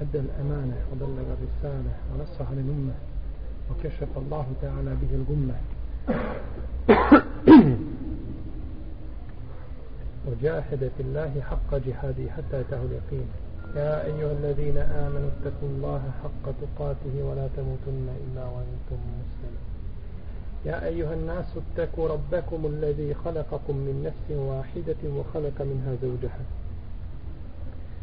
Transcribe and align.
أدى 0.00 0.18
الأمانة 0.18 0.76
وبلغ 0.92 1.26
الرسالة 1.36 1.92
ونصح 2.12 2.50
للأمة 2.50 2.94
وكشف 3.70 4.08
الله 4.16 4.46
تعالى 4.62 4.96
به 5.02 5.14
الغمة. 5.14 5.54
وجاهد 10.26 10.90
في 10.96 11.02
الله 11.02 11.40
حق 11.50 11.74
جهاده 11.74 12.30
حتى 12.30 12.60
أتاه 12.60 12.82
اليقين. 12.82 13.28
يا 13.76 14.04
أيها 14.04 14.32
الذين 14.32 14.78
آمنوا 14.78 15.28
اتقوا 15.28 15.68
الله 15.68 16.02
حق 16.22 16.44
تقاته 16.62 17.14
ولا 17.22 17.48
تموتن 17.56 18.08
إلا 18.24 18.44
وأنتم 18.44 19.00
مسلمون. 19.20 19.64
يا 20.66 20.86
أيها 20.86 21.14
الناس 21.14 21.46
اتقوا 21.56 22.08
ربكم 22.08 22.66
الذي 22.66 23.14
خلقكم 23.14 23.76
من 23.76 24.02
نفس 24.06 24.30
واحدة 24.38 25.02
وخلق 25.16 25.62
منها 25.62 25.96
زوجها. 26.02 26.59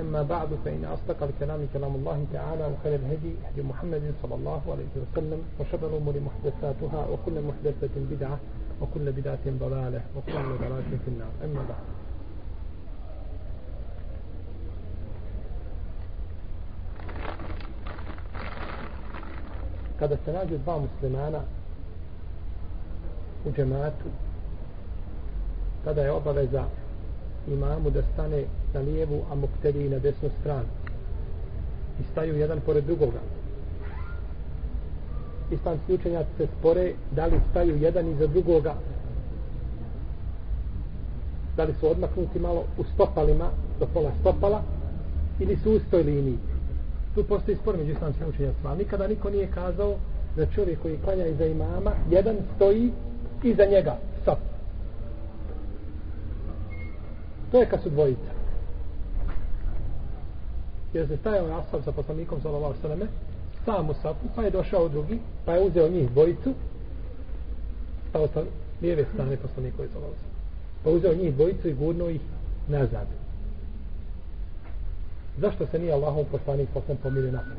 أما 0.00 0.22
بعد 0.22 0.48
فإن 0.64 0.84
أصدق 0.84 1.22
الكلام 1.22 1.68
كلام 1.72 1.94
الله 1.94 2.26
تعالى 2.32 2.64
وخير 2.66 2.94
الهدي 2.94 3.34
هدي 3.44 3.62
محمد 3.62 4.14
صلى 4.22 4.34
الله 4.34 4.62
عليه 4.72 4.86
وسلم 5.12 5.42
وشر 5.60 5.88
الأمور 5.88 6.14
محدثاتها 6.20 7.06
وكل 7.08 7.42
محدثة 7.42 7.94
بدعة 8.10 8.38
وكل 8.80 9.12
بدعة 9.12 9.44
ضلالة 9.46 10.00
وكل 10.16 10.32
ضلالة 10.32 10.90
في 11.04 11.08
النار. 11.08 11.30
أما 11.44 11.62
بعد. 11.68 11.84
kada 19.98 20.16
se 20.24 20.32
nađu 20.32 20.58
dva 20.58 20.78
muslimana 20.78 21.40
u 23.44 23.52
džematu 23.52 24.08
tada 25.84 26.02
imamu 27.48 27.90
da 27.90 28.02
stane 28.12 28.44
na 28.74 28.80
lijevu 28.80 29.22
a 29.30 29.34
muktedi 29.34 29.88
na 29.88 29.98
desnu 29.98 30.30
stranu. 30.40 30.68
I 32.00 32.02
staju 32.12 32.36
jedan 32.36 32.60
pored 32.60 32.84
drugoga. 32.84 33.20
Islamski 35.50 35.94
učenjaci 35.94 36.30
se 36.36 36.46
spore 36.58 36.92
da 37.10 37.26
li 37.26 37.40
staju 37.50 37.76
jedan 37.76 38.08
iza 38.08 38.26
drugoga. 38.26 38.74
Da 41.56 41.64
li 41.64 41.74
su 41.80 41.90
odmaknuti 41.90 42.38
malo 42.38 42.64
u 42.78 42.84
stopalima 42.94 43.50
do 43.80 43.86
pola 43.94 44.10
stopala 44.20 44.62
ili 45.38 45.56
su 45.56 45.70
u 45.70 45.76
istoj 45.76 46.02
liniji. 46.02 46.38
Tu 47.14 47.24
postoji 47.24 47.56
spor 47.56 47.76
među 47.76 47.92
islamskim 47.92 48.28
učenjacima 48.28 48.70
ali 48.70 48.78
nikada 48.78 49.06
niko 49.06 49.30
nije 49.30 49.46
kazao 49.46 49.94
da 50.36 50.46
čovjek 50.46 50.82
koji 50.82 50.98
klanja 51.04 51.26
iza 51.26 51.46
imama 51.46 51.92
jedan 52.10 52.36
stoji 52.56 52.90
iza 53.42 53.64
njega 53.64 53.96
stop 54.22 54.38
to 57.50 57.60
je 57.60 57.68
kad 57.68 57.82
su 57.82 57.90
dvojica. 57.90 58.30
Jer 60.92 61.08
se 61.08 61.16
stajao 61.16 61.48
nastav 61.48 61.82
sa 61.84 61.92
poslanikom 61.92 62.40
sallallahu 62.42 62.74
sallam 62.82 63.00
sam 63.64 63.90
u 63.90 63.94
safu 63.94 64.26
pa 64.36 64.42
je 64.42 64.50
došao 64.50 64.88
drugi 64.88 65.18
pa 65.44 65.52
je 65.52 65.66
uzeo 65.66 65.88
njih 65.88 66.10
dvojicu 66.10 66.54
stao 68.08 68.28
sa 68.28 68.42
lijeve 68.82 69.04
strane 69.14 69.36
poslanikove 69.36 69.88
sallallahu 69.88 70.20
pa 70.84 70.90
uzeo 70.90 71.14
njih 71.14 71.34
dvojicu 71.34 71.68
i 71.68 71.74
gurnuo 71.74 72.08
ih 72.08 72.20
nazad. 72.68 73.06
Zašto 75.38 75.66
se 75.66 75.78
nije 75.78 75.92
Allahom 75.92 76.24
poslanik 76.30 76.68
poslan 76.74 76.96
pomirio 77.02 77.32
napred 77.32 77.58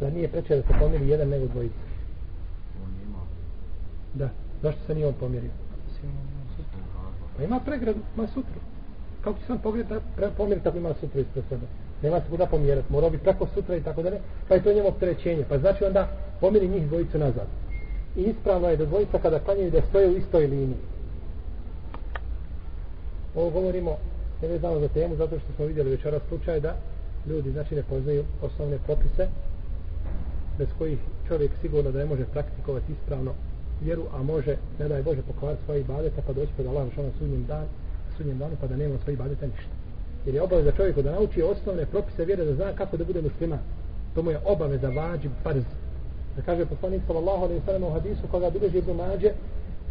da 0.00 0.10
nije 0.10 0.28
preče 0.28 0.56
da 0.56 0.62
se 0.62 0.78
pomiri 0.80 1.08
jedan 1.08 1.28
nego 1.28 1.46
dvojica? 1.46 1.74
Da. 4.14 4.28
Zašto 4.62 4.80
se 4.86 4.94
nije 4.94 5.06
on 5.06 5.14
pomirio 5.14 5.50
pa 7.36 7.42
ima 7.42 7.60
pregradu, 7.60 8.00
ima 8.16 8.26
sutru. 8.26 8.60
Kako 9.24 9.38
će 9.38 9.46
se 9.46 9.52
on 9.52 9.58
pomiriti 10.36 10.68
ako 10.68 10.78
ima 10.78 10.94
sutru 11.00 11.20
ispred 11.20 11.44
sebe? 11.48 11.66
Nema 12.02 12.20
se 12.20 12.26
kuda 12.30 12.46
pomjerati, 12.46 12.92
mora 12.92 13.10
biti 13.10 13.24
preko 13.24 13.46
sutra 13.54 13.76
i 13.76 13.82
tako 13.82 14.02
dalje, 14.02 14.18
pa 14.48 14.54
je 14.54 14.62
to 14.62 14.72
njemu 14.72 14.88
opterećenje. 14.88 15.44
Pa 15.48 15.58
znači 15.58 15.84
onda 15.84 16.08
pomjeri 16.40 16.68
njih 16.68 16.88
dvojicu 16.88 17.18
nazad. 17.18 17.46
I 18.16 18.22
ispravno 18.22 18.68
je 18.68 18.76
da 18.76 18.84
dvojica 18.84 19.18
kada 19.18 19.38
klanjaju 19.38 19.70
da 19.70 19.82
stoje 19.82 20.08
u 20.08 20.16
istoj 20.16 20.46
liniji. 20.46 20.82
Ovo 23.34 23.50
govorimo 23.50 23.96
ne 24.42 24.48
vezano 24.48 24.80
za 24.80 24.88
temu 24.88 25.16
zato 25.16 25.38
što 25.38 25.52
smo 25.56 25.64
vidjeli 25.64 25.90
večera 25.90 26.20
slučaj 26.28 26.60
da 26.60 26.76
ljudi 27.26 27.50
znači 27.50 27.74
ne 27.74 27.82
poznaju 27.82 28.24
osnovne 28.42 28.78
propise 28.86 29.28
bez 30.58 30.68
kojih 30.78 30.98
čovjek 31.28 31.50
sigurno 31.60 31.90
da 31.90 31.98
ne 31.98 32.04
može 32.04 32.24
praktikovati 32.24 32.92
ispravno 32.92 33.32
vjeru, 33.80 34.04
a 34.14 34.22
može, 34.22 34.56
ne 34.78 34.88
daj 34.88 35.02
Bože, 35.02 35.22
pokvar 35.22 35.56
svoje 35.64 35.80
ibadete 35.80 36.22
pa 36.26 36.32
doći 36.32 36.52
pred 36.56 36.66
Allah 36.66 36.86
šalom 36.94 37.10
sudnjem 37.18 37.44
dan, 37.46 37.64
sudnjem 38.16 38.38
danu 38.38 38.56
pa 38.60 38.66
da 38.66 38.76
nema 38.76 38.94
svoje 39.02 39.14
ibadete 39.14 39.46
ništa. 39.46 39.72
Jer 40.26 40.34
je 40.34 40.42
obaveza 40.42 40.72
čovjeku 40.72 41.02
da 41.02 41.12
nauči 41.12 41.42
osnovne 41.42 41.86
propise 41.86 42.24
vjere 42.24 42.44
da 42.44 42.54
zna 42.54 42.72
kako 42.72 42.96
da 42.96 43.04
bude 43.04 43.22
musliman. 43.22 43.58
To 44.14 44.22
mu 44.22 44.30
je 44.30 44.40
obaveza 44.44 44.88
vađi 44.88 45.28
farz. 45.42 45.64
Da 46.36 46.42
kaže 46.42 46.66
poslanik 46.66 47.02
sallallahu 47.06 47.44
alejhi 47.44 47.60
ve 47.60 47.66
sellem 47.66 47.84
u 47.84 47.90
hadisu 47.90 48.22
koga 48.30 48.50
bilježi 48.50 48.78
Ibn 48.78 48.90
Mađe 48.90 49.30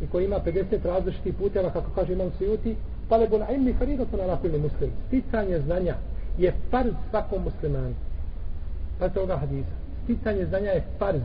i 0.04 0.08
koji 0.08 0.26
ima 0.26 0.40
50 0.46 0.86
različitih 0.86 1.34
puteva 1.34 1.70
kako 1.70 1.92
kaže 1.96 2.14
Imam 2.14 2.32
Sujuti, 2.38 2.76
talebul 3.10 3.42
ilmi 3.56 3.74
faridatun 3.74 4.20
ala 4.20 4.38
kulli 4.38 4.60
muslim. 4.60 4.92
Sticanje 5.08 5.60
znanja 5.60 5.96
je 6.38 6.54
farz 6.72 6.94
svakom 7.10 7.44
muslimanu. 7.44 7.96
Pa 9.00 9.10
toga 9.10 9.38
hadisa. 9.38 9.76
Sticanje 10.04 10.46
znanja 10.46 10.72
je 10.72 10.84
farz. 11.00 11.22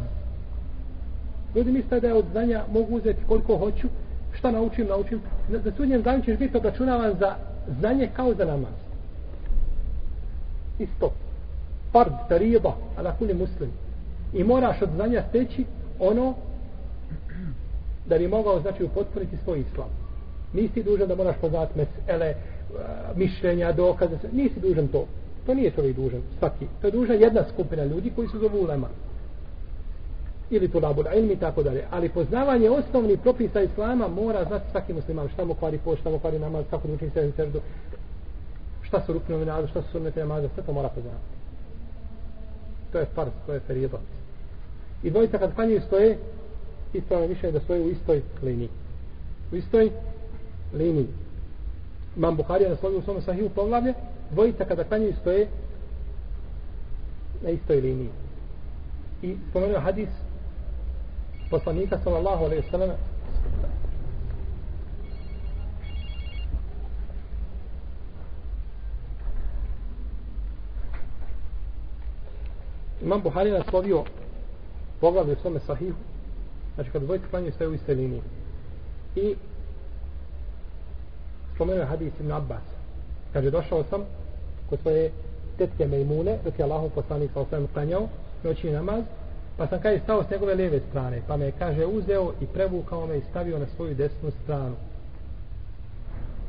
Ljudi 1.55 1.73
misle 1.73 2.01
da 2.01 2.07
je 2.07 2.15
od 2.15 2.25
znanja 2.33 2.65
mogu 2.73 2.97
uzeti 2.97 3.21
koliko 3.29 3.57
hoću, 3.57 3.89
šta 4.33 4.51
naučim, 4.51 4.87
naučim. 4.87 5.21
Za 5.49 5.73
sudnjem 5.77 6.03
danu 6.03 6.25
ćeš 6.25 6.39
biti 6.39 6.57
obračunavan 6.57 7.15
za 7.21 7.35
znanje 7.81 8.09
kao 8.17 8.35
za 8.35 8.45
namaz. 8.45 8.73
Isto. 10.79 11.13
Fard, 11.93 12.13
tariba, 12.29 12.73
ala 12.97 13.13
kuli 13.19 13.35
muslim. 13.35 13.71
I 14.33 14.45
moraš 14.45 14.83
od 14.83 14.89
znanja 14.95 15.23
steći 15.29 15.65
ono 16.01 16.35
da 18.07 18.19
bi 18.19 18.29
mogao 18.29 18.61
znači 18.61 18.85
upotpuniti 18.85 19.37
svoj 19.45 19.61
islam. 19.61 19.89
Nisi 20.53 20.83
dužan 20.83 21.09
da 21.09 21.15
moraš 21.15 21.37
poznat 21.41 21.69
mesele, 21.77 22.27
eh, 22.27 22.35
mišljenja, 23.17 23.73
dokaze, 23.73 24.17
nisi 24.33 24.61
dužan 24.61 24.89
to. 24.89 25.07
To 25.47 25.55
nije 25.55 25.71
čovjek 25.71 25.97
dužan, 25.97 26.21
svaki. 26.39 26.67
To 26.81 26.87
je 26.87 26.91
dužan 26.91 27.21
jedna 27.21 27.45
skupina 27.53 27.85
ljudi 27.85 28.13
koji 28.17 28.29
su 28.29 28.39
zovu 28.39 28.59
ulema. 28.59 28.89
Ili 30.51 30.69
tu 30.69 30.81
labul 30.81 31.05
ilmi 31.17 31.33
i 31.33 31.37
tako 31.37 31.63
dalje. 31.63 31.85
Ali 31.91 32.09
poznavanje 32.09 32.71
osnovnih 32.71 33.19
propisa 33.21 33.61
islama 33.61 34.09
mora 34.09 34.45
znati 34.45 34.71
svaki 34.71 34.93
musliman 34.93 35.29
šta 35.29 35.45
mu 35.45 35.55
kvari 35.55 35.79
post, 35.85 36.01
šta 36.01 36.11
mu 36.11 36.19
kvari 36.19 36.39
namaz, 36.39 36.65
kako 36.71 36.89
da 36.89 36.95
učini 36.95 37.11
sebi 37.11 37.33
srdu, 37.37 37.61
šta 38.83 39.03
su 39.07 39.13
rukne 39.13 39.45
namaza, 39.45 39.69
šta 39.69 39.83
su 39.83 39.89
sunnete 39.93 40.21
namaza, 40.21 40.49
sve 40.55 40.63
to 40.63 40.73
mora 40.73 40.89
poznati. 40.89 41.17
To 42.93 42.99
je 42.99 43.07
farz, 43.15 43.31
to 43.47 43.53
je 43.55 43.61
ferijedat. 43.61 44.01
I 45.03 45.11
dvojica 45.11 45.39
kad 45.39 45.55
klanjaju 45.55 45.81
stoje, 45.81 46.19
ispravno 46.93 47.27
više 47.27 47.53
da 47.53 47.61
stoje 47.61 47.81
u 47.81 47.91
istoj 47.91 48.23
liniji. 48.43 48.69
U 49.53 49.57
istoj 49.57 49.91
liniji. 50.75 51.09
Imam 52.17 52.37
Buharija 52.37 52.71
naslovio 52.71 52.99
u 52.99 53.03
svome 53.03 53.21
sahiju 53.21 53.51
poglavlje, 53.51 53.95
dvojica 54.31 54.65
kada 54.65 54.85
klanjaju 54.85 55.15
stoje 55.21 55.47
na 57.43 57.51
istoj 57.51 57.81
liniji. 57.81 58.11
I 59.23 59.37
spomenuo 59.51 59.81
hadis 59.81 60.09
poslanika 61.51 61.99
sallallahu 62.05 62.45
alaihi 62.45 62.71
sallam 62.71 62.91
Imam 73.03 73.23
Buhari 73.23 73.51
naslovio 73.51 74.05
poglavlje 75.01 75.33
u 75.33 75.37
svome 75.37 75.61
sahihu 75.61 75.97
Znači 76.79 76.91
kad 76.91 77.03
dvojka 77.03 77.29
klanjaju 77.31 77.53
stoje 77.53 77.69
u 77.69 77.75
iste 77.75 77.95
liniji. 77.95 78.23
I 79.17 79.35
spomenuo 81.55 81.81
je 81.81 81.87
hadis 81.87 82.13
ibn 82.21 82.33
Abbas. 82.33 82.63
Kaže, 83.33 83.51
došao 83.51 83.85
sam 83.85 84.01
kod 84.71 84.81
svoje 84.81 85.11
tetke 85.57 85.87
Mejmune, 85.87 86.39
dok 86.45 86.59
je 86.59 86.63
Allahov 86.65 86.91
poslanik 86.91 87.31
sa 87.35 87.41
osvijem 87.41 87.67
klanjao 87.73 88.09
noćni 88.45 88.71
namaz, 88.73 89.03
pa 89.59 89.67
sam 89.67 89.81
kaže 89.81 90.01
stao 90.05 90.25
s 90.25 90.31
njegove 90.31 90.55
lijeve 90.55 90.81
strane, 90.91 91.23
pa 91.27 91.37
me 91.37 91.53
kaže, 91.53 91.87
uzeo 91.87 92.33
i 92.41 92.47
prevukao 92.47 93.07
me 93.07 93.19
i 93.19 93.23
stavio 93.31 93.59
na 93.59 93.67
svoju 93.77 93.95
desnu 93.95 94.31
stranu. 94.45 94.75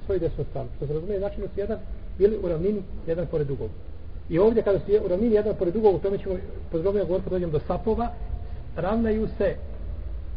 Svoju 0.05 0.19
desnu 0.19 0.45
stranu. 0.49 0.69
Što 0.75 0.87
se 0.87 0.93
razumije, 0.93 1.19
znači 1.19 1.41
da 1.41 1.47
su 1.47 1.59
jedan 1.59 1.79
bili 2.17 2.37
u 2.43 2.47
ravnini 2.47 2.81
jedan 3.07 3.27
pored 3.27 3.47
drugog. 3.47 3.69
I 4.29 4.39
ovdje 4.39 4.63
kada 4.63 4.79
su 4.79 4.85
u 5.05 5.07
ravnini 5.07 5.35
jedan 5.35 5.55
pored 5.55 5.73
drugog, 5.73 5.95
u 5.95 5.99
tome 5.99 6.17
ćemo 6.17 6.35
podrobnije 6.71 7.05
govoriti 7.05 7.29
kad 7.29 7.33
dođemo 7.33 7.51
do 7.51 7.59
sapova, 7.67 8.11
ravnaju 8.75 9.27
se 9.37 9.55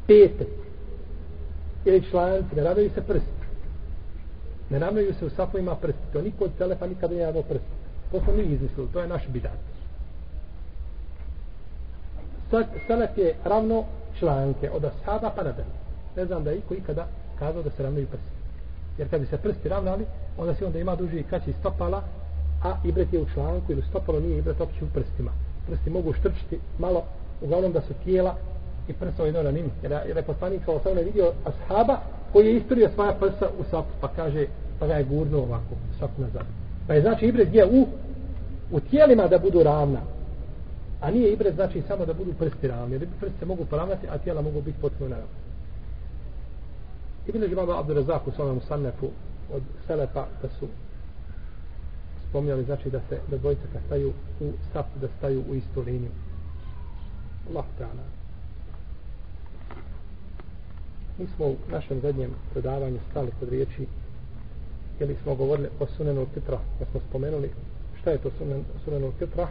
pete 0.06 0.46
ili 1.84 2.10
članci, 2.10 2.56
ne 2.56 2.62
ravnaju 2.62 2.90
se 2.94 3.02
prsti. 3.02 3.42
Ne 4.70 4.78
ravnaju 4.78 5.14
se 5.14 5.26
u 5.26 5.30
sapovima 5.30 5.76
prsti. 5.76 6.12
To 6.12 6.22
niko 6.22 6.44
od 6.44 6.50
telefa 6.58 6.86
nikada 6.86 7.14
nije 7.14 7.26
radao 7.26 7.42
prsti. 7.42 7.68
To 8.12 8.20
smo 8.20 8.32
mi 8.32 8.42
izmislili, 8.42 8.88
to 8.92 9.00
je 9.00 9.08
naš 9.08 9.28
bidat. 9.28 9.58
Selef 12.86 13.18
je 13.18 13.34
ravno 13.44 13.84
članke 14.18 14.70
od 14.70 14.84
ashaba 14.84 15.30
pa 15.36 15.42
nadalje. 15.42 15.74
Ne 16.16 16.26
znam 16.26 16.44
da 16.44 16.50
je 16.50 16.58
iko 16.58 16.74
ikada 16.74 17.06
kazao 17.38 17.62
da 17.62 17.70
se 17.70 17.82
ravnaju 17.82 18.06
prsti. 18.06 18.30
Jer 18.98 19.10
kad 19.10 19.20
bi 19.20 19.26
se 19.26 19.38
prsti 19.38 19.68
ravnali, 19.68 20.04
onda 20.38 20.54
se 20.54 20.66
onda 20.66 20.78
ima 20.78 20.96
duži 20.96 21.18
i 21.18 21.22
kraći 21.22 21.52
stopala, 21.60 22.02
a 22.64 22.76
ibret 22.84 23.12
je 23.12 23.20
u 23.20 23.26
članku 23.34 23.72
ili 23.72 23.82
stopalo 23.82 24.20
nije 24.20 24.38
ibret 24.38 24.60
opće 24.60 24.84
u 24.84 24.88
prstima. 24.94 25.30
Prsti 25.66 25.90
mogu 25.90 26.12
štrčiti 26.12 26.58
malo, 26.78 27.02
uglavnom 27.42 27.72
da 27.72 27.80
su 27.80 27.94
tijela 28.04 28.36
i 28.88 28.92
prsa 28.92 29.24
jedno 29.24 29.42
na 29.42 29.50
njim. 29.50 29.70
Jer, 29.82 29.92
jer 29.92 30.16
je 30.16 30.22
poslanik 30.22 30.64
kao 30.64 30.80
sam 30.80 30.96
vidio 31.04 31.32
ashaba 31.44 31.96
koji 32.32 32.46
je 32.46 32.56
isturio 32.56 32.90
svoja 32.94 33.12
prsa 33.12 33.48
u 33.58 33.64
sapu, 33.70 33.92
pa 34.00 34.08
kaže, 34.08 34.46
pa 34.78 34.86
ga 34.86 34.94
je 34.94 35.04
gurno 35.04 35.38
ovako, 35.38 35.74
sap 35.98 36.10
nazad. 36.18 36.46
Pa 36.86 36.94
je 36.94 37.00
znači 37.00 37.26
ibret 37.26 37.48
gdje 37.48 37.66
u, 37.66 37.86
u 38.70 38.80
tijelima 38.80 39.26
da 39.26 39.38
budu 39.38 39.62
ravna. 39.62 40.00
A 41.02 41.10
nije 41.10 41.32
ibre 41.32 41.52
znači 41.52 41.82
samo 41.88 42.06
da 42.06 42.14
budu 42.14 42.32
prsti 42.32 42.68
ravni. 42.68 42.94
Jer 42.94 43.06
prsti 43.20 43.38
se 43.38 43.46
mogu 43.46 43.64
poravnati, 43.64 44.06
a 44.10 44.18
tijela 44.18 44.42
mogu 44.42 44.62
biti 44.62 44.80
potpuno 44.80 45.10
naravno. 45.10 45.34
Ibn 47.26 47.48
Žibaba 47.48 47.78
Abdurazak 47.78 48.26
u 48.26 48.30
svojom 48.30 48.60
sannefu 48.68 49.08
od 49.52 49.62
Selefa 49.86 50.26
da 50.42 50.48
su 50.48 50.66
spomnjali 52.28 52.64
znači 52.64 52.90
da 52.90 53.00
se 53.08 53.18
da 53.30 53.36
dvojica 53.36 53.62
kad 53.72 53.82
staju 53.86 54.12
u 54.40 54.52
sap 54.72 54.86
da 55.00 55.08
staju 55.18 55.44
u 55.50 55.54
istu 55.54 55.82
liniju. 55.82 56.10
Allah 57.50 57.64
ta'ala. 57.78 58.04
Mi 61.18 61.26
smo 61.36 61.46
u 61.46 61.56
našem 61.70 62.00
zadnjem 62.00 62.30
predavanju 62.52 62.98
stali 63.10 63.30
kod 63.40 63.48
riječi 63.48 63.86
ili 65.00 65.16
smo 65.22 65.34
govorili 65.34 65.68
o 65.80 65.86
sunenu 65.86 66.26
titra 66.34 66.56
da 66.56 66.84
pa 66.84 66.90
smo 66.90 67.00
spomenuli 67.08 67.50
šta 68.00 68.10
je 68.10 68.18
to 68.18 68.30
sunen, 68.38 68.64
sunenu 68.84 69.12
titra 69.18 69.48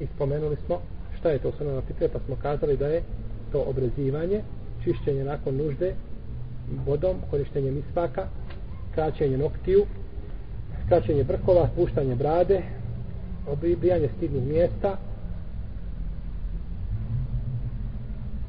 i 0.00 0.06
spomenuli 0.16 0.56
smo 0.66 0.80
šta 1.18 1.30
je 1.30 1.38
to 1.38 1.52
sunenu 1.58 1.82
fitre, 1.86 2.08
pa 2.08 2.18
smo 2.26 2.36
kazali 2.36 2.76
da 2.76 2.86
je 2.86 3.02
to 3.52 3.64
obrezivanje 3.68 4.42
čišćenje 4.84 5.24
nakon 5.24 5.56
nužde 5.56 5.94
vodom, 6.86 7.16
korištenje 7.30 7.70
misvaka, 7.70 8.26
kraćenje 8.94 9.38
noktiju, 9.38 9.86
kraćenje 10.88 11.24
brkova, 11.24 11.68
puštanje 11.76 12.14
brade, 12.14 12.62
obrijanje 13.46 14.08
stidnih 14.16 14.42
mjesta, 14.42 14.96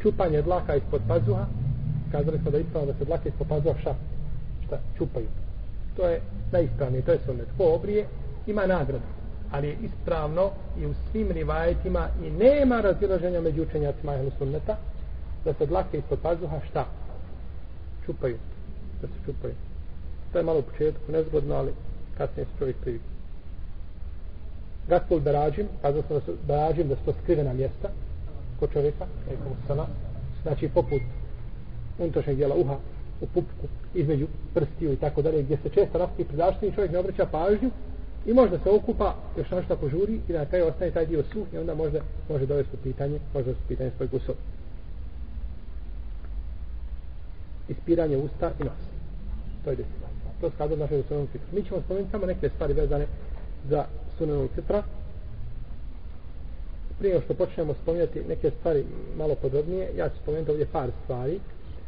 čupanje 0.01 0.41
dlaka 0.41 0.75
ispod 0.75 1.01
pazuha, 1.07 1.45
kazali 2.11 2.39
smo 2.39 2.51
da 2.51 2.57
ispravno 2.57 2.91
da 2.91 2.97
se 2.97 3.05
dlake 3.05 3.29
ispod 3.29 3.47
pazuha 3.47 3.79
šta? 3.79 3.95
šta? 4.65 4.79
Čupaju. 4.97 5.27
To 5.95 6.07
je 6.07 6.21
najispravnije, 6.51 7.01
to 7.01 7.11
je 7.11 7.19
sunnet. 7.25 7.47
Ko 7.57 7.75
obrije, 7.75 8.05
ima 8.47 8.65
nagradu. 8.65 9.14
Ali 9.55 9.67
je 9.67 9.77
ispravno 9.81 10.51
i 10.79 10.85
u 10.85 10.93
svim 11.11 11.31
rivajetima 11.31 12.07
i 12.25 12.29
nema 12.29 12.81
razilaženja 12.81 13.41
među 13.41 13.63
učenjacima 13.63 14.15
ehlu 14.15 14.31
sunneta 14.37 14.77
da 15.45 15.53
se 15.53 15.65
dlake 15.65 15.97
ispod 15.97 16.19
pazuha 16.21 16.59
šta? 16.69 16.85
čupaju. 18.05 18.37
Da 19.01 19.07
se 19.07 19.13
čupaju. 19.25 19.53
To 20.31 20.37
je 20.37 20.43
malo 20.43 20.59
u 20.59 20.61
početku 20.61 21.11
nezgodno, 21.11 21.55
ali 21.55 21.73
kasnije 22.17 22.45
se 22.45 22.51
čovjek 22.59 22.77
privi. 22.81 22.99
Gaspol 24.87 25.19
berađim, 25.19 25.67
kazao 25.81 26.01
sam 26.01 26.17
da 26.17 26.25
su 26.25 26.33
berađim 26.47 26.87
da 26.87 26.95
su 26.95 27.01
to 27.05 27.13
skrivena 27.23 27.53
mjesta 27.53 27.89
kod 28.59 28.73
čovjeka, 28.73 29.05
nekom 29.29 29.53
sana, 29.67 29.85
znači 30.43 30.69
poput 30.73 31.01
unutrašnjeg 31.99 32.37
dijela 32.37 32.55
uha, 32.55 32.77
u 33.21 33.27
pupku, 33.27 33.67
između 33.93 34.27
prstiju 34.53 34.93
i 34.93 34.97
tako 34.97 35.21
dalje, 35.21 35.43
gdje 35.43 35.57
se 35.57 35.69
često 35.69 35.97
rasti 36.37 36.67
i 36.67 36.71
čovjek 36.71 36.91
ne 36.91 36.99
obraća 36.99 37.25
pažnju 37.25 37.71
i 38.25 38.33
možda 38.33 38.59
se 38.59 38.69
okupa, 38.69 39.15
još 39.37 39.51
nešto 39.51 39.75
požuri 39.75 40.19
i 40.29 40.33
na 40.33 40.45
kraju 40.45 40.67
ostane 40.67 40.91
taj 40.91 41.05
dio 41.05 41.23
suh 41.23 41.53
i 41.53 41.57
onda 41.57 41.75
možda 41.75 41.99
može 42.29 42.45
dovesti 42.45 42.75
u 42.75 42.83
pitanje, 42.83 43.19
može 43.33 43.45
dovesti 43.45 43.63
u 43.65 43.67
pitanje 43.67 43.91
svoj 43.97 44.07
gusov. 44.07 44.35
ispiranje 47.69 48.17
usta 48.17 48.51
i 48.59 48.63
nos. 48.63 48.81
To 49.63 49.69
je 49.69 49.75
deset 49.75 49.91
To 50.39 50.45
je 50.45 50.51
skazao 50.55 50.77
našeg 50.77 51.05
sunanog 51.07 51.29
fitra. 51.31 51.47
Mi 51.51 51.63
ćemo 51.63 51.81
spomenuti 51.81 52.11
samo 52.11 52.25
neke 52.25 52.49
stvari 52.49 52.73
vezane 52.73 53.05
za 53.69 53.85
sunanog 54.17 54.49
fitra. 54.55 54.83
Prije 56.99 57.21
što 57.21 57.33
počnemo 57.33 57.73
spomenuti 57.83 58.21
neke 58.29 58.51
stvari 58.59 58.85
malo 59.17 59.35
podrobnije, 59.35 59.89
ja 59.97 60.09
ću 60.09 60.15
spomenuti 60.21 60.51
ovdje 60.51 60.67
par 60.71 60.89
stvari. 61.03 61.39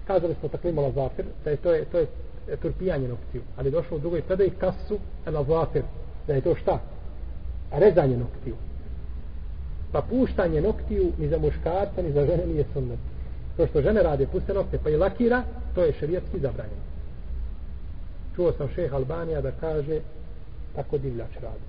Kazali 0.07 0.35
smo 0.39 0.49
takvi 0.49 0.71
malo 0.71 0.91
zafir, 0.91 1.25
da 1.43 1.49
je 1.49 1.57
to 1.57 1.71
je, 1.71 1.85
to 1.85 1.97
je 1.97 2.07
turpijanje 2.61 3.07
noktiju. 3.07 3.41
Ali 3.57 3.71
došlo 3.71 3.97
u 3.97 3.99
drugoj 3.99 4.21
predaj 4.21 4.49
kasu 4.49 4.99
na 5.25 5.43
zafir, 5.43 5.83
da 6.27 6.33
je 6.33 6.41
to 6.41 6.56
šta? 6.56 6.79
Rezanje 7.71 8.18
noktiju. 8.18 8.56
Pa 9.91 10.01
puštanje 10.01 10.62
noktiju 10.62 11.12
ni 11.18 11.27
za 11.27 11.38
muškarca, 11.38 12.01
ni 12.01 12.12
za 12.12 12.25
žene 12.25 12.45
nije 12.45 12.65
sunnet 12.74 13.00
to 13.57 13.68
što 13.68 13.81
žene 13.81 14.03
rade 14.03 14.27
puste 14.27 14.53
nokte 14.53 14.79
pa 14.83 14.89
i 14.89 14.97
lakira 14.97 15.44
to 15.75 15.83
je 15.83 15.94
šerijetski 16.00 16.39
zabranjeno 16.39 16.81
čuo 18.35 18.51
sam 18.51 18.69
šeh 18.75 18.94
Albanija 18.94 19.41
da 19.41 19.51
kaže 19.51 20.00
tako 20.75 20.97
divljač 20.97 21.33
radi 21.41 21.68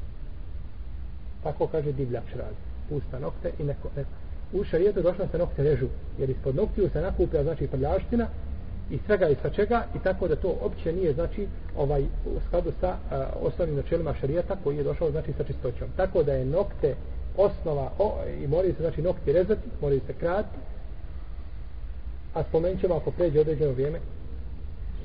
tako 1.43 1.66
kaže 1.66 1.93
divljač 1.93 2.34
radi 2.37 2.56
pusta 2.88 3.19
nokte 3.19 3.52
i 3.58 3.64
neko, 3.64 3.88
neko. 3.96 4.11
u 4.52 4.64
šarijetu 4.64 5.02
došlo 5.02 5.26
se 5.31 5.38
nokte 5.38 5.62
režu 5.62 5.87
jer 6.19 6.31
ispod 6.31 6.56
noktiju 6.56 6.90
se 6.93 7.00
nakuplja 7.00 7.43
znači 7.43 7.66
prljaština 7.66 8.26
i 8.90 8.99
svega 9.06 9.29
i 9.29 9.37
sa 9.43 9.50
čega 9.50 9.85
i 9.95 9.99
tako 9.99 10.28
da 10.28 10.37
to 10.37 10.59
opće 10.61 10.92
nije 10.92 11.12
znači 11.12 11.49
ovaj 11.76 12.02
u 12.02 12.40
skladu 12.47 12.73
sa 12.80 12.88
uh, 12.90 13.47
osnovnim 13.47 13.76
načelima 13.76 14.14
šarijeta 14.21 14.57
koji 14.64 14.76
je 14.76 14.85
došao 14.85 15.11
znači 15.11 15.33
sa 15.33 15.45
čistoćom 15.45 15.88
tako 15.97 16.23
da 16.23 16.33
je 16.33 16.45
nokte 16.45 16.95
osnova 17.37 17.90
o, 17.99 18.14
i 18.45 18.47
moraju 18.47 18.75
se 18.75 18.83
znači 18.83 19.02
nokti 19.02 19.33
rezati 19.33 19.68
moraju 19.80 20.00
se 20.07 20.12
krati 20.12 20.59
a 22.35 22.42
spomenut 22.42 22.80
ćemo 22.80 22.95
ako 22.95 23.11
pređe 23.11 23.40
određeno 23.40 23.73
vrijeme 23.73 23.99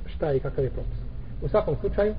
šta 0.06 0.30
je 0.30 0.36
i 0.36 0.40
kakav 0.40 0.64
je 0.64 0.70
propis. 0.70 0.98
U 1.42 1.48
svakom 1.48 1.76
slučaju, 1.80 2.14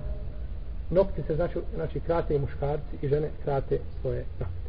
nokti 0.90 1.22
se 1.28 1.36
znači, 1.36 1.60
znači 1.76 2.00
krate 2.00 2.36
i 2.36 2.40
muškarci 2.40 2.96
i 3.02 3.08
žene 3.08 3.30
krate 3.44 3.80
svoje 4.02 4.26
nokte. 4.40 4.65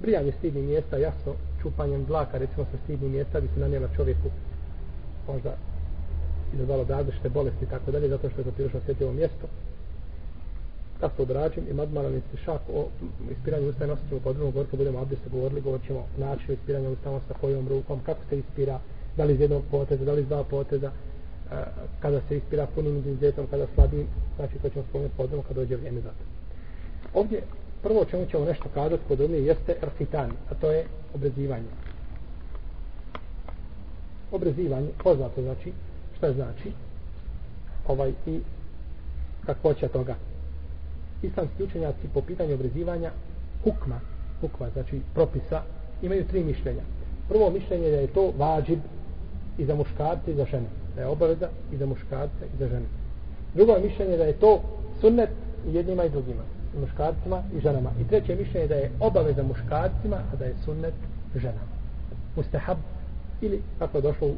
Brijanje 0.00 0.32
stidnih 0.38 0.64
mjesta, 0.64 0.96
jasno, 0.96 1.32
čupanjem 1.62 2.04
dlaka, 2.04 2.38
recimo 2.38 2.66
sa 2.72 2.78
stidnih 2.84 3.10
mjesta, 3.10 3.40
bi 3.40 3.48
se 3.54 3.60
nanijela 3.60 3.88
čovjeku 3.96 4.28
možda 5.28 5.56
izazvalo 6.54 6.84
različite 6.88 7.28
bolesti 7.28 7.64
i 7.64 7.68
tako 7.68 7.90
dalje, 7.90 8.08
zato 8.08 8.30
što 8.30 8.40
je 8.40 8.44
to 8.44 8.50
prilično 8.50 8.80
osjetljivo 8.80 9.12
mjesto. 9.12 9.46
Kad 11.00 11.10
se 11.16 11.22
obrađim 11.22 11.64
i 11.70 11.74
madmalan 11.74 12.14
istišak 12.14 12.60
o 12.74 12.86
ispiranju 13.30 13.68
usta 13.68 13.84
i 13.84 13.88
nosit 13.88 14.08
ćemo 14.08 14.20
podrumu 14.20 14.50
govor 14.50 14.66
kad 14.70 14.78
budemo 14.78 14.98
abdest 14.98 15.22
govorili, 15.32 15.60
govorit 15.60 15.86
ćemo 15.86 16.06
način 16.18 16.54
ispiranja 16.54 16.88
usta 16.88 17.20
sa 17.28 17.34
kojom 17.40 17.68
rukom, 17.68 18.00
kako 18.06 18.20
se 18.28 18.38
ispira 18.38 18.78
da 19.16 19.24
li 19.24 19.34
iz 19.34 19.40
jednog 19.40 19.62
poteza, 19.70 20.04
da 20.04 20.12
li 20.12 20.22
iz 20.22 20.28
dva 20.28 20.44
poteza 20.44 20.90
e, 20.90 21.64
kada 22.00 22.20
se 22.28 22.36
ispira 22.36 22.66
punim 22.74 22.96
intenzitetom, 22.96 23.46
kada 23.50 23.66
slabim 23.74 24.06
znači 24.36 24.58
to 24.62 24.68
ćemo 24.68 24.84
spomenuti 24.88 25.16
podrumu 25.16 25.42
kad 25.42 25.56
dođe 25.56 25.76
vrijeme 25.76 26.00
za 26.00 26.08
to. 26.08 26.24
Ovdje 27.20 27.42
prvo 27.86 28.04
čemu 28.04 28.26
ćemo 28.26 28.44
nešto 28.44 28.68
kazati 28.74 29.02
podrumije 29.08 29.44
jeste 29.44 29.76
erfitan, 29.82 30.30
a 30.50 30.54
to 30.54 30.70
je 30.70 30.84
obrezivanje 31.14 31.70
obrezivanje, 34.32 34.88
poznato 35.04 35.42
znači 35.42 35.72
šta 36.16 36.32
znači 36.32 36.72
ovaj 37.88 38.12
i 38.26 38.40
kakvoća 39.46 39.88
toga 39.88 40.14
islamski 41.22 41.62
učenjaci 41.62 42.08
po 42.14 42.20
pitanju 42.20 42.54
obrezivanja 42.54 43.10
hukma, 43.64 44.00
hukma, 44.40 44.70
znači 44.72 45.00
propisa, 45.14 45.62
imaju 46.02 46.28
tri 46.28 46.44
mišljenja. 46.44 46.82
Prvo 47.28 47.50
mišljenje 47.50 47.86
je 47.86 47.90
da 47.90 48.00
je 48.00 48.06
to 48.06 48.32
vađib 48.38 48.78
i 49.58 49.64
za 49.64 49.74
muškarce 49.74 50.30
i 50.30 50.34
za 50.34 50.44
žene. 50.44 50.68
Da 50.96 51.00
je 51.00 51.06
obaveza 51.06 51.48
i 51.72 51.76
za 51.76 51.86
muškarce 51.86 52.44
i 52.54 52.58
za 52.58 52.68
žene. 52.68 52.86
Drugo 53.54 53.78
mišljenje 53.78 54.12
je 54.12 54.18
da 54.18 54.24
je 54.24 54.32
to 54.32 54.62
sunnet 55.00 55.30
jednima 55.72 56.04
i 56.04 56.10
drugima. 56.10 56.55
Muškarcima 56.80 57.42
i 57.56 57.60
ženama. 57.60 57.90
I 58.00 58.08
treće 58.08 58.36
mišljenje 58.36 58.64
je 58.64 58.68
da 58.68 58.74
je 58.74 58.90
obaveza 59.00 59.42
muškarcima, 59.42 60.16
a 60.16 60.36
da 60.36 60.44
je 60.44 60.54
sunnet 60.64 60.94
ženama. 61.34 61.76
Mustahab 62.36 62.78
ili 63.40 63.62
kako 63.78 63.98
je 63.98 64.02
došlo 64.02 64.28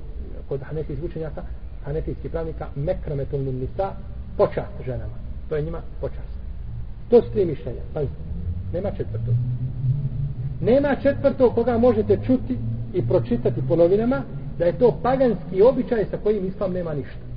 kod 0.49 0.61
hanefijskih 0.63 1.11
učenjaka, 1.11 1.43
hanefijskih 1.85 2.31
pravnika, 2.31 2.67
mekrametul 2.77 3.41
nisa, 3.41 3.93
počast 4.37 4.73
ženama. 4.87 5.15
To 5.49 5.57
je 5.57 5.63
njima 5.63 5.81
počast. 6.01 6.39
To 7.11 7.23
su 7.23 7.33
tri 7.33 7.45
mišljenja. 7.45 7.83
Pazite, 7.95 8.15
nema 8.73 8.91
četvrtog. 8.91 9.35
Nema 10.61 10.97
četvrtog 11.03 11.55
koga 11.55 11.79
možete 11.79 12.19
čuti 12.27 12.59
i 12.95 13.09
pročitati 13.09 13.63
po 13.69 13.77
novinama 13.77 14.23
da 14.59 14.65
je 14.65 14.79
to 14.79 14.99
paganski 15.03 15.63
običaj 15.63 16.05
sa 16.11 16.17
kojim 16.17 16.47
islam 16.47 16.73
nema 16.73 16.95
ništa. 16.95 17.28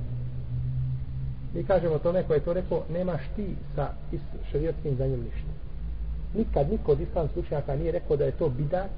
Mi 1.54 1.64
kažemo 1.64 1.98
to 1.98 2.12
neko 2.12 2.34
je 2.34 2.40
to 2.40 2.52
rekao, 2.52 2.82
nemaš 2.92 3.20
ti 3.36 3.46
sa 3.74 3.88
šarijetskim 4.50 4.96
za 4.96 5.06
njim 5.06 5.20
ništa. 5.20 5.52
Nikad 6.34 6.70
niko 6.70 6.92
od 6.92 7.00
islamskih 7.00 7.44
učenjaka 7.44 7.76
nije 7.76 7.92
rekao 7.92 8.16
da 8.16 8.24
je 8.24 8.32
to 8.32 8.48
bidat, 8.48 8.90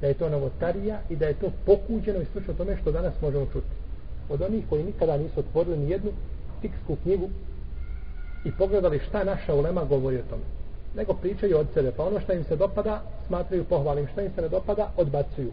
da 0.00 0.06
je 0.06 0.14
to 0.14 0.28
novotarija 0.28 1.00
i 1.08 1.16
da 1.16 1.26
je 1.26 1.34
to 1.34 1.50
pokuđeno 1.66 2.20
i 2.20 2.24
slično 2.32 2.54
tome 2.54 2.76
što 2.76 2.92
danas 2.92 3.14
možemo 3.22 3.46
čuti. 3.52 3.74
Od 4.28 4.42
onih 4.42 4.64
koji 4.68 4.84
nikada 4.84 5.16
nisu 5.16 5.40
otvorili 5.40 5.78
ni 5.78 5.90
jednu 5.90 6.10
fiksku 6.60 6.96
knjigu 7.02 7.28
i 8.44 8.52
pogledali 8.52 9.00
šta 9.08 9.24
naša 9.24 9.54
ulema 9.54 9.84
govori 9.84 10.16
o 10.16 10.30
tome. 10.30 10.42
Nego 10.96 11.14
pričaju 11.14 11.58
od 11.58 11.66
sebe, 11.74 11.92
pa 11.96 12.04
ono 12.04 12.20
što 12.20 12.32
im 12.32 12.44
se 12.44 12.56
dopada 12.56 13.02
smatraju 13.26 13.64
pohvalim, 13.64 14.06
što 14.12 14.20
im 14.20 14.30
se 14.34 14.42
ne 14.42 14.48
dopada 14.48 14.90
odbacuju. 14.96 15.50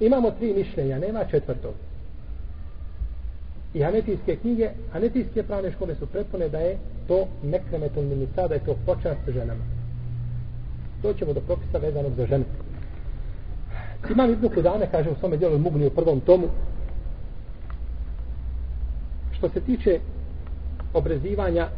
Imamo 0.00 0.30
tri 0.30 0.54
mišljenja, 0.54 0.98
nema 0.98 1.24
četvrtog. 1.30 1.74
I 3.76 3.82
hanetijske 3.82 4.36
knjige, 4.36 4.70
hanetijske 4.92 5.42
pravne 5.42 5.70
škole 5.72 5.94
su 5.94 6.06
prepune 6.06 6.48
da 6.48 6.58
je 6.58 6.78
to 7.08 7.26
nekremetul 7.42 8.02
minisa, 8.02 8.48
da 8.48 8.54
je 8.54 8.64
to 8.64 8.76
počast 8.86 9.20
ženama. 9.28 9.64
Doćemo 11.02 11.32
do 11.32 11.40
propisa 11.40 11.78
vezanog 11.78 12.12
za 12.16 12.26
žene. 12.26 12.44
Imam 14.10 14.32
Ibnu 14.32 14.48
Kudane, 14.48 14.88
kaže 14.90 15.10
u 15.10 15.14
svome 15.20 15.36
djelu 15.36 15.58
Mugni 15.58 15.86
u 15.86 15.90
prvom 15.90 16.20
tomu, 16.20 16.48
što 19.32 19.48
se 19.48 19.60
tiče 19.60 20.00
obrezivanja, 20.94 21.68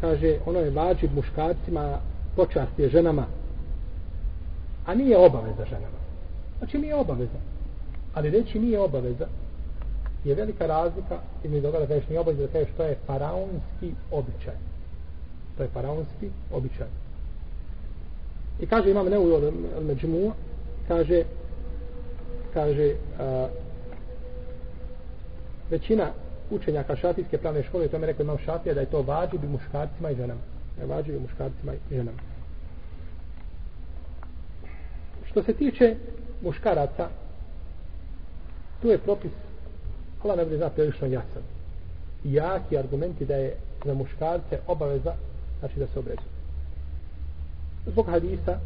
kaže, 0.00 0.38
ono 0.46 0.58
je 0.58 0.70
vađib 0.70 1.14
muškarcima, 1.14 1.98
počast 2.36 2.78
je 2.78 2.88
ženama, 2.88 3.26
a 4.86 4.94
nije 4.94 5.18
obaveza 5.18 5.64
ženama. 5.64 5.98
Znači 6.58 6.78
nije 6.78 6.94
obaveza. 6.94 7.40
Ali 8.14 8.30
reći 8.30 8.58
nije 8.58 8.80
obaveza, 8.80 9.26
je 10.24 10.34
velika 10.34 10.66
razlika 10.66 11.18
između 11.44 11.62
toga 11.62 11.78
da 11.78 11.86
kažeš 11.86 12.08
nije 12.08 12.20
obavezno 12.20 12.46
da 12.46 12.52
kažeš 12.52 12.68
što 12.74 12.82
je 12.82 12.96
faraonski 13.06 13.94
običaj. 14.10 14.54
To 15.56 15.62
je 15.62 15.68
faraonski 15.68 16.30
običaj. 16.52 16.86
I 18.60 18.66
kaže 18.66 18.90
imam 18.90 19.06
neujo 19.06 19.52
međumu 19.80 20.32
kaže 20.88 21.24
kaže 22.54 22.94
a, 23.18 23.48
većina 25.70 26.10
učenjaka 26.50 26.96
šafijske 26.96 27.38
pravne 27.38 27.62
škole 27.62 27.88
to 27.88 27.98
mi 27.98 28.06
rekao 28.06 28.24
imam 28.24 28.38
šafija, 28.38 28.74
da 28.74 28.80
je 28.80 28.90
to 28.90 29.02
vađibi 29.02 29.46
muškarcima 29.46 30.10
i 30.10 30.14
ženama. 30.14 30.40
Da 30.76 30.82
je 30.82 30.88
vađibi 30.88 31.18
muškarcima 31.18 31.72
i 31.74 31.94
ženama. 31.94 32.18
Što 35.30 35.42
se 35.42 35.52
tiče 35.52 35.96
muškaraca, 36.42 37.08
tu 38.82 38.88
je 38.88 38.98
propis 38.98 39.32
Allah 40.24 40.36
ne 40.36 40.44
bude 40.44 40.56
zna 40.56 40.70
prilično 40.70 41.06
jasan. 41.06 41.42
Jaki 42.24 42.78
argumenti 42.78 43.24
da 43.26 43.36
je 43.36 43.56
za 43.84 43.94
muškarce 43.94 44.58
obaveza, 44.66 45.14
znači 45.60 45.78
da 45.78 45.86
se 45.86 45.98
obrezu. 45.98 46.28
Zbog 47.86 48.06
hadisa, 48.06 48.58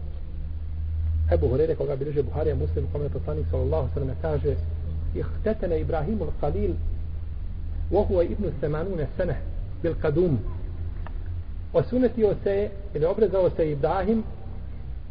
Ebu 1.32 1.48
Hurere, 1.48 1.74
koga 1.74 1.96
bi 1.96 2.04
reže 2.04 2.22
Buharija 2.22 2.54
muslim, 2.54 2.86
kome 2.92 3.04
je 3.04 3.08
poslanik 3.08 3.46
sallallahu 3.50 3.88
sallam 3.94 4.16
kaže 4.22 4.56
ihtetene 5.14 5.80
Ibrahimul 5.80 6.32
Khalil 6.40 6.74
vohu 7.90 8.20
je 8.20 8.26
ibnu 8.26 8.52
semanune 8.60 9.06
sene 9.16 9.36
bil 9.82 9.94
kadum 10.02 10.38
osunetio 11.72 12.34
se 12.44 12.70
ili 12.94 13.04
obrezao 13.04 13.50
se 13.50 13.70
Ibrahim 13.70 14.22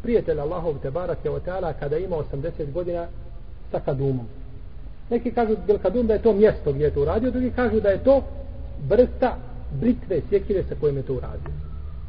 prijatelj 0.02 0.40
Allahov 0.40 0.78
te 0.82 0.90
barake 0.90 1.30
o 1.30 1.40
teala 1.40 1.72
kada 1.72 1.98
ima 1.98 2.16
80 2.16 2.72
godina 2.72 3.06
sa 3.70 3.80
kadumom 3.80 4.26
neki 5.10 5.30
kažu 5.30 5.56
bil 5.66 5.78
kadum 5.78 6.06
da 6.06 6.12
je 6.12 6.22
to 6.22 6.32
mjesto 6.32 6.72
gdje 6.72 6.84
je 6.84 6.94
to 6.94 7.02
uradio 7.02 7.30
drugi 7.30 7.50
kažu 7.50 7.80
da 7.80 7.88
je 7.88 8.04
to 8.04 8.22
vrsta 8.88 9.36
britve 9.80 10.20
sjekire 10.28 10.62
sa 10.68 10.74
kojim 10.80 10.96
je 10.96 11.02
to 11.02 11.12
uradio. 11.12 11.52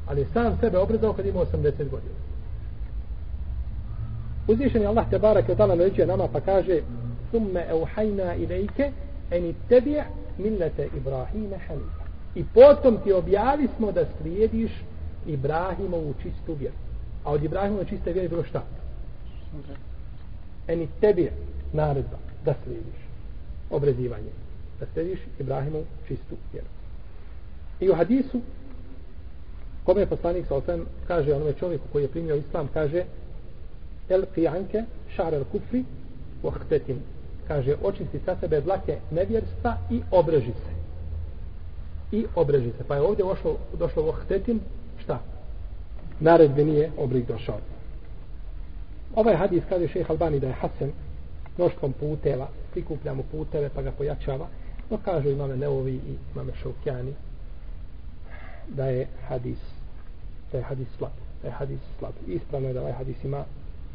Ali 0.07 0.25
sam 0.33 0.57
sebe 0.61 0.77
obrezao 0.77 1.13
kad 1.13 1.25
ima 1.25 1.39
80 1.39 1.89
godina. 1.89 2.15
Uzvišen 4.47 4.81
je 4.81 4.87
Allah 4.87 5.09
te 5.09 5.19
barake 5.19 5.51
o 5.51 5.55
teala 5.55 5.75
naređuje 5.75 6.07
nama 6.07 6.27
pa 6.27 6.41
kaže 6.41 6.81
summe 7.31 7.65
euhajna 7.69 8.35
ilajke 8.35 8.91
eni 9.31 9.55
tebi 9.69 10.01
millete 10.37 10.89
Ibrahime 10.97 11.57
hanifa. 11.67 12.05
I 12.35 12.43
potom 12.53 12.97
ti 13.03 13.13
objavi 13.13 13.67
smo 13.77 13.91
da 13.91 14.05
slijediš 14.17 14.71
Ibrahimovu 15.27 16.13
čistu 16.23 16.53
vjeru. 16.53 16.75
A 17.23 17.31
od 17.31 17.43
Ibrahimove 17.43 17.85
čiste 17.85 18.13
vjere 18.13 18.29
bilo 18.29 18.43
šta? 18.43 18.63
Eni 20.67 20.87
tebi 21.01 21.31
naredba 21.73 22.24
da 22.45 22.53
slijediš 22.63 22.99
obrezivanje. 23.69 24.31
Da 24.79 24.85
slijediš 24.93 25.19
Ibrahimov 25.39 25.81
čistu 26.07 26.35
vjeru. 26.53 26.67
I 27.79 27.89
u 27.89 27.95
hadisu 27.95 28.41
kome 29.83 30.01
je 30.01 30.07
poslanik 30.07 30.45
sa 30.47 30.77
kaže 31.07 31.33
onome 31.33 31.53
čovjeku 31.53 31.83
koji 31.91 32.03
je 32.03 32.11
primio 32.11 32.35
islam 32.35 32.69
kaže 32.73 33.03
el 34.09 34.23
qiyanke 34.35 34.83
šar 35.15 35.33
el 35.33 35.43
kufri 35.43 35.83
uhtetim 36.43 36.99
kaže 37.47 37.75
očisti 37.83 38.19
sa 38.25 38.35
sebe 38.39 38.61
dlake 38.61 38.97
nevjerstva 39.11 39.77
i 39.91 40.01
obreži 40.11 40.51
se 40.51 40.75
i 42.11 42.25
obreži 42.35 42.71
se 42.77 42.83
pa 42.87 42.95
je 42.95 43.01
ovdje 43.01 43.25
ošlo, 43.25 43.57
došlo 43.79 44.03
u 44.03 44.13
šta? 45.03 45.19
naredbe 46.19 46.65
nije 46.65 46.91
oblik 46.97 47.27
došao. 47.27 47.59
Ovaj 49.15 49.35
hadis 49.35 49.63
kaže 49.69 49.87
šeha 49.87 50.13
Albani 50.13 50.39
da 50.39 50.47
je 50.47 50.53
Hasan 50.53 50.91
mnoštvom 51.57 51.93
puteva, 51.93 52.47
prikupljamo 52.71 53.23
puteve 53.31 53.69
pa 53.75 53.81
ga 53.81 53.91
pojačava, 53.91 54.47
no 54.89 54.97
kažu 55.05 55.29
imame 55.29 55.57
Neovi 55.57 55.93
i 55.93 56.15
imame 56.33 56.51
Šaukjani 56.61 57.13
da 58.67 58.85
je 58.85 59.07
hadis 59.27 59.59
da 60.51 60.57
je 60.57 60.63
hadis 60.63 60.87
slab, 60.97 61.11
da 61.41 61.47
je 61.47 61.53
hadis 61.53 61.79
slab. 61.99 62.13
Ispravno 62.27 62.67
je 62.67 62.73
da 62.73 62.81
ovaj 62.81 62.93
hadis 62.93 63.23
ima 63.23 63.43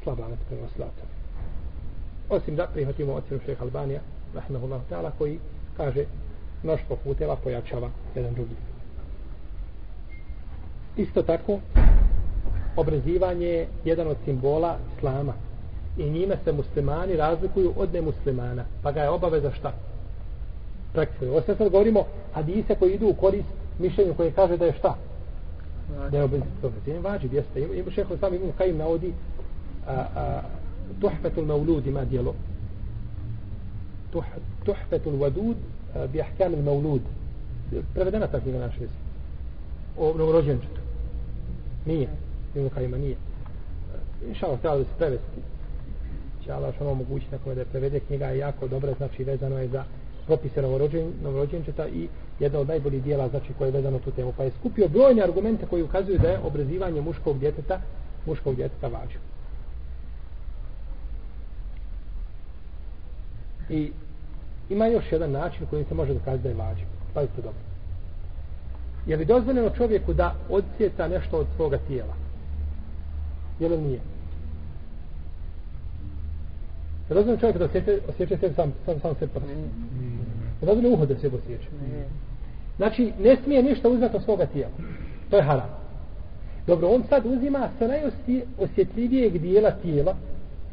slab 0.03 0.19
lanac 0.19 0.39
prema 0.49 0.69
slatu. 0.77 1.03
Osim 2.29 2.57
da 2.57 2.67
prihvatimo 2.67 3.13
ocjenu 3.13 3.43
šeha 3.47 3.65
Albanija, 3.65 4.01
rahmehullahu 4.35 4.85
ta'ala, 4.91 5.11
koji 5.19 5.39
kaže 5.77 6.05
mnoštvo 6.63 6.97
puteva 7.05 7.37
pojačava 7.37 7.91
jedan 8.15 8.35
drugi. 8.35 8.55
Isto 10.97 11.23
tako, 11.23 11.59
obrezivanje 12.77 13.47
je 13.47 13.69
jedan 13.85 14.09
od 14.09 14.17
simbola 14.25 14.79
islama 14.97 15.33
i 15.97 16.11
njime 16.11 16.37
se 16.45 16.53
muslimani 16.53 17.17
razlikuju 17.17 17.73
od 17.77 17.95
nemuslimana. 17.95 18.65
Pa 18.83 18.93
ga 18.93 19.01
je 19.01 19.11
obaveza 19.11 19.51
šta? 19.51 19.73
Praktikuje. 20.93 21.31
ovo 21.31 21.41
sad 21.41 21.69
govorimo 21.69 22.05
hadise 22.33 22.75
koji 22.75 22.95
idu 22.95 23.09
u 23.09 23.15
korist 23.15 23.49
mišljenju 23.79 24.15
koje 24.15 24.31
kaže 24.31 24.57
da 24.57 24.65
je 24.65 24.73
šta? 24.79 24.97
Da 26.11 26.19
je 26.19 26.25
obrazivanje 26.25 27.01
vađib 27.03 27.33
jeste. 27.33 27.61
Ima 27.61 27.91
šeho 27.91 28.17
sam 28.17 28.35
imam 28.35 28.53
kajim 28.59 28.77
navodi 28.77 29.13
a, 29.87 29.93
a, 30.17 30.41
tuhfetul 31.01 31.45
maulud 31.45 31.87
ima 31.87 32.05
dijelo 32.05 32.35
tuh, 34.13 34.25
tuhfetul 34.65 35.19
vadud 35.19 35.57
bi 36.13 36.21
ahkam 36.21 36.53
il 36.53 36.63
maulud. 36.63 37.03
Prevedena 37.95 38.27
ta 38.27 38.37
je 38.37 38.53
naša 38.53 38.67
naš 38.67 38.81
jezik 38.81 38.97
o 39.99 40.15
novorođenčetu. 40.19 40.81
Nije. 41.87 42.09
Ibn 42.55 42.69
Kajima 42.69 42.97
nije. 42.97 43.17
Inša 44.29 44.57
treba 44.57 44.77
da 44.77 44.85
se 44.85 44.91
prevesti. 44.99 45.41
Će 46.45 46.53
Allah 46.53 46.75
što 46.75 46.89
omogućiti 46.91 47.33
nekome 47.33 47.55
da 47.55 47.65
prevede 47.65 48.01
knjiga 48.01 48.27
je 48.27 48.39
jako 48.39 48.69
dobra, 48.69 48.95
znači 48.97 49.25
vezano 49.25 49.59
je 49.59 49.69
za 49.69 49.85
propise 50.27 50.63
novorođen, 50.63 51.13
novorođenčeta 51.23 51.89
i 51.89 52.09
jedna 52.39 52.59
od 52.59 52.69
najboljih 52.69 53.03
dijela 53.03 53.29
znači 53.29 53.53
koje 53.59 53.69
je 53.69 53.73
vezano 53.73 53.99
tu 53.99 54.11
temu. 54.11 54.33
Pa 54.37 54.45
je 54.45 54.51
skupio 54.61 54.89
brojne 54.89 55.23
argumente 55.23 55.67
koji 55.67 55.83
ukazuju 55.83 56.19
da 56.19 56.29
je 56.29 56.39
obrezivanje 56.39 57.01
muškog 57.01 57.39
djeteta 57.39 57.81
muškog 58.27 58.57
djeteta 58.57 58.89
važno. 58.89 59.21
I 63.71 63.93
ima 64.71 64.87
još 64.87 65.13
jedan 65.13 65.31
način 65.31 65.67
kojim 65.67 65.85
se 65.85 65.95
može 65.95 66.15
dokazati 66.15 66.43
da 66.43 66.49
je 66.49 66.55
važno. 66.55 66.87
Pazite 67.15 67.37
dobro. 67.37 67.61
Je 69.07 69.17
li 69.17 69.25
dozvoljeno 69.25 69.71
čovjeku 69.71 70.13
da 70.13 70.35
odsjeca 70.49 71.09
nešto 71.09 71.39
od 71.39 71.47
svoga 71.57 71.79
tijela? 71.79 72.15
Je 73.59 73.69
li 73.69 73.79
nije? 73.79 74.01
Razumije 77.11 77.39
čovjek 77.39 77.59
da 77.59 77.65
osjeća, 77.65 77.93
osjeća 78.09 78.37
se 78.37 78.53
sam, 78.55 78.73
sam, 78.85 79.01
sam 79.01 79.15
se 79.15 79.27
prst. 79.27 79.47
Razumije 80.63 80.95
uho 80.95 81.07
da 81.07 81.15
se 81.15 81.27
osjeća. 81.27 81.69
Znači, 82.77 83.13
ne 83.19 83.37
smije 83.45 83.63
ništa 83.63 83.89
uzeti 83.89 84.17
od 84.17 84.25
svoga 84.25 84.47
tijela. 84.47 84.73
To 85.31 85.37
je 85.37 85.43
haram. 85.43 85.69
Dobro, 86.67 86.89
on 86.89 87.03
sad 87.09 87.27
uzima 87.27 87.69
sa 87.79 87.87
najosjetljivijeg 87.87 89.39
dijela 89.39 89.71
tijela 89.71 90.15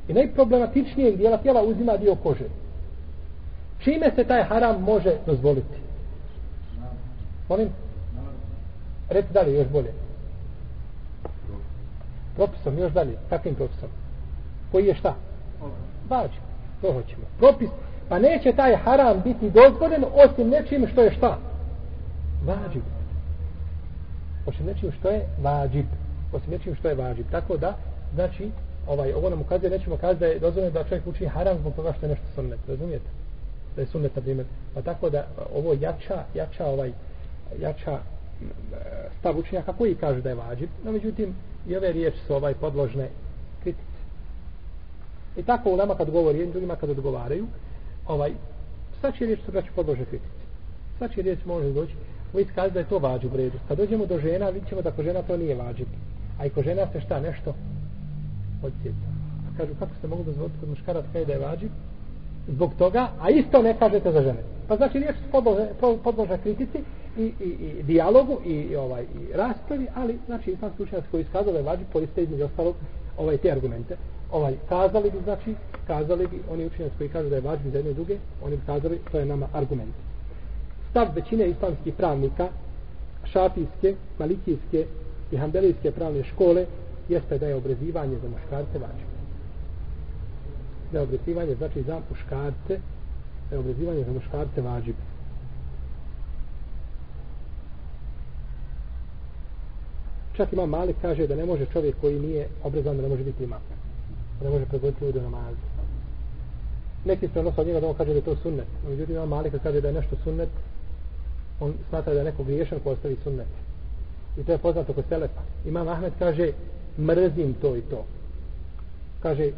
i 0.07 0.13
najproblematičnijeg 0.13 1.17
dijela 1.17 1.37
tijela 1.37 1.61
uzima 1.61 1.97
dio 1.97 2.15
kože. 2.15 2.45
Čime 3.79 4.11
se 4.15 4.23
taj 4.23 4.43
haram 4.43 4.81
može 4.81 5.15
dozvoliti? 5.25 5.77
Molim? 7.49 7.69
Reci 9.09 9.33
dalje, 9.33 9.53
još 9.53 9.67
bolje. 9.67 9.91
Propisom, 12.35 12.77
još 12.77 12.93
dalje. 12.93 13.17
Kakvim 13.29 13.55
propisom? 13.55 13.89
Koji 14.71 14.85
je 14.85 14.95
šta? 14.95 15.15
Vađi. 16.09 16.39
To 16.81 16.93
hoćemo. 16.93 17.23
Propis. 17.37 17.69
Pa 18.09 18.19
neće 18.19 18.51
taj 18.51 18.75
haram 18.75 19.21
biti 19.23 19.51
dozvoljen 19.51 20.05
osim 20.13 20.49
nečim 20.49 20.87
što 20.87 21.01
je 21.01 21.11
šta? 21.11 21.37
Vađi. 22.45 22.81
Osim 24.45 24.65
nečim 24.65 24.91
što 24.91 25.09
je 25.09 25.27
vađib. 25.41 25.85
Osim 26.33 26.51
nečim 26.51 26.75
što 26.75 26.89
je 26.89 26.95
vađib. 26.95 27.25
Tako 27.31 27.57
da, 27.57 27.77
znači, 28.13 28.51
ovaj, 28.87 29.13
ovo 29.13 29.29
nam 29.29 29.41
ukazuje, 29.41 29.69
nećemo 29.69 29.97
kazati 29.97 30.19
da 30.19 30.25
je 30.25 30.39
dozvoljeno 30.39 30.73
da 30.73 30.83
čovjek 30.83 31.07
učini 31.07 31.29
haram 31.29 31.57
zbog 31.57 31.73
toga 31.75 31.93
što 31.93 32.05
je 32.05 32.09
nešto 32.09 32.25
sunnet. 32.35 32.59
Razumijete? 32.67 33.05
Da 33.75 33.81
je 33.81 33.87
sunnet, 33.87 34.15
na 34.15 34.21
primjer. 34.21 34.47
Pa 34.73 34.81
tako 34.81 35.09
da 35.09 35.27
ovo 35.55 35.73
jača, 35.73 36.23
jača 36.35 36.65
ovaj, 36.65 36.91
jača 37.59 37.91
e, 37.91 37.99
stav 39.19 39.37
učenjaka 39.39 39.73
koji 39.73 39.95
kaže 39.95 40.21
da 40.21 40.29
je 40.29 40.35
vađib, 40.35 40.69
no 40.83 40.91
međutim 40.91 41.35
i 41.67 41.77
ove 41.77 41.91
riječi 41.91 42.17
su 42.27 42.35
ovaj 42.35 42.53
podložne 42.53 43.09
kritice. 43.63 43.96
I 45.37 45.43
tako 45.43 45.69
ulema 45.69 45.95
kad 45.95 46.11
govori 46.11 46.37
jednim 46.37 46.51
drugima 46.51 46.75
kad 46.75 46.89
odgovaraju, 46.89 47.47
ovaj, 48.07 48.31
svači 48.99 49.25
riječ 49.25 49.39
su 49.45 49.51
braći 49.51 49.69
podložne 49.75 50.05
kritici. 50.05 50.43
Svači 50.97 51.21
riječ 51.21 51.39
može 51.45 51.73
doći, 51.73 51.93
ovo 52.33 52.39
iskazi 52.39 52.73
da 52.73 52.79
je 52.79 52.89
to 52.89 52.99
vađu 52.99 53.29
u. 53.29 53.59
Kad 53.67 53.77
dođemo 53.77 54.05
do 54.05 54.19
žena, 54.19 54.49
vidit 54.49 54.69
ćemo 54.69 54.81
da 54.81 54.91
ko 54.91 55.03
žena 55.03 55.21
to 55.21 55.37
nije 55.37 55.55
vađib. 55.55 55.87
A 56.39 56.45
i 56.45 56.49
ko 56.49 56.61
žena 56.61 56.87
se 56.93 57.01
šta 57.01 57.19
nešto 57.19 57.53
odsjeca. 58.63 59.07
A 59.47 59.57
kažu 59.57 59.73
kako 59.79 59.91
ste 59.97 60.07
mogli 60.07 60.25
dozvoliti 60.25 60.59
kod 60.59 60.69
muškara 60.69 61.03
kaj 61.13 61.25
da 61.25 61.33
je 61.33 61.39
vađib? 61.39 61.71
Zbog 62.47 62.71
toga, 62.77 63.09
a 63.19 63.29
isto 63.29 63.61
ne 63.61 63.77
kažete 63.79 64.11
za 64.11 64.21
žene. 64.21 64.39
Pa 64.67 64.75
znači 64.75 64.99
riječ 64.99 65.15
se 65.15 65.31
podložne, 65.31 65.69
podložne 66.03 66.37
kritici 66.37 66.77
i, 67.17 67.21
i, 67.21 67.49
i 67.49 67.83
dijalogu 67.83 68.39
i, 68.45 68.51
i 68.51 68.75
ovaj 68.75 69.01
i 69.03 69.33
raspravi, 69.33 69.87
ali 69.95 70.19
znači 70.25 70.51
islamski 70.51 70.83
učenjaci 70.83 71.07
koji 71.11 71.21
iskazao 71.21 71.53
da 71.53 71.59
je 71.59 71.65
vađib 71.65 71.87
koriste 71.93 72.23
između 72.23 72.45
ostalog 72.45 72.75
ovaj 73.17 73.37
te 73.37 73.51
argumente. 73.51 73.97
Ovaj 74.31 74.55
kazali 74.69 75.11
bi 75.11 75.17
znači, 75.23 75.55
kazali 75.87 76.27
bi 76.27 76.41
oni 76.51 76.65
učenjaci 76.65 76.97
koji 76.97 77.09
kažu 77.09 77.29
da 77.29 77.35
je 77.35 77.41
važno 77.41 77.71
za 77.71 77.77
jedne 77.77 77.91
i 77.91 77.93
druge, 77.93 78.17
oni 78.43 78.57
bi 78.57 78.65
kazali 78.65 78.99
to 79.11 79.19
je 79.19 79.25
nama 79.25 79.47
argument. 79.53 79.93
Stav 80.89 81.07
većine 81.15 81.49
islamskih 81.49 81.93
pravnika 81.93 82.47
šafijske, 83.23 83.95
malikijske 84.19 84.85
i 85.31 85.37
hambelijske 85.37 85.91
pravne 85.91 86.23
škole 86.23 86.65
jeste 87.09 87.37
da 87.37 87.47
je 87.47 87.55
obrezivanje 87.55 88.17
za 88.21 88.29
muškarce 88.29 88.79
vađib. 88.79 89.07
Da 90.91 90.97
je 90.97 91.03
obrezivanje 91.03 91.55
znači 91.55 91.83
za 91.83 91.99
muškarce, 92.09 92.79
da 93.49 93.55
je 93.55 93.59
obrezivanje 93.59 94.03
za 94.03 94.11
muškarce 94.11 94.61
vađib. 94.61 94.95
Čak 100.33 100.53
ima 100.53 100.65
Malik 100.65 100.95
kaže 101.01 101.27
da 101.27 101.35
ne 101.35 101.45
može 101.45 101.65
čovjek 101.65 101.95
koji 102.01 102.19
nije 102.19 102.47
obrezan 102.63 102.97
da 102.97 103.03
ne 103.03 103.09
može 103.09 103.23
biti 103.23 103.43
imam. 103.43 103.76
Ne 104.43 104.49
može 104.49 104.65
predvoditi 104.65 105.05
ljudi 105.05 105.19
u 105.19 105.21
namazu. 105.21 105.57
Neki 107.05 107.27
se 107.27 107.39
odnosno 107.39 107.61
od 107.61 107.67
njega 107.67 107.79
da 107.79 107.87
on 107.87 107.95
kaže 107.95 108.11
da 108.11 108.17
je 108.17 108.25
to 108.25 108.35
sunnet. 108.35 108.67
Međutim 108.89 109.15
ima 109.15 109.25
mali 109.25 109.51
kaže 109.63 109.81
da 109.81 109.87
je 109.87 109.93
nešto 109.93 110.15
sunnet 110.23 110.49
on 111.59 111.73
smatra 111.89 112.13
da 112.13 112.19
je 112.19 112.25
neko 112.25 112.43
griješan 112.43 112.79
ko 112.79 112.91
ostavi 112.91 113.17
sunnet. 113.23 113.47
I 114.37 114.43
to 114.43 114.51
je 114.51 114.57
poznato 114.57 114.93
kod 114.93 115.05
Selepa. 115.09 115.41
Imam 115.65 115.87
Ahmed 115.87 116.13
kaže 116.19 116.51
mrzim 116.97 117.53
to 117.61 117.75
i 117.75 117.81
to. 117.81 118.05
Kaže 119.21 119.51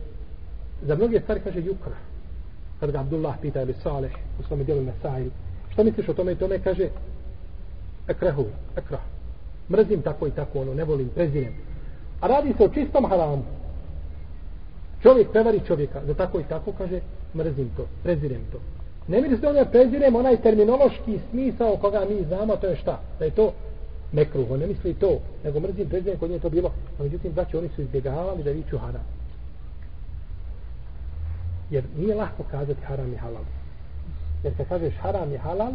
za 0.82 0.96
mnoge 0.96 1.20
stvari 1.20 1.42
kaže 1.44 1.60
jukra. 1.60 1.96
Kad 2.80 2.92
ga 2.92 3.00
Abdullah 3.00 3.36
pita 3.42 3.62
ili 3.62 3.74
Saleh 3.84 4.12
u 4.40 4.44
svome 4.44 4.64
dijelu 4.64 4.82
Mesail 4.82 5.30
što 5.70 5.84
misliš 5.84 6.10
o 6.10 6.14
tome 6.14 6.32
i 6.32 6.36
tome 6.36 6.60
kaže 6.60 6.90
ekrehu, 8.08 8.46
ekrah 8.78 9.02
mrzim 9.70 10.02
tako 10.02 10.28
i 10.28 10.32
tako 10.32 10.60
ono, 10.62 10.74
ne 10.74 10.84
volim, 10.84 11.10
prezirem. 11.10 11.54
A 12.22 12.28
radi 12.28 12.54
se 12.58 12.64
o 12.64 12.70
čistom 12.70 13.06
haramu. 13.06 13.44
Čovjek 15.02 15.32
prevari 15.32 15.62
čovjeka, 15.68 16.02
za 16.06 16.14
tako 16.14 16.40
i 16.40 16.44
tako 16.44 16.72
kaže, 16.78 17.00
mrzim 17.36 17.70
to, 17.78 17.86
prezirem 18.04 18.42
to. 18.52 18.60
Ne 19.08 19.22
mi 19.22 19.38
se 19.38 19.48
ono 19.48 19.66
prezirem 19.66 20.16
onaj 20.16 20.42
terminološki 20.42 21.20
smisao 21.32 21.78
koga 21.78 22.06
mi 22.10 22.24
znamo, 22.24 22.56
to 22.56 22.68
je 22.68 22.76
šta? 22.76 23.02
Da 23.20 23.26
je 23.26 23.32
to 23.32 23.54
nekruho, 24.12 24.58
ne 24.58 24.68
misli 24.68 24.94
to, 24.94 25.20
nego 25.44 25.60
mrzim, 25.60 25.90
prezirem, 25.90 26.20
kod 26.20 26.30
nje 26.30 26.40
to 26.40 26.50
bilo. 26.50 26.72
A 27.00 27.04
međutim, 27.04 27.32
znači, 27.34 27.58
oni 27.58 27.70
su 27.76 27.82
izbjegavali 27.82 28.44
da 28.44 28.52
viću 28.52 28.78
haram. 28.78 29.06
Jer 31.70 31.84
nije 31.98 32.16
lahko 32.16 32.44
kazati 32.52 32.82
haram 32.82 33.14
i 33.14 33.18
halal. 33.18 33.44
Jer 34.44 34.58
kad 34.58 34.68
kažeš 34.68 34.94
haram 35.02 35.34
i 35.34 35.38
halal, 35.38 35.72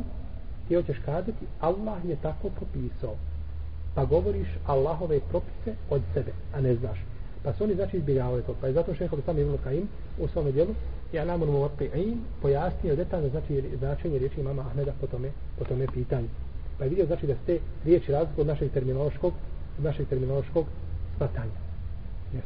ti 0.68 0.74
hoćeš 0.74 0.96
kazati, 1.04 1.46
Allah 1.60 2.04
je 2.04 2.16
tako 2.22 2.48
propisao 2.48 3.14
pa 3.94 4.04
govoriš 4.04 4.48
Allahove 4.66 5.20
propise 5.20 5.74
od 5.90 6.02
sebe, 6.14 6.32
a 6.54 6.60
ne 6.60 6.74
znaš. 6.74 6.98
Pa 7.44 7.52
su 7.52 7.64
oni 7.64 7.74
znači 7.74 7.96
izbjegavali 7.96 8.42
to. 8.42 8.54
Pa 8.60 8.66
je 8.66 8.72
zato 8.72 8.94
šehovi 8.94 9.22
sam 9.22 9.38
Ibn 9.38 9.56
Kajim 9.64 9.88
u 10.18 10.28
svome 10.28 10.52
dijelu 10.52 10.74
ja 11.12 11.24
namun 11.24 11.48
Muvaqi'in 11.48 12.16
pojasnio 12.42 12.96
detaljno 12.96 13.28
znači 13.28 13.64
značenje 13.78 14.18
riječi 14.18 14.42
mama 14.42 14.62
Ahmeda 14.62 14.92
po 15.00 15.06
tome, 15.06 15.30
po 15.58 15.64
tome 15.64 15.86
pitanju. 15.94 16.28
Pa 16.78 16.84
je 16.84 16.90
vidio 16.90 17.06
znači 17.06 17.26
da 17.26 17.34
ste 17.42 17.58
riječi 17.84 18.12
razliku 18.12 18.40
od 18.40 18.46
našeg 18.46 18.72
terminološkog 18.72 19.32
od 19.78 19.84
našeg 19.84 20.08
terminološkog 20.08 20.66
shvatanja. 21.14 21.58
Yes. 22.34 22.42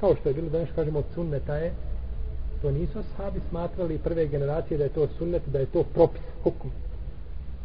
Kao 0.00 0.16
što 0.20 0.28
je 0.28 0.34
bilo 0.34 0.48
danas 0.48 0.68
kažemo 0.74 0.98
od 0.98 1.04
sunneta 1.14 1.56
je 1.56 1.72
to 2.62 2.70
nisu 2.70 2.98
ashabi 2.98 3.40
smatrali 3.48 3.98
prve 3.98 4.26
generacije 4.26 4.78
da 4.78 4.84
je 4.84 4.90
to 4.90 5.08
sunnet, 5.18 5.42
da 5.46 5.58
je 5.58 5.66
to 5.66 5.84
propis, 5.94 6.22
hukum. 6.42 6.70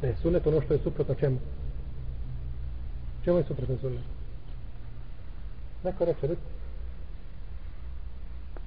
Da 0.01 0.08
je 0.08 0.15
sunnet 0.21 0.47
ono 0.47 0.62
što 0.62 0.73
je 0.73 0.79
suprotno 0.79 1.15
čemu? 1.15 1.38
Čemu 3.23 3.38
je 3.38 3.43
suprotno 3.43 3.77
sunnet? 3.81 4.03
Neko 5.84 6.05
reče, 6.05 6.27
reći. 6.27 6.41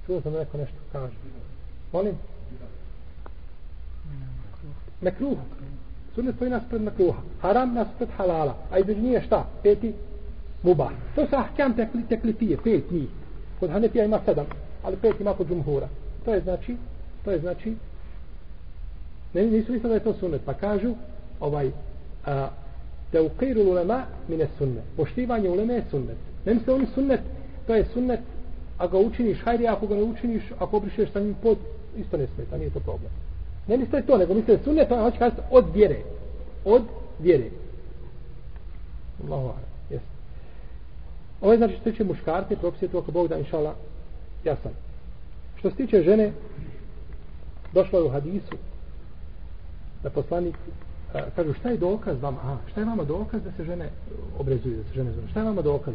Čuo 0.05 0.21
sam 0.21 0.33
neko 0.33 0.57
nešto 0.57 0.77
kaže. 0.91 1.13
Molim? 1.93 2.15
Mekruh. 5.01 5.37
Sunnet 6.15 6.35
stoji 6.35 6.51
nas 6.51 6.63
pred 6.69 6.81
mekruha. 6.81 7.21
Haram 7.41 7.73
nas 7.73 7.87
pred 7.97 8.09
halala. 8.17 8.55
A 8.71 8.79
između 8.79 9.01
nije 9.01 9.21
šta? 9.21 9.45
Peti? 9.63 9.93
Mubah. 10.63 10.91
To 11.15 11.27
su 11.27 11.35
ahkam 11.35 11.75
tekli, 11.75 12.03
teklifije. 12.09 12.57
Pet 12.63 12.91
njih. 12.91 13.09
Kod 13.59 13.69
Hanefija 13.69 14.05
ima 14.05 14.19
sedam. 14.25 14.45
Ali 14.83 14.97
pet 14.97 15.19
ima 15.19 15.33
kod 15.33 15.47
džumhura. 15.47 15.87
To 16.25 16.33
je 16.33 16.41
znači, 16.41 16.77
to 17.25 17.31
je 17.31 17.39
znači, 17.39 17.75
ne, 19.33 19.45
nisu 19.45 19.71
mislili 19.71 19.89
da 19.89 19.93
je 19.93 20.03
to 20.03 20.13
sunnet, 20.13 20.41
pa 20.45 20.53
kažu, 20.53 20.95
ovaj, 21.39 21.71
a, 22.25 22.49
te 23.11 23.21
ukiru 23.21 23.61
ulema 23.61 24.03
mine 24.27 24.47
sunnet. 24.57 24.83
Poštivanje 24.97 25.49
uleme 25.49 25.73
je 25.73 25.83
sunnet. 25.91 26.17
Ne 26.45 26.53
misle 26.53 26.73
oni 26.73 26.87
sunnet, 26.93 27.21
to 27.67 27.75
je 27.75 27.85
sunnet, 27.93 28.19
a 28.77 28.87
ga 28.87 28.97
učiniš, 28.97 29.41
hajde, 29.43 29.67
ako 29.67 29.87
ga 29.87 29.95
ne 29.95 30.03
učiniš, 30.03 30.43
ako 30.59 30.77
obrišeš 30.77 31.11
sa 31.11 31.19
njim 31.19 31.35
pod, 31.41 31.57
isto 31.97 32.17
ne 32.17 32.27
smeta, 32.35 32.57
nije 32.57 32.69
to 32.69 32.79
problem. 32.79 33.11
Ne 33.67 33.77
misle 33.77 34.01
to, 34.01 34.17
nego 34.17 34.33
misle 34.33 34.57
sunnet, 34.63 34.89
to 34.89 35.01
hoće 35.01 35.17
kazati 35.17 35.41
od 35.51 35.65
vjere. 35.73 35.99
Od 36.65 36.81
vjere. 37.19 37.49
Allahu 39.27 39.53
jes. 39.89 40.01
Ovo 41.41 41.51
je 41.51 41.57
znači 41.57 41.73
što 41.73 41.83
se 41.83 41.91
tiče 41.91 42.03
muškarke, 42.03 42.55
propisuje 42.55 42.89
to 42.89 42.97
ako 42.97 43.11
Bog 43.11 43.27
da, 43.27 43.37
inša 43.37 43.57
Allah, 43.57 43.75
jasan. 44.43 44.71
Što 45.59 45.69
se 45.69 45.75
tiče 45.75 46.03
žene, 46.03 46.31
došlo 47.73 47.99
je 47.99 48.05
u 48.05 48.09
hadisu 48.09 48.55
da 50.03 50.09
poslanik 50.09 50.55
kažu 51.35 51.53
šta 51.53 51.69
je 51.69 51.77
dokaz 51.77 52.21
vama? 52.21 52.37
A, 52.43 52.57
šta 52.71 52.81
je 52.81 52.85
vama 52.85 53.03
dokaz 53.03 53.43
da 53.43 53.51
se 53.51 53.63
žene 53.63 53.89
obrezuju, 54.39 54.77
da 54.77 54.83
se 54.83 54.93
žene 54.93 55.11
zove? 55.11 55.27
Šta 55.27 55.39
je 55.39 55.45
vama 55.45 55.61
dokaz? 55.61 55.93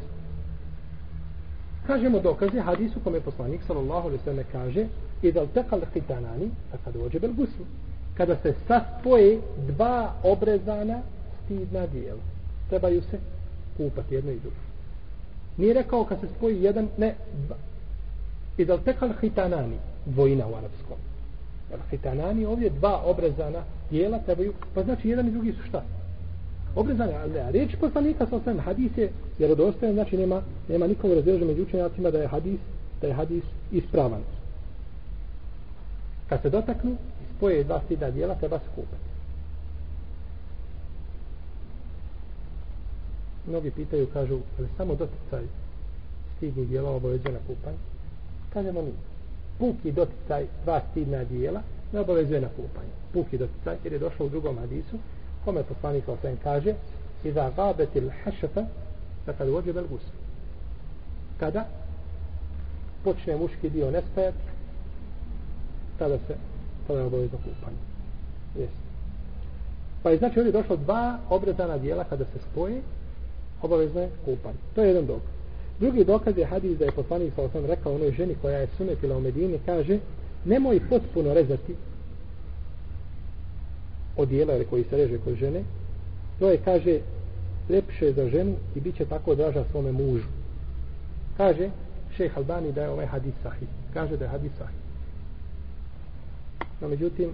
Kažemo 1.87 2.20
dokaze 2.20 2.61
hadisu 2.61 3.00
kome 3.05 3.20
poslanik 3.20 3.62
sallallahu 3.66 4.09
alaihi 4.09 4.24
sallam 4.24 4.44
kaže 4.53 4.87
i 5.22 5.33
da 5.33 5.46
tekal 5.46 5.81
hitanani 5.94 6.50
a 6.72 6.77
kada 6.85 7.05
ođe 7.05 7.18
bel 7.18 7.31
kada 8.16 8.37
se 8.37 8.55
saspoje 8.68 9.40
dva 9.66 10.12
obrezana 10.22 11.00
stidna 11.44 11.87
dijela 11.87 12.20
trebaju 12.68 13.03
se 13.03 13.18
kupati 13.77 14.14
jedno 14.14 14.31
i 14.31 14.38
drugo 14.40 14.57
nije 15.57 15.74
rekao 15.74 16.05
kad 16.05 16.20
se 16.20 16.27
spoji 16.37 16.62
jedan 16.62 16.88
ne 16.98 17.14
I 18.57 18.64
da 18.64 18.79
tekal 18.79 19.11
hitanani, 19.20 19.77
dvojina 20.07 20.46
u 20.46 20.55
arapskom. 20.55 20.96
Jer 21.70 21.81
hitanani 21.90 22.44
ovdje 22.46 22.70
dva 22.70 23.03
obrezana 23.05 23.62
tijela 23.90 24.18
trebaju, 24.18 24.53
pa 24.75 24.83
znači 24.83 25.09
jedan 25.09 25.29
i 25.29 25.31
drugi 25.31 25.53
su 25.53 25.62
šta? 25.68 25.83
Obrezani, 26.77 27.14
ali 27.14 27.38
a 27.38 27.51
riječ 27.51 27.70
poslanika 27.81 28.27
sa 28.27 28.37
osvijem 28.37 28.61
hadis 28.61 28.97
je 28.97 29.11
vjerodostojan, 29.38 29.94
znači 29.94 30.16
nema, 30.16 30.42
nema 30.68 30.87
nikom 30.87 31.12
razređa 31.12 31.44
među 31.44 31.62
učenjacima 31.62 32.11
da 32.11 32.18
je 32.18 32.27
hadis, 32.27 32.61
da 33.01 33.07
je 33.07 33.14
hadis 33.14 33.44
ispravan. 33.73 34.20
Kad 36.29 36.42
se 36.42 36.51
dotaknu, 36.51 36.97
spoje 37.37 37.64
dva 37.64 37.81
stida 37.85 38.11
dijela, 38.11 38.35
treba 38.35 38.59
se 38.59 38.64
kupati. 38.75 39.14
mnogi 43.47 43.70
pitaju, 43.70 44.07
kažu, 44.12 44.38
ali 44.59 44.68
samo 44.77 44.94
doticaj 44.94 45.42
stidnih 46.37 46.68
dijela 46.68 46.90
obavezuje 46.90 47.33
na 47.33 47.38
kupanje? 47.47 47.77
Kažemo 48.53 48.83
mi, 48.83 48.92
puki 49.59 49.92
doticaj 49.92 50.47
dva 50.64 50.81
stidna 50.90 51.25
dijela 51.25 51.62
ne 51.92 52.01
obavezuje 52.01 52.40
na 52.40 52.49
kupanje. 52.49 52.92
Puki 53.12 53.38
doticaj, 53.38 53.77
jer 53.85 53.92
je 53.92 53.99
došao 53.99 54.27
u 54.27 54.29
drugom 54.29 54.59
hadisu, 54.59 54.99
kome 55.44 55.62
poslanik 55.62 56.09
Osem 56.09 56.37
kaže, 56.42 56.75
i 57.25 57.33
da 57.33 57.51
gabetil 57.57 58.11
hašafa, 58.25 58.64
da 59.27 59.33
kad 59.33 59.49
uođe 59.49 59.73
bel. 59.73 59.85
Kada 61.40 61.64
počne 63.05 63.37
muški 63.37 63.70
dio 63.70 63.90
nestajati, 63.90 64.38
tada 65.99 66.18
se, 66.18 66.35
tada 66.87 66.99
je 66.99 67.07
obavezno 67.07 67.38
kupanje. 67.38 67.77
Jesi. 68.59 68.85
Pa 70.03 70.11
je 70.11 70.18
znači 70.18 70.38
ovdje 70.38 70.53
došlo 70.53 70.77
dva 70.77 71.18
obrezana 71.31 71.79
dijela 71.79 72.05
kada 72.05 72.25
se 72.25 72.38
spoje, 72.51 72.81
obavezno 73.62 74.01
je 74.01 74.11
kupanje. 74.25 74.59
To 74.75 74.83
je 74.83 74.88
jedan 74.88 75.07
dokaz. 75.07 75.35
Drugi 75.81 76.05
dokaz 76.05 76.38
je 76.38 76.47
hadis 76.47 76.79
da 76.79 76.85
je 76.85 76.92
poslanik 76.92 77.33
sa 77.37 77.42
osam 77.42 77.66
rekao 77.66 77.94
onoj 77.94 78.11
ženi 78.11 78.35
koja 78.42 78.59
je 78.59 78.68
sunetila 78.77 79.16
u 79.16 79.20
Medini, 79.20 79.59
kaže, 79.66 79.99
nemoj 80.45 80.81
potpuno 80.89 81.35
rezati 81.35 81.75
odijela 84.17 84.55
ili 84.55 84.67
koji 84.67 84.85
se 84.85 84.97
reže 84.97 85.19
kod 85.19 85.35
žene, 85.35 85.65
to 86.39 86.51
je, 86.51 86.59
kaže, 86.65 87.01
lepše 87.69 88.13
za 88.13 88.29
ženu 88.29 88.57
i 88.75 88.81
bit 88.81 88.97
će 88.97 89.05
tako 89.05 89.35
draža 89.35 89.65
svome 89.71 89.93
mužu. 89.93 90.29
Kaže, 91.37 91.71
šejh 92.17 92.37
Albani 92.37 92.73
da 92.73 92.83
je 92.83 92.91
ovaj 92.91 93.07
hadis 93.07 93.35
sahih. 93.43 93.69
Kaže 93.95 94.17
da 94.17 94.25
je 94.25 94.31
hadis 94.31 94.53
sahih. 94.59 94.77
No, 96.81 96.89
međutim, 96.89 97.31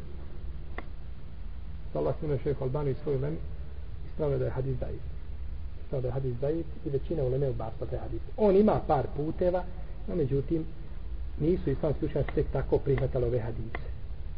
Allah 1.94 2.14
snime 2.18 2.38
šejh 2.42 2.62
Albani 2.62 2.94
svoju 3.02 3.18
meni 3.18 3.36
ispravio 4.10 4.38
da 4.38 4.44
je 4.44 4.50
hadis 4.50 4.78
daif. 4.78 5.00
Ispravio 5.84 6.02
da 6.02 6.08
je 6.08 6.12
hadis 6.12 6.34
daif 6.40 6.66
i 6.86 6.90
većina 6.90 7.22
uleme 7.22 7.46
odbasta 7.48 7.86
taj 7.86 7.98
hadis. 7.98 8.20
On 8.36 8.56
ima 8.56 8.80
par 8.86 9.06
puteva, 9.16 9.64
no 10.08 10.14
međutim, 10.14 10.64
nisu 11.40 11.70
islamski 11.70 12.04
učenjaci 12.04 12.34
tek 12.34 12.46
tako 12.52 12.78
prihvatali 12.78 13.24
ove 13.24 13.40
hadise. 13.40 13.86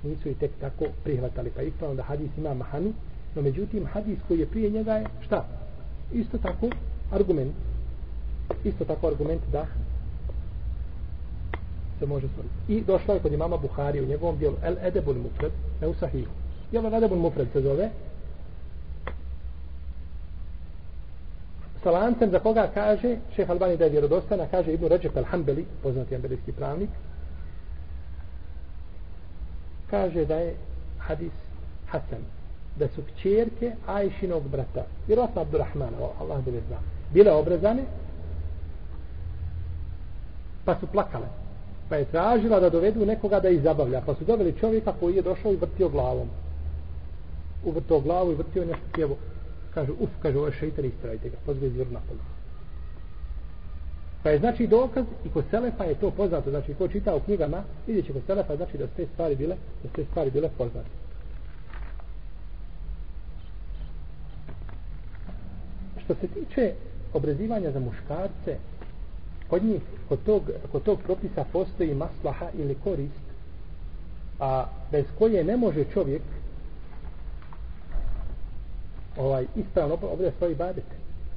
Nisu 0.03 0.29
i 0.29 0.35
tek 0.35 0.51
tako 0.61 0.85
prihvatali. 1.05 1.51
Pa 1.57 1.63
ispravno 1.63 1.97
da 1.97 2.03
hadis 2.03 2.31
ima 2.37 2.55
mahanu, 2.55 2.93
no 3.35 3.43
međutim, 3.43 3.87
hadis 3.87 4.19
koji 4.29 4.41
je 4.41 4.47
prije 4.47 4.71
njega 4.71 4.93
je 4.93 5.07
šta? 5.27 5.47
Isto 6.13 6.39
tako 6.39 6.69
argument. 7.13 7.53
Isto 8.65 8.85
tako 8.85 9.07
argument 9.07 9.43
da 9.53 9.67
se 11.99 12.07
može 12.07 12.29
stvoriti. 12.29 12.55
I 12.69 12.81
došla 12.81 13.15
je 13.15 13.21
kod 13.21 13.33
imama 13.33 13.57
Buhari 13.57 14.01
u 14.01 14.07
njegovom 14.07 14.39
dijelu 14.39 14.57
El 14.63 14.75
Edebul 14.83 15.15
Mufred, 15.15 15.53
ne 15.81 15.89
u 15.89 15.95
Sahihu. 15.95 16.31
Jel 16.73 16.87
El 16.87 16.95
Edebul 16.95 17.19
Mufred 17.19 17.49
se 17.53 17.61
zove? 17.61 17.91
Sa 21.83 21.91
lancem 21.91 22.31
za 22.31 22.39
koga 22.39 22.71
kaže, 22.75 23.17
šeh 23.37 23.51
Albani 23.51 23.77
da 23.77 23.85
je 23.85 23.91
vjerodostana, 23.91 24.47
kaže 24.51 24.73
Ibn 24.73 24.87
Ređep 24.87 25.17
Al-Hambeli, 25.17 25.65
poznati 25.83 26.15
ambelijski 26.15 26.53
pravnik, 26.53 26.91
kaže 29.91 30.25
da 30.25 30.37
je 30.37 30.55
hadis 30.99 31.33
Hasan, 31.87 32.23
da 32.77 32.89
su 32.89 33.03
kćerke 33.03 33.73
Ajšinog 33.87 34.49
brata, 34.49 34.85
vjerojatno 35.07 35.43
Abdurrahmana, 35.43 35.97
Allah 36.21 36.45
bi 36.45 36.51
ne 36.51 36.61
zna, 36.69 36.77
bile 37.13 37.33
obrezane, 37.33 37.83
pa 40.65 40.79
su 40.81 40.87
plakale 40.87 41.43
pa 41.93 41.97
je 41.97 42.05
tražila 42.05 42.61
da 42.61 42.71
dovedu 42.71 43.07
nekoga 43.07 43.41
da 43.41 43.49
ih 43.49 43.63
zabavlja 43.63 44.01
pa 44.07 44.15
su 44.15 44.25
doveli 44.25 44.55
čovjeka 44.61 44.93
koji 45.01 45.15
je 45.15 45.23
došao 45.23 45.53
i 45.53 45.57
vrtio 45.57 45.89
glavom. 45.89 46.29
Uvrtio 47.65 48.01
glavu 48.01 48.33
i 48.33 48.35
vrtio 48.35 48.65
nešto 48.65 48.85
tjevo 48.95 49.17
Kaže, 49.75 49.93
uf, 49.93 50.11
kaže 50.23 50.39
ovo 50.39 50.47
je 50.47 50.53
šeitan 50.53 50.85
ispravite 50.85 51.29
ga 51.29 51.37
pozve 51.47 51.67
izvr 51.67 51.87
na 51.91 52.01
pa 54.23 54.31
je 54.31 54.39
znači 54.39 54.67
dokaz 54.67 55.05
i 55.25 55.29
kod 55.29 55.45
Selefa 55.51 55.85
je 55.85 55.95
to 55.95 56.11
poznato. 56.11 56.51
Znači 56.51 56.75
ko 56.75 56.89
čita 56.89 57.17
u 57.17 57.21
knjigama 57.21 57.63
vidjet 57.87 58.07
će 58.07 58.13
kod 58.13 58.23
Selefa 58.27 58.57
znači 58.57 58.79
da 58.79 58.87
ste 58.87 59.07
stvari 59.13 59.37
bile 59.37 59.57
da 59.83 59.89
ste 59.89 60.05
stvari 60.05 60.31
bile 60.31 60.49
poznate. 60.59 60.89
Što 66.05 66.15
se 66.15 66.27
tiče 66.27 66.73
obrezivanja 67.13 67.71
za 67.71 67.81
muškarce 67.81 68.57
kod 69.49 69.65
njih, 69.65 69.83
kod 70.09 70.19
tog, 70.27 70.43
kod 70.73 70.83
tog 70.83 70.99
propisa 71.03 71.45
postoji 71.53 71.95
maslaha 71.95 72.47
ili 72.59 72.77
korist, 72.85 73.23
a 74.41 74.67
bez 74.93 75.05
koje 75.19 75.45
ne 75.45 75.57
može 75.57 75.85
čovjek 75.85 76.23
ovaj 79.17 79.47
ispravno 79.57 79.95
obavlja 79.95 80.33
svoj 80.39 80.53
ibadet. 80.53 80.85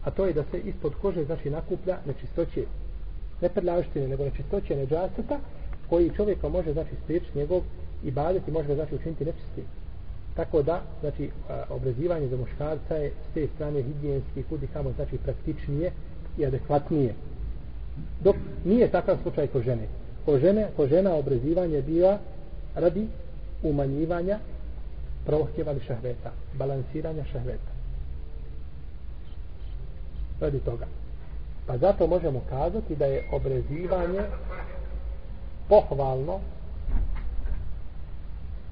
A 0.03 0.11
to 0.11 0.25
je 0.25 0.33
da 0.33 0.43
se 0.51 0.59
ispod 0.59 0.93
kože 1.01 1.25
znači 1.25 1.49
nakuplja 1.49 1.97
nečistoće, 2.05 2.63
ne 3.41 3.49
prljavštine, 3.49 4.07
nego 4.07 4.23
nečistoće 4.23 4.75
neđaseta, 4.75 5.39
koji 5.89 6.11
čovjeka 6.15 6.49
može 6.49 6.73
znači 6.73 6.95
spriječiti 7.03 7.38
njegov 7.38 7.61
ibadet 8.03 8.47
i 8.47 8.51
može 8.51 8.67
ga 8.67 8.75
znači 8.75 8.95
učiniti 8.95 9.25
nečistim. 9.25 9.63
Tako 10.35 10.61
da, 10.61 10.81
znači, 10.99 11.29
obrezivanje 11.69 12.27
za 12.27 12.38
muškarca 12.38 12.95
je 12.95 13.09
s 13.09 13.33
te 13.33 13.47
strane 13.55 13.83
higijenski 13.83 14.39
i 14.39 14.67
kamo 14.73 14.91
znači 14.91 15.17
praktičnije 15.17 15.91
i 16.38 16.45
adekvatnije 16.45 17.13
dok 18.23 18.35
nije 18.65 18.91
takav 18.91 19.17
slučaj 19.23 19.47
ko 19.47 19.61
žene 19.61 19.88
ko 20.25 20.39
žene, 20.39 20.67
ko 20.75 20.88
žena 20.88 21.13
obrezivanje 21.15 21.81
bila 21.81 22.19
radi 22.75 23.07
umanjivanja 23.63 24.39
prohtjevali 25.25 25.79
šehveta, 25.79 26.31
balansiranja 26.53 27.23
šehveta. 27.31 27.75
radi 30.39 30.59
toga. 30.59 30.85
Pa 31.67 31.77
zato 31.77 32.07
možemo 32.07 32.41
kazati 32.49 32.95
da 32.95 33.05
je 33.05 33.27
obrezivanje 33.31 34.21
pohvalno 35.69 36.39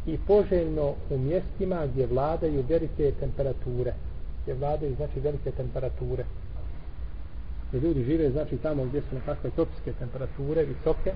i 0.06 0.18
poželjno 0.28 0.94
u 1.10 1.18
mjestima 1.18 1.86
gdje 1.86 2.08
vladaju 2.08 2.64
velike 2.70 3.12
temperature. 3.20 3.94
Gdje 4.42 4.54
vladaju 4.54 4.96
znači 4.96 5.20
velike 5.20 5.52
temperature. 5.52 6.24
Gdje 7.70 7.80
ljudi 7.80 8.04
žive 8.04 8.32
znači 8.32 8.58
tamo 8.58 8.86
gdje 8.86 9.02
su 9.02 9.16
nekakve 9.16 9.50
topske 9.50 9.94
temperature 10.00 10.64
visoke 10.64 11.14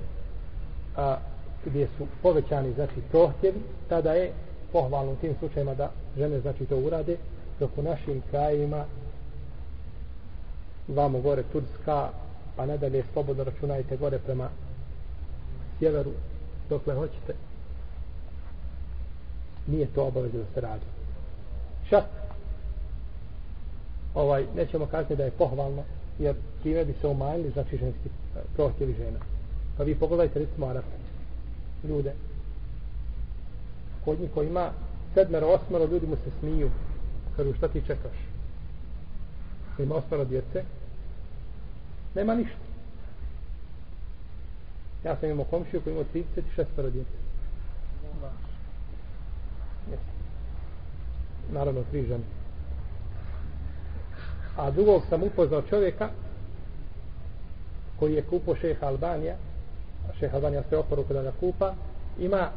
a 0.96 1.18
gdje 1.66 1.88
su 1.98 2.08
povećani 2.22 2.74
znači 2.74 3.02
prohtjevi 3.12 3.60
tada 3.90 4.12
je 4.12 4.34
pohvalno 4.72 5.12
u 5.12 5.16
tim 5.16 5.36
slučajima 5.40 5.74
da 5.74 5.92
žene 6.18 6.40
znači 6.40 6.66
to 6.66 6.78
urade 6.78 7.18
dok 7.60 7.78
u 7.78 7.82
našim 7.82 8.22
krajima 8.30 8.86
vamo 10.88 11.22
gore 11.22 11.44
Turska 11.52 12.10
pa 12.56 12.66
nadalje 12.66 13.04
slobodno 13.14 13.44
računajte 13.44 13.98
gore 13.98 14.20
prema 14.20 14.50
sjeveru 15.80 16.12
dokle 16.70 16.96
hoćete. 16.96 17.34
Nije 19.68 19.88
to 19.88 20.06
obavezno 20.06 20.40
da 20.40 20.46
se 20.54 20.62
radi. 20.62 20.86
Čak 21.90 22.04
ovaj, 24.16 24.46
nećemo 24.56 24.86
kazati 24.86 25.16
da 25.16 25.24
je 25.24 25.32
pohvalno 25.32 25.84
jer 26.20 26.36
time 26.64 26.86
bi 26.86 26.94
se 27.02 27.08
umanjili 27.08 27.52
znači 27.52 27.78
ženski 27.78 28.10
eh, 28.10 28.40
prohtjevi 28.56 28.94
žena. 28.94 29.20
Pa 29.78 29.84
vi 29.84 29.96
pogledajte 29.96 30.40
recimo 30.40 30.68
Arape 30.68 30.88
ljude 31.84 32.14
kod 34.08 34.20
njih 34.20 34.30
koji 34.34 34.48
ima 34.48 34.72
sedmero, 35.14 35.48
osmero 35.48 35.86
ljudi 35.86 36.08
mu 36.08 36.16
se 36.16 36.32
smiju. 36.40 36.70
Kažu 37.36 37.54
šta 37.54 37.68
ti 37.68 37.82
čekaš? 37.88 38.18
Ima 39.80 39.96
osmero 39.96 40.26
djece. 40.26 40.64
Nema 42.16 42.36
ništa. 42.36 42.58
Ja 45.04 45.16
sam 45.20 45.30
imao 45.30 45.46
komšiju 45.46 45.82
koji 45.82 45.94
imao 45.94 46.06
36 46.14 46.92
djece. 46.92 47.18
Naravno 51.52 51.84
tri 51.92 52.02
žene. 52.02 52.24
A 54.58 54.72
drugog 54.72 55.04
sam 55.10 55.24
upoznao 55.24 55.62
čovjeka 55.62 56.10
koji 58.00 58.14
je 58.14 58.22
kupo 58.22 58.56
šeha 58.56 58.86
Albanija. 58.86 59.36
Šeha 60.20 60.36
Albanija 60.36 60.64
sve 60.70 60.78
oporu 60.78 61.04
kada 61.04 61.22
ga 61.22 61.32
kupa. 61.40 61.74
Ima 62.20 62.50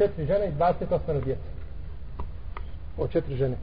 četiri 0.00 0.26
žene 0.26 0.48
i 0.48 0.52
28 0.58 1.24
djece. 1.24 1.50
Od 2.98 3.10
četiri 3.10 3.36
žene. 3.36 3.56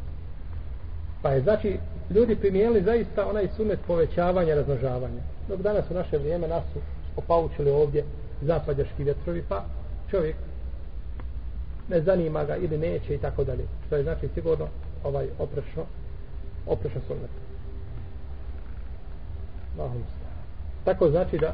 Pa 1.22 1.30
je 1.30 1.42
znači 1.42 1.78
ljudi 2.10 2.36
primijenili 2.36 2.82
zaista 2.82 3.30
onaj 3.30 3.48
sunet 3.56 3.80
povećavanja 3.88 4.56
raznožavanja 4.56 5.22
dok 5.48 5.62
danas 5.62 5.92
u 5.92 5.94
naše 5.94 6.18
vrijeme 6.18 6.48
nas 6.48 6.64
su 6.74 6.80
opaučili 7.16 7.72
ovdje 7.72 8.04
zapadjaški 8.42 9.04
vjetrovi 9.04 9.44
pa 9.50 9.64
čovjek 10.10 10.36
ne 11.90 12.02
zanima 12.02 12.44
ga 12.44 12.56
ili 12.56 12.78
neće 12.78 13.16
i 13.16 13.18
tako 13.18 13.44
dalje. 13.44 13.66
Što 13.86 13.96
je 13.96 14.04
znači 14.04 14.30
sigurno 14.34 14.68
ovaj 15.04 15.28
oprešno 15.40 15.84
oprešan 16.68 17.02
sunnet. 17.08 17.30
Tako 20.86 21.10
znači 21.10 21.38
da 21.38 21.54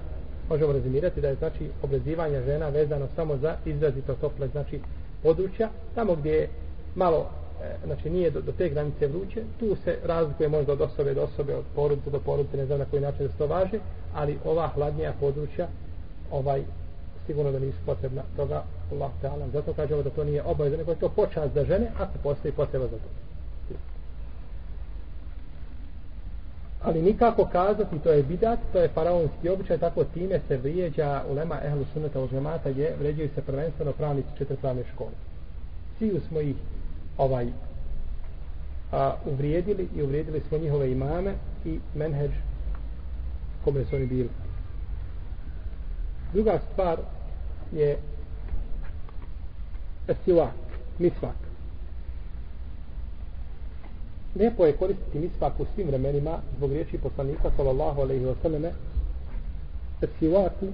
možemo 0.53 0.73
rezimirati 0.73 1.21
da 1.21 1.27
je 1.27 1.35
znači 1.35 1.69
obrezivanje 1.83 2.43
žena 2.45 2.69
vezano 2.69 3.07
samo 3.15 3.37
za 3.37 3.55
izrazito 3.65 4.13
tople 4.13 4.47
znači 4.47 4.79
područja, 5.23 5.69
tamo 5.95 6.15
gdje 6.15 6.31
je 6.31 6.49
malo 6.95 7.29
e, 7.63 7.85
znači 7.85 8.09
nije 8.09 8.29
do, 8.29 8.41
do 8.41 8.51
te 8.51 8.69
granice 8.69 9.07
vruće, 9.07 9.41
tu 9.59 9.75
se 9.83 9.97
razlikuje 10.05 10.49
možda 10.49 10.73
od 10.73 10.81
osobe 10.81 11.13
do 11.13 11.21
osobe, 11.21 11.55
od 11.55 11.65
porodice 11.75 12.09
do 12.09 12.19
porodice, 12.19 12.57
ne 12.57 12.65
znam 12.65 12.79
na 12.79 12.85
koji 12.85 13.01
način 13.01 13.25
da 13.25 13.31
se 13.31 13.37
to 13.37 13.47
važe, 13.47 13.79
ali 14.13 14.37
ova 14.45 14.67
hladnija 14.67 15.13
područja, 15.19 15.67
ovaj, 16.31 16.63
sigurno 17.25 17.51
da 17.51 17.59
nisu 17.59 17.77
potrebna 17.85 18.21
toga, 18.35 18.63
Allah 18.91 19.11
te 19.21 19.29
zato 19.53 19.73
kažemo 19.73 20.03
da 20.03 20.09
to 20.09 20.23
nije 20.23 20.43
obaveza, 20.43 20.77
nego 20.77 20.91
je 20.91 20.99
to 20.99 21.09
počast 21.09 21.53
za 21.53 21.65
žene, 21.65 21.87
ako 21.97 22.17
postoji 22.23 22.51
potreba 22.51 22.85
za 22.85 22.97
to. 22.97 23.32
Ali 26.83 27.01
nikako 27.01 27.45
kazati, 27.45 27.99
to 27.99 28.11
je 28.11 28.23
bidat, 28.23 28.59
to 28.71 28.79
je 28.79 28.87
faraonski 28.89 29.49
običaj, 29.49 29.77
tako 29.77 30.03
time 30.03 30.39
se 30.47 30.57
vrijeđa 30.57 31.23
ulema 31.29 31.59
ehlu 31.63 31.85
sunneta 31.93 32.19
od 32.19 32.29
žemata, 32.29 32.69
je 32.69 32.95
vređaju 32.99 33.29
se 33.35 33.41
prvenstveno 33.41 33.91
pravnici 33.91 34.29
četiri 34.37 34.57
škole. 34.93 35.11
Svi 35.97 36.21
smo 36.27 36.39
ih 36.39 36.55
ovaj 37.17 37.47
a, 38.91 39.15
uvrijedili 39.25 39.87
i 39.95 40.03
uvrijedili 40.03 40.41
smo 40.47 40.57
njihove 40.57 40.91
imame 40.91 41.33
i 41.65 41.79
menheđ 41.95 42.31
kome 43.63 43.85
su 43.85 43.95
oni 43.95 44.05
bili. 44.05 44.29
Druga 46.33 46.59
stvar 46.71 46.97
je 47.71 47.97
esivak, 50.07 50.51
misvak. 50.99 51.52
Lijepo 54.35 54.65
je 54.65 54.77
koristiti 54.77 55.19
misvak 55.19 55.59
u 55.59 55.65
svim 55.75 55.87
vremenima 55.87 56.37
zbog 56.57 56.71
riječi 56.71 56.97
poslanika 56.97 57.51
sallallahu 57.57 58.01
alaihi 58.01 58.25
wa 58.25 58.35
sallame 58.41 58.71
esivaku 60.01 60.67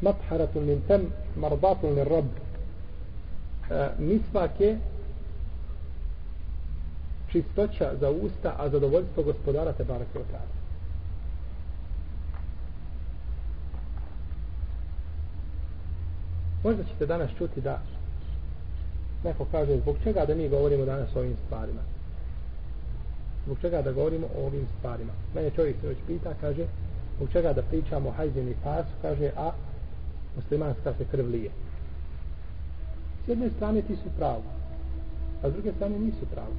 matharatu 0.00 0.60
min 0.60 0.80
tem 0.88 1.06
marbatun 1.36 1.94
min 1.94 2.04
rab 2.04 2.24
e, 3.70 3.88
misvak 3.98 4.60
je 4.60 4.78
čistoća 7.32 7.92
za 8.00 8.10
usta, 8.10 8.54
a 8.58 8.68
zadovoljstvo 8.68 9.22
gospodara 9.22 9.72
te 9.72 9.84
barake 9.84 10.18
od 10.18 10.26
tada. 10.26 10.54
Možda 16.64 16.84
ćete 16.84 17.06
danas 17.06 17.30
čuti 17.38 17.60
da 17.60 17.80
neko 19.24 19.46
kaže 19.50 19.78
zbog 19.78 19.96
čega 20.04 20.24
da 20.26 20.34
mi 20.34 20.48
govorimo 20.48 20.84
danas 20.84 21.16
o 21.16 21.18
ovim 21.18 21.36
stvarima. 21.46 21.93
Zbog 23.44 23.58
čega 23.60 23.82
da 23.82 23.92
govorimo 23.92 24.26
o 24.26 24.46
ovim 24.46 24.66
stvarima. 24.78 25.12
Mene 25.34 25.50
čovjek 25.50 25.76
se 25.80 25.88
već 25.88 25.98
pita, 26.06 26.34
kaže, 26.40 26.66
zbog 27.16 27.28
čega 27.32 27.52
da 27.52 27.62
pričamo 27.62 28.08
o 28.08 28.12
hajzini 28.12 28.50
i 28.50 28.56
pasu, 28.64 28.90
kaže, 29.02 29.30
a 29.36 29.50
muslimanska 30.36 30.94
se 30.98 31.04
krv 31.10 31.26
lije. 31.26 31.50
S 33.24 33.28
jedne 33.28 33.50
strane 33.56 33.82
ti 33.82 33.96
su 33.96 34.08
pravo, 34.16 34.42
a 35.42 35.50
s 35.50 35.52
druge 35.52 35.72
strane 35.72 35.98
nisu 35.98 36.26
pravo. 36.32 36.54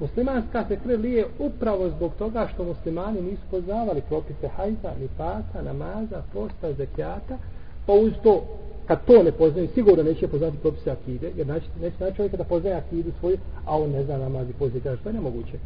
Muslimanska 0.00 0.64
se 0.68 0.76
krv 0.76 1.00
lije 1.00 1.26
upravo 1.38 1.90
zbog 1.90 2.12
toga 2.18 2.48
što 2.54 2.64
muslimani 2.64 3.22
nisu 3.22 3.42
poznavali 3.50 4.02
propise 4.08 4.48
hajza, 4.48 4.92
ni 5.00 5.08
pasa, 5.16 5.62
namaza, 5.62 6.22
posta, 6.32 6.72
zekijata, 6.72 7.38
pa 7.86 7.92
uz 7.92 8.12
to, 8.22 8.44
kad 8.86 9.04
to 9.04 9.22
ne 9.22 9.32
poznaju, 9.32 9.68
sigurno 9.74 10.02
neće 10.02 10.28
poznati 10.28 10.56
propise 10.56 10.90
akide, 10.90 11.32
jer 11.36 11.46
znači, 11.46 11.66
neće 11.80 11.96
znači 11.96 12.16
čovjeka 12.16 12.36
da 12.36 12.44
poznaje 12.44 12.76
akidu 12.76 13.10
svoju, 13.20 13.38
a 13.64 13.78
on 13.78 13.90
ne 13.90 14.04
zna 14.04 14.18
namaz 14.18 14.50
i 14.50 14.52
post 14.52 14.74
što 15.00 15.08
je 15.08 15.12
nemoguće. 15.12 15.58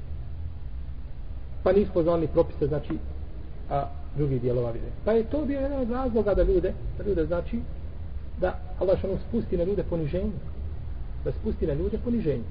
Pa 1.65 1.73
nisu 1.73 1.93
poznali 1.93 2.27
propise, 2.27 2.67
znači, 2.67 2.99
a 3.71 3.89
drugi 4.17 4.39
dijelova 4.39 4.71
vjere. 4.71 4.91
Pa 5.05 5.13
je 5.13 5.25
to 5.25 5.45
bio 5.45 5.61
jedan 5.61 5.81
od 5.81 5.91
razloga 5.91 6.35
da 6.35 6.43
ljude, 6.43 6.73
da 6.99 7.05
ljude 7.05 7.27
znači, 7.27 7.61
da 8.41 8.59
Allah 8.79 8.99
što 8.99 9.19
spusti 9.29 9.57
na 9.57 9.65
ljude 9.65 9.83
poniženje. 9.83 10.39
Da 11.25 11.33
spusti 11.33 11.67
na 11.67 11.73
ljude 11.73 11.99
poniženje. 12.05 12.45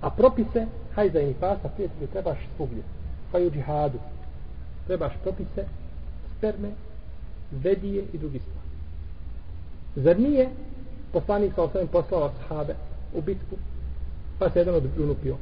A 0.00 0.10
propise 0.10 0.66
hajza 0.94 1.20
i 1.20 1.26
nifasa 1.26 1.68
prijatelju, 1.68 2.06
trebaš 2.12 2.38
svugdje. 2.56 2.82
Pa 3.32 3.38
i 3.38 3.46
u 3.46 3.50
džihadu. 3.50 3.98
Trebaš 4.86 5.12
propise 5.22 5.64
sperme, 6.38 6.70
vedije 7.50 8.04
i 8.12 8.18
drugi 8.18 8.38
stvari. 8.38 8.68
Zar 9.96 10.20
nije 10.20 10.48
poslanik 11.12 11.54
sa 11.54 11.62
osvijem 11.62 11.88
poslao 11.88 12.30
sahabe 12.40 12.74
u 13.14 13.20
bitku 13.20 13.56
pa 14.38 14.50
se 14.50 14.58
jedan 14.58 14.74
od 14.74 14.84
unupio. 14.98 15.36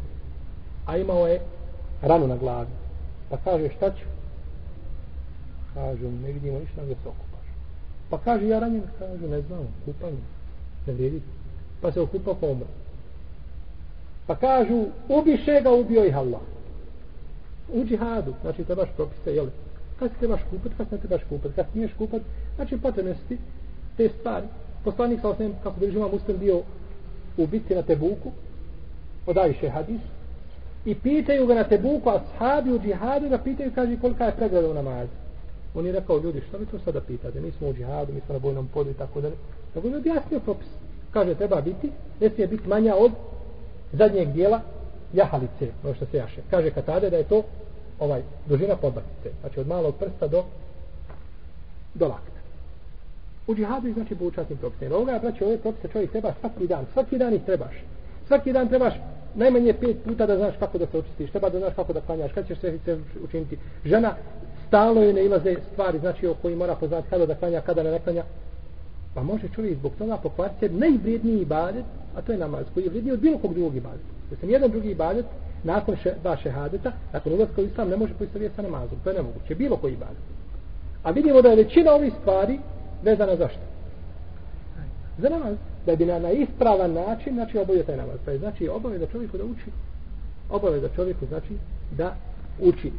A 0.86 0.96
imao 0.96 1.26
je 1.26 1.40
ranu 2.02 2.26
na 2.26 2.36
glavi. 2.36 2.70
Pa 3.30 3.36
kaže 3.44 3.68
šta 3.76 3.90
ću? 3.90 4.04
Kažu 5.74 6.10
ne 6.10 6.32
vidimo 6.32 6.58
ništa 6.58 6.82
gdje 6.82 6.94
se 6.94 7.08
okupaš. 7.08 7.46
Pa 8.10 8.18
kaže 8.18 8.48
ja 8.48 8.58
ranjen? 8.58 8.82
Kažu 8.98 9.28
ne 9.28 9.40
znam, 9.40 9.66
kupanje. 9.84 10.22
Ne 10.86 10.92
vrijedi. 10.92 11.22
Pa 11.80 11.92
se 11.92 12.00
okupa 12.00 12.34
pa 12.40 12.46
umre. 12.46 12.66
Pa 14.26 14.36
kažu, 14.36 14.84
ubiše 15.08 15.60
ga, 15.62 15.70
ubio 15.70 16.04
ih 16.04 16.16
Allah. 16.16 16.40
U 17.72 17.84
džihadu, 17.84 18.34
znači 18.42 18.64
trebaš 18.64 18.88
propise, 18.96 19.34
jel? 19.34 19.46
Kad 19.98 20.10
se 20.10 20.18
trebaš 20.18 20.40
kupat, 20.50 20.72
kad 20.76 20.88
se 20.88 20.94
ne 20.94 21.00
trebaš 21.00 21.22
kupat, 21.28 21.52
kad 21.54 21.66
smiješ 21.72 21.90
kupat, 21.98 22.22
znači 22.56 22.76
potrebne 22.76 23.14
su 23.14 23.36
te 23.96 24.08
stvari. 24.08 24.46
Poslanik 24.84 25.20
sa 25.20 25.28
osvijem, 25.28 25.54
kako 25.62 25.80
bi 25.80 25.90
žima 25.90 26.08
muslim 26.08 26.38
bio 26.38 26.62
u 27.36 27.46
bitci 27.46 27.74
na 27.74 27.82
Tebuku, 27.82 28.30
odaviše 29.26 29.68
hadis, 29.68 30.00
i 30.84 30.94
pitaju 30.94 31.46
ga 31.46 31.54
na 31.54 31.64
Tebuku, 31.64 32.10
a 32.10 32.20
sahabi 32.38 32.72
u 32.72 32.78
džihadu 32.78 33.28
ga 33.28 33.38
pitaju, 33.38 33.72
kaže, 33.74 33.96
kolika 34.00 34.24
je 34.24 34.36
pregleda 34.36 34.70
u 34.70 34.74
namazu. 34.74 35.10
On 35.74 35.86
je 35.86 35.92
rekao, 35.92 36.18
ljudi, 36.18 36.42
što 36.48 36.58
vi 36.58 36.66
to 36.66 36.78
sada 36.78 37.00
pitate? 37.00 37.40
Mi 37.40 37.52
smo 37.52 37.68
u 37.68 37.74
džihadu, 37.74 38.12
mi 38.12 38.20
smo 38.20 38.32
na 38.32 38.38
bojnom 38.38 38.68
podu 38.74 38.90
i 38.90 38.94
tako 38.94 39.20
dalje. 39.20 39.34
Tako 39.74 39.88
je 39.88 39.96
objasnio 39.96 40.40
propis. 40.40 40.68
Kaže, 41.10 41.34
treba 41.34 41.60
biti, 41.60 41.90
ne 42.20 42.30
smije 42.30 42.46
biti 42.46 42.68
manja 42.68 42.94
od 42.96 43.12
zadnjeg 43.92 44.32
dijela 44.32 44.60
jahalice, 45.12 45.68
ono 45.84 45.94
što 45.94 46.06
se 46.06 46.16
jaše. 46.16 46.40
Kaže 46.50 46.70
Katade 46.70 47.10
da 47.10 47.16
je 47.16 47.24
to 47.24 47.42
ovaj 47.98 48.22
dužina 48.46 48.76
podlaktice, 48.76 49.30
znači 49.40 49.60
od 49.60 49.66
malog 49.66 49.94
prsta 49.96 50.26
do 50.26 50.44
do 51.94 52.08
lakta. 52.08 52.40
U 53.46 53.54
džihadu 53.54 53.88
je 53.88 53.94
znači 53.94 54.14
poučatnim 54.14 54.58
propisima. 54.58 54.96
Ovoga, 54.96 55.18
braći, 55.22 55.44
ove 55.44 55.58
propise 55.58 55.88
čovjek 55.88 56.10
treba 56.10 56.32
svaki 56.40 56.66
dan. 56.66 56.86
Svaki 56.92 57.18
dan 57.18 57.34
ih 57.34 57.42
trebaš. 57.46 57.74
Svaki 58.26 58.52
dan 58.52 58.68
trebaš 58.68 58.94
najmanje 59.34 59.72
pet 59.72 59.96
puta 60.04 60.26
da 60.26 60.36
znaš 60.36 60.54
kako 60.58 60.78
da 60.78 60.86
se 60.86 60.98
očistiš. 60.98 61.30
Treba 61.30 61.48
da 61.48 61.58
znaš 61.58 61.74
kako 61.74 61.92
da 61.92 62.00
klanjaš. 62.00 62.32
Kad 62.32 62.46
ćeš 62.46 62.58
sve, 62.58 62.78
sve 62.84 62.98
učiniti. 63.24 63.58
Žena 63.84 64.14
stalno 64.68 65.02
je 65.02 65.12
ne 65.12 65.24
ilaze 65.24 65.56
stvari, 65.72 65.98
znači 65.98 66.26
o 66.26 66.34
koji 66.34 66.56
mora 66.56 66.74
poznati 66.74 67.10
kada 67.10 67.26
da 67.26 67.34
klanja, 67.34 67.60
kada 67.60 67.82
ne 67.82 67.98
klanja. 67.98 68.24
Pa 69.14 69.22
može 69.22 69.48
čovjek 69.54 69.78
zbog 69.78 69.92
toga 69.98 70.16
pokvariti 70.16 70.68
najvrijedniji 70.68 71.40
ibadet, 71.40 71.84
a 72.16 72.22
to 72.22 72.32
je 72.32 72.38
namaz 72.38 72.64
koji 72.74 72.84
je 72.84 72.90
vrijedniji 72.90 73.12
od 73.12 73.20
bilo 73.20 73.38
kog 73.38 73.54
drugog 73.54 73.76
ibadeta. 73.76 74.12
Jer 74.30 74.40
sam 74.40 74.50
jedan 74.50 74.70
drugi 74.70 74.90
ibadet 74.90 75.26
nakon 75.64 75.96
še, 75.96 76.14
dva 76.22 76.36
šehadeta, 76.36 76.92
nakon 77.12 77.32
ulazka 77.32 77.60
u 77.60 77.64
islam 77.64 77.88
ne 77.88 77.96
može 77.96 78.14
poistovjeti 78.14 78.56
sa 78.56 78.62
namazom. 78.62 78.98
To 79.04 79.10
je 79.10 79.16
nemoguće. 79.16 79.54
Bilo 79.54 79.76
koji 79.76 79.92
ibadet. 79.92 80.24
A 81.02 81.10
vidimo 81.10 81.42
da 81.42 81.48
je 81.48 81.56
većina 81.56 81.92
ovih 81.92 82.12
stvari 82.20 82.58
vezana 83.02 83.36
za 83.36 83.48
što? 83.48 83.60
Za 85.18 85.28
namaz. 85.28 85.56
Da 85.86 85.96
bi 85.96 86.06
na, 86.06 86.18
na 86.18 86.30
ispravan 86.30 86.92
način, 86.92 87.34
znači 87.34 87.58
obavio 87.58 87.82
taj 87.82 87.96
namaz. 87.96 88.16
Pa 88.24 88.30
je 88.30 88.38
znači 88.38 88.68
obaveza 88.68 89.06
da 89.06 89.12
čovjeku 89.12 89.38
da 89.38 89.44
uči. 89.44 89.70
Obaveza 90.50 90.88
da 90.88 90.94
čovjeku 90.94 91.26
znači 91.26 91.56
da 91.90 92.16
uči. 92.60 92.92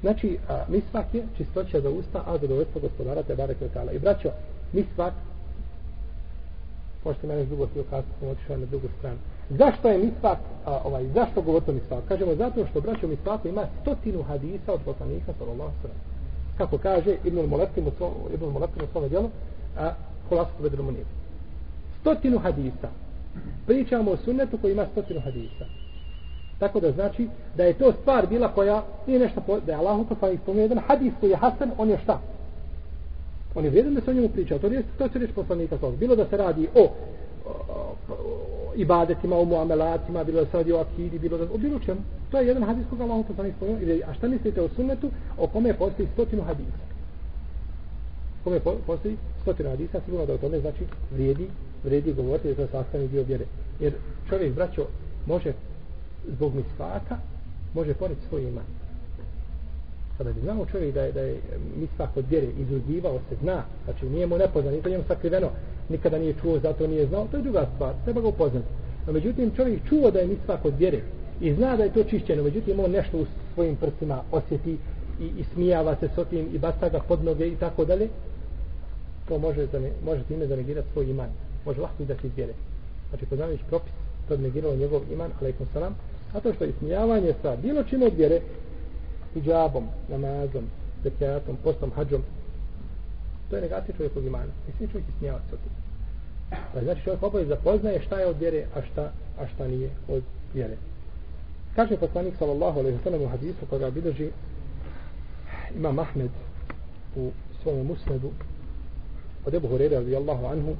Znači, 0.00 0.38
a, 0.48 0.64
misvak 0.68 1.14
je 1.14 1.22
čistoća 1.36 1.80
za 1.80 1.90
usta, 1.90 2.22
a 2.26 2.38
zadovoljstvo 2.38 2.80
gospodara 2.80 3.22
te 3.22 3.34
barek 3.34 3.60
letala. 3.60 3.92
I 3.92 3.98
braćo, 3.98 4.30
misvak, 4.72 5.12
možete 7.04 7.26
mene 7.26 7.44
drugo 7.44 7.66
ti 7.66 7.80
kasno, 7.90 8.12
sam 8.20 8.28
otišao 8.28 8.56
na 8.56 8.66
drugu 8.66 8.88
stranu. 8.98 9.18
Zašto 9.50 9.88
je 9.88 9.98
misvak, 9.98 10.38
a, 10.64 10.80
ovaj, 10.84 11.06
zašto 11.14 11.42
govorimo 11.42 11.72
misvak? 11.72 12.04
Kažemo 12.08 12.34
zato 12.34 12.66
što 12.66 12.80
braćo 12.80 13.06
misvaku 13.06 13.48
ima 13.48 13.64
stotinu 13.82 14.22
hadisa 14.22 14.72
od 14.72 14.80
poslanika, 14.84 15.32
sallallahu 15.38 15.72
sallam. 15.82 16.09
Kako 16.60 16.78
kaže 16.78 17.16
Ibnul 17.24 17.46
Moletim 17.46 17.86
u 17.86 17.90
svom, 17.96 18.12
Ibnul 18.34 18.50
Moletim 18.50 18.84
u 18.84 18.86
svom 18.92 19.08
djelu, 19.08 19.30
a 19.78 19.92
kolasku 20.28 20.62
vedremu 20.62 20.90
Munir. 20.90 21.04
Stotinu 22.00 22.38
hadisa. 22.38 22.88
Pričamo 23.66 24.10
o 24.10 24.16
sunnetu 24.16 24.58
koji 24.58 24.72
ima 24.72 24.86
stotinu 24.92 25.20
hadisa. 25.20 25.64
Tako 26.58 26.80
da 26.80 26.92
znači 26.92 27.28
da 27.56 27.64
je 27.64 27.78
to 27.78 27.92
stvar 27.92 28.26
bila 28.26 28.52
koja 28.52 28.82
nije 29.06 29.18
nešto 29.18 29.40
po, 29.40 29.60
da 29.60 29.72
je 29.72 29.78
Allahu 29.78 30.04
poslanik 30.04 30.40
spomenuo 30.40 30.62
jedan 30.62 30.78
hadis 30.78 31.12
koji 31.20 31.30
je 31.30 31.36
hasan, 31.36 31.70
on 31.78 31.90
je 31.90 31.98
šta? 32.02 32.20
On 33.54 33.64
je 33.64 33.70
vrijedan 33.70 33.94
da 33.94 34.00
se 34.00 34.10
o 34.10 34.14
njemu 34.14 34.28
priča. 34.28 34.58
To 34.58 34.66
je 34.66 34.82
to 34.98 35.08
se 35.08 35.18
reći 35.18 35.32
poslanika 35.32 35.78
svog. 35.78 35.96
Bilo 35.96 36.16
da 36.16 36.26
se 36.26 36.36
radi 36.36 36.68
o, 36.74 36.82
o, 36.82 36.90
o, 37.48 37.96
o 38.08 38.59
ibadetima, 38.76 39.36
o 39.36 39.44
muamelatima, 39.44 40.24
bilo 40.24 40.44
da 40.44 40.50
se 40.50 40.56
radi 40.56 40.72
o 40.72 40.78
akidi, 40.78 41.18
bilo 41.18 41.38
da 41.38 41.44
o 41.54 41.58
bilo 41.58 41.78
čemu. 41.78 42.00
To 42.30 42.38
je 42.38 42.46
jedan 42.46 42.62
hadis 42.62 42.84
koga 42.90 43.04
Allah 43.04 43.26
poslanik 43.26 43.54
spomenuo. 43.56 43.98
A 44.06 44.14
šta 44.14 44.28
mislite 44.28 44.62
o 44.62 44.68
sunnetu 44.68 45.10
o 45.38 45.46
kome 45.46 45.74
postoji 45.74 46.08
stotinu 46.12 46.42
hadisa? 46.42 46.84
Kome 48.44 48.60
postoji 48.86 49.16
stotinu 49.42 49.70
hadisa, 49.70 50.00
sigurno 50.04 50.26
da 50.26 50.34
o 50.34 50.38
tome 50.38 50.60
znači 50.60 50.84
vrijedi, 51.10 51.48
vrijedi 51.84 52.12
govoriti 52.12 52.44
da 52.44 52.62
je 52.62 52.66
to 52.66 52.72
sastavni 52.72 53.08
dio 53.08 53.22
vjere. 53.22 53.44
Jer 53.80 53.92
čovjek, 54.28 54.54
braćo, 54.54 54.86
može 55.26 55.52
zbog 56.28 56.54
misvaka 56.54 57.16
može 57.74 57.94
poneti 57.94 58.20
svoj 58.28 58.42
iman. 58.42 58.64
Kada 60.20 60.32
bi 60.32 60.40
znao 60.40 60.66
čovjek 60.66 60.94
da 60.94 61.02
je, 61.02 61.12
da 61.12 61.20
je 61.20 61.36
misvak 61.76 62.16
od 62.16 62.24
vjere 62.30 62.46
izuzivao 62.58 63.18
se, 63.28 63.36
zna, 63.42 63.62
znači 63.84 64.06
nije 64.06 64.26
mu 64.26 64.38
nepoznan, 64.38 64.72
nije 64.72 64.82
to 64.82 64.88
njemu 64.88 65.04
sakriveno, 65.08 65.50
nikada 65.88 66.18
nije 66.18 66.34
čuo, 66.40 66.58
zato 66.58 66.86
nije 66.86 67.06
znao, 67.06 67.26
to 67.30 67.36
je 67.36 67.42
druga 67.42 67.66
stvar, 67.74 67.94
treba 68.04 68.20
ga 68.20 68.28
upoznati. 68.28 68.66
No 69.06 69.12
međutim, 69.12 69.52
čovjek 69.56 69.88
čuo 69.88 70.10
da 70.10 70.18
je 70.18 70.26
misvak 70.26 70.64
od 70.64 70.74
vjere 70.78 71.00
i 71.40 71.54
zna 71.54 71.76
da 71.76 71.84
je 71.84 71.92
to 71.92 72.04
čišćeno, 72.04 72.42
međutim, 72.42 72.80
on 72.80 72.90
nešto 72.90 73.18
u 73.18 73.26
svojim 73.54 73.76
prstima 73.76 74.22
osjeti 74.32 74.76
i, 75.20 75.24
i 75.24 75.44
smijava 75.54 75.96
se 76.00 76.08
s 76.08 76.28
tim 76.30 76.48
i 76.54 76.58
baca 76.58 76.88
ga 76.88 77.00
pod 77.08 77.24
noge 77.24 77.48
i 77.48 77.56
tako 77.56 77.84
dalje, 77.84 78.08
to 79.28 79.38
može, 79.38 79.66
zane, 79.66 79.90
može 80.04 80.22
time 80.22 80.46
zanegirati 80.46 80.88
svoj 80.92 81.10
iman. 81.10 81.28
Može 81.66 81.80
lahko 81.80 82.02
izaći 82.02 82.26
iz 82.26 82.32
vjere. 82.36 82.52
Znači, 83.08 83.26
poznavajući 83.26 83.64
propis, 83.68 83.92
to 84.28 84.36
bi 84.36 84.42
negiralo 84.42 84.76
njegov 84.76 85.00
iman, 85.12 85.30
alaikum 85.40 85.66
salam, 85.72 85.94
a 86.34 86.40
to 86.40 86.52
što 86.54 86.64
je 86.64 86.72
smijavanje 86.78 87.34
sa 87.42 87.56
bilo 87.56 87.82
čim 87.82 88.02
od 88.02 88.12
vjere, 88.16 88.40
hijabom, 89.34 89.88
namazom, 90.08 90.64
zekijatom, 91.02 91.56
postom, 91.64 91.90
hađom, 91.96 92.22
to 93.50 93.56
je 93.56 93.62
negacija 93.62 93.96
čovjekog 93.96 94.24
imana. 94.24 94.52
I 94.68 94.72
svi 94.78 94.88
čovjek 94.88 95.08
ismijava 95.08 95.40
se 95.48 95.54
od 95.54 95.60
tim. 95.60 95.72
Pa 96.74 96.80
znači 96.80 97.02
čovjek 97.04 97.22
opet 97.22 97.48
zapoznaje 97.48 98.02
šta 98.02 98.20
je 98.20 98.26
od 98.26 98.38
vjere, 98.38 98.66
a 98.74 98.82
šta, 98.82 99.12
a 99.38 99.46
šta 99.46 99.68
nije 99.68 99.90
od 100.08 100.22
vjere. 100.54 100.76
Kaže 101.76 101.96
poslanik 101.96 102.34
sallallahu 102.38 102.78
alaihi 102.78 102.98
wa 102.98 103.02
sallam 103.04 103.22
u 103.22 103.28
hadisu 103.28 103.66
koga 103.70 103.90
bilježi 103.90 104.30
Imam 105.76 105.98
Ahmed 105.98 106.30
u 107.16 107.30
svojom 107.62 107.86
musnedu 107.86 108.30
od 109.46 109.54
Ebu 109.54 109.68
Hurere 109.68 109.96
radijallahu 109.96 110.46
anhu 110.46 110.76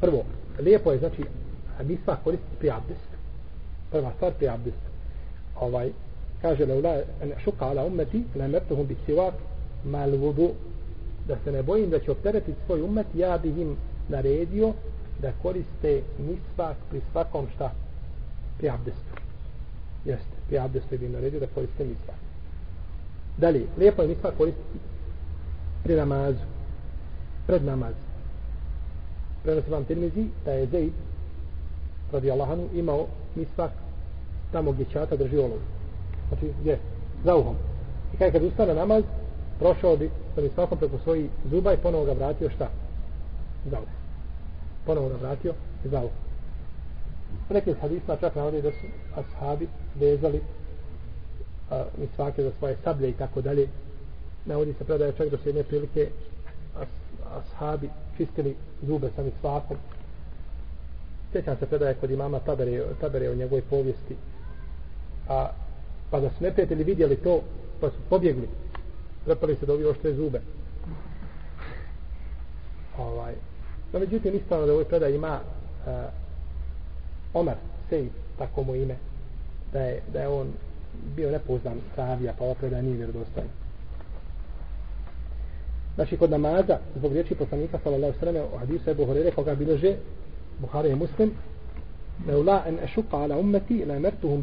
prvo, 0.00 0.24
lijepo 0.58 0.92
je 0.92 0.98
znači 0.98 1.24
misva 1.84 2.16
koristiti 2.24 2.56
pri 2.58 2.70
abdestu 2.70 3.18
prva 3.90 4.12
stvar 4.16 4.32
pri 4.38 4.48
abdestu 4.48 4.88
ovaj, 5.60 5.90
kaže 6.42 6.66
leula 6.66 6.94
en 7.22 7.32
šuka 7.44 7.66
ala 7.66 7.84
ummeti 7.84 8.24
la 8.36 8.48
mertuhum 8.48 8.86
bi 8.86 8.96
sivak 9.06 9.34
mal 9.84 10.10
vudu 10.10 10.50
da 11.28 11.36
se 11.44 11.52
ne 11.52 11.62
bojim 11.62 11.90
da 11.90 11.98
će 11.98 12.10
opteretiti 12.10 12.58
svoj 12.66 12.82
umet 12.82 13.06
ja 13.14 13.38
bih 13.38 13.58
im 13.58 13.76
naredio 14.08 14.72
da 15.22 15.32
koriste 15.42 16.02
misvak 16.18 16.76
pri 16.90 17.00
svakom 17.12 17.46
šta? 17.54 17.72
Pri 18.58 18.68
abdestu. 18.68 19.14
Jeste, 20.04 20.36
pri 20.48 20.58
abdestu 20.58 20.98
bih 20.98 21.10
naredio 21.10 21.40
da 21.40 21.46
koriste 21.46 21.84
misvak. 21.84 22.16
Dalje, 23.36 23.66
lijepo 23.78 24.02
je 24.02 24.08
misvak 24.08 24.36
koristiti 24.38 24.78
pri 25.84 25.96
namazu. 25.96 26.44
Pred 27.46 27.64
namaz. 27.64 27.94
Prenosi 29.42 29.70
vam 29.70 29.84
Tirmizi 29.84 30.26
da 30.44 30.52
je 30.52 30.66
Zeid 30.66 30.92
radi 32.12 32.30
Allahanu 32.30 32.68
imao 32.74 33.06
misvak 33.34 33.70
tamo 34.52 34.72
gdje 34.72 34.86
čata 34.92 35.16
drži 35.16 35.38
olovu 35.38 35.77
znači 36.28 36.52
gdje? 36.60 36.78
za 37.24 37.36
uhom. 37.36 37.56
I 38.14 38.16
kada 38.16 38.30
kad 38.30 38.42
ustane 38.42 38.74
namaz 38.74 39.04
prošao 39.58 39.96
bi 39.96 40.10
sa 40.34 40.40
misvakom 40.40 40.78
preko 40.78 40.98
svojih 40.98 41.30
zuba 41.50 41.72
i 41.72 41.76
ponovo 41.76 42.04
ga 42.04 42.12
vratio 42.12 42.50
šta? 42.50 42.68
za 43.70 43.76
uhom. 43.76 43.88
Ponovo 44.86 45.08
ga 45.08 45.16
vratio 45.16 45.54
za 45.84 45.98
uhom. 45.98 46.28
Neki 47.50 47.74
hadisma 47.80 48.16
čak 48.16 48.34
navodi 48.34 48.62
da 48.62 48.70
su 48.70 48.86
ashabi 49.16 49.68
vezali 50.00 50.40
a, 51.70 51.84
misvake 51.98 52.42
za 52.42 52.50
svoje 52.58 52.76
sablje 52.84 53.08
i 53.08 53.12
tako 53.12 53.40
dalje. 53.40 53.68
Navodi 54.46 54.74
se 54.78 54.84
predaje 54.84 55.12
čak 55.12 55.28
do 55.28 55.36
se 55.36 55.48
jedne 55.48 55.62
prilike 55.62 56.08
as, 56.76 56.88
ashabi 57.38 57.88
čistili 58.16 58.56
zube 58.82 59.10
sa 59.16 59.22
misvakom. 59.22 59.76
Sjećam 61.32 61.56
se 61.56 61.66
predaje 61.66 61.94
kod 61.94 62.10
imama 62.10 62.38
Tabere, 62.38 62.82
Tabere 63.00 63.30
o 63.30 63.34
njegovoj 63.34 63.62
povijesti. 63.70 64.16
A 65.28 65.50
pa 66.10 66.20
da 66.20 66.28
su 66.28 66.44
neprijatelji 66.44 66.84
vidjeli 66.84 67.16
to 67.16 67.40
pa 67.80 67.90
su 67.90 67.96
pobjegli. 68.08 68.48
Trepali 69.24 69.56
se 69.56 69.66
da 69.66 69.72
ovi 69.72 69.84
oštre 69.84 70.14
zube. 70.14 70.40
Ovaj 72.98 73.34
no 73.92 73.98
međutim 73.98 74.36
ispravno 74.36 74.66
da 74.66 74.72
ovoj 74.72 74.84
predaj 74.84 75.14
ima 75.14 75.40
e, 75.86 75.90
uh, 75.90 75.96
Omar 77.34 77.56
Sej 77.88 78.08
tako 78.38 78.62
mu 78.62 78.74
ime 78.74 78.96
da 79.72 79.80
je, 79.80 80.02
da 80.12 80.20
je 80.20 80.28
on 80.28 80.46
bio 81.16 81.30
nepoznan 81.30 81.80
savija 81.96 82.32
pa 82.38 82.44
ova 82.44 82.54
predaj 82.54 82.82
nije 82.82 82.96
vjerodostojna. 82.96 83.50
Znači 85.94 86.16
kod 86.16 86.30
namaza, 86.30 86.78
zbog 86.96 87.12
riječi 87.12 87.34
poslanika 87.34 87.78
sallallahu 87.84 88.18
sallam 88.20 88.36
u 88.54 88.58
hadisu 88.58 88.90
Ebu 88.90 89.06
Horere, 89.06 89.30
koga 89.30 89.54
bilože 89.54 89.96
Buhari 90.58 90.88
je 90.88 90.96
Muslim 90.96 91.32
Leula 92.26 92.62
en 92.66 92.78
ešuka 92.84 93.16
ala 93.16 93.38
ummeti 93.38 93.84
la 93.84 93.96
emertuhum 93.96 94.42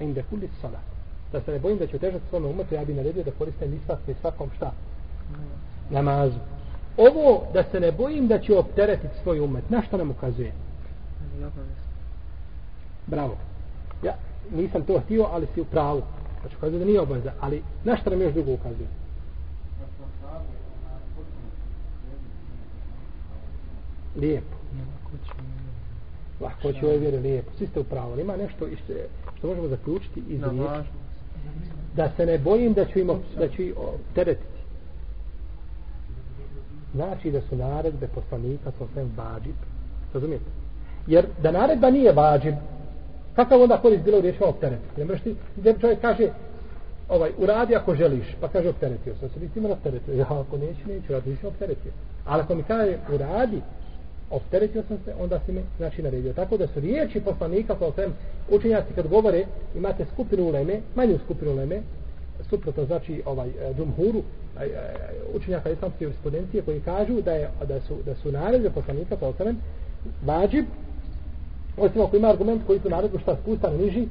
inde 0.00 0.22
kulli 0.30 0.48
salat. 0.60 0.82
Da 1.32 1.40
se 1.40 1.52
ne 1.52 1.58
bojim 1.58 1.78
da 1.78 1.86
će 1.86 1.96
otežati 1.96 2.28
svome 2.28 2.46
umetu, 2.46 2.74
ja 2.74 2.84
bi 2.84 2.94
naredio 2.94 3.24
da 3.24 3.30
koriste 3.30 3.66
misvak 3.66 3.98
pri 4.04 4.14
svakom 4.20 4.50
šta? 4.56 4.72
Namazu. 5.90 6.38
Ovo 6.96 7.46
da 7.52 7.62
se 7.62 7.80
ne 7.80 7.92
bojim 7.92 8.28
da 8.28 8.38
će 8.38 8.58
opteretiti 8.58 9.14
svoj 9.22 9.40
umet, 9.40 9.70
na 9.70 9.82
što 9.82 9.96
nam 9.96 10.10
ukazuje? 10.10 10.52
Bravo. 13.06 13.36
Ja 14.02 14.14
nisam 14.50 14.82
to 14.82 15.00
htio, 15.00 15.26
ali 15.32 15.46
si 15.54 15.60
u 15.60 15.64
pravu. 15.64 16.02
Znači, 16.40 16.56
ukazuje 16.56 16.78
da 16.78 16.84
nije 16.84 17.00
obaveza, 17.00 17.32
ali 17.40 17.62
na 17.84 17.96
što 17.96 18.10
nam 18.10 18.22
još 18.22 18.32
drugo 18.32 18.52
ukazuje? 18.52 18.88
lijepo. 24.20 24.56
Lahko 26.40 26.72
će 26.72 26.86
ovoj 26.86 26.98
vjeri 26.98 27.18
lijepo. 27.18 27.50
Svi 27.58 27.66
ste 27.66 27.80
upravo. 27.80 28.20
Ima 28.20 28.36
nešto 28.36 28.66
što, 28.84 28.92
što 29.38 29.48
možemo 29.48 29.68
zaključiti 29.68 30.22
iz 30.28 30.40
riječi. 30.42 30.90
Da 31.96 32.10
se 32.16 32.26
ne 32.26 32.38
bojim 32.38 32.72
da 32.72 32.84
ću 32.84 32.98
im 32.98 33.10
da 33.38 33.48
ću 33.48 33.62
teretiti. 34.14 34.58
Znači 36.94 37.30
da 37.30 37.40
su 37.40 37.56
naredbe 37.56 38.06
poslanika 38.14 38.70
sa 38.78 38.84
svem 38.92 39.10
vađib. 39.16 39.54
Razumijete? 40.14 40.44
Jer 41.06 41.26
da 41.42 41.52
naredba 41.52 41.90
nije 41.90 42.12
vađib, 42.12 42.54
kakav 43.36 43.62
onda 43.62 43.78
korist 43.78 44.04
bilo 44.04 44.18
u 44.18 44.20
riječima 44.20 44.46
opteretiti? 44.46 45.00
Ne 45.00 45.04
možeš 45.04 45.22
ti, 45.22 45.34
gdje 45.56 45.78
čovjek 45.80 46.00
kaže, 46.00 46.28
ovaj, 47.08 47.30
uradi 47.38 47.76
ako 47.76 47.94
želiš, 47.94 48.36
pa 48.40 48.48
kaže 48.48 48.68
opteretio 48.68 49.14
sam 49.20 49.28
se, 49.28 49.40
nisi 49.40 49.58
ima 49.58 49.68
opteretio. 49.68 50.14
Ja, 50.14 50.26
ako 50.30 50.56
neću, 50.56 50.88
neću, 50.88 51.12
radi, 51.12 51.30
nisam 51.30 51.48
opteretio. 51.48 51.92
Ali 52.26 52.42
ako 52.42 52.54
mi 52.54 52.62
kaže, 52.62 52.98
uradi, 53.14 53.60
opteretio 54.30 54.82
sam 54.88 54.98
se, 55.04 55.14
onda 55.20 55.40
si 55.46 55.52
me 55.52 55.62
znači 55.76 56.02
naredio. 56.02 56.32
Tako 56.32 56.56
da 56.56 56.66
su 56.66 56.80
riječi 56.80 57.20
poslanika, 57.20 57.78
kao 57.78 57.92
sam 57.92 58.16
učenjaci 58.50 58.92
kad 58.94 59.08
govore, 59.08 59.44
imate 59.76 60.04
skupinu 60.12 60.44
uleme, 60.44 60.80
manju 60.94 61.18
skupinu 61.24 61.50
uleme, 61.50 61.82
suprotno 62.50 62.84
znači 62.84 63.22
ovaj 63.26 63.48
e, 63.48 63.74
džumhuru, 63.76 64.22
e, 64.60 64.68
učenjaka 65.34 65.70
islamske 65.70 66.04
jurisprudencije 66.04 66.62
koji 66.62 66.80
kažu 66.80 67.20
da 67.20 67.32
je 67.32 67.50
da 67.68 67.80
su 67.80 67.96
da 68.04 68.14
su 68.14 68.32
naredbe 68.32 68.70
poslanika 68.70 69.16
sa 69.16 69.32
sam 69.32 69.60
vađib 70.26 70.64
osim 71.76 72.02
ako 72.02 72.16
ima 72.16 72.28
argument 72.28 72.62
koji 72.66 72.80
su 72.80 72.88
naredbu 72.88 73.18
šta 73.18 73.36
spusta 73.42 73.70
na 73.70 73.76
niži 73.76 74.08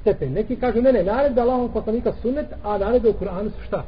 stepen. 0.00 0.32
Neki 0.32 0.56
kažu 0.56 0.82
ne 0.82 0.92
ne, 0.92 1.04
naredba 1.04 1.42
Allahom 1.42 1.72
poslanika 1.72 2.12
sunet, 2.22 2.46
a 2.62 2.78
naredbe 2.78 3.08
u 3.08 3.12
Kur'anu 3.12 3.50
su 3.50 3.62
šta? 3.66 3.84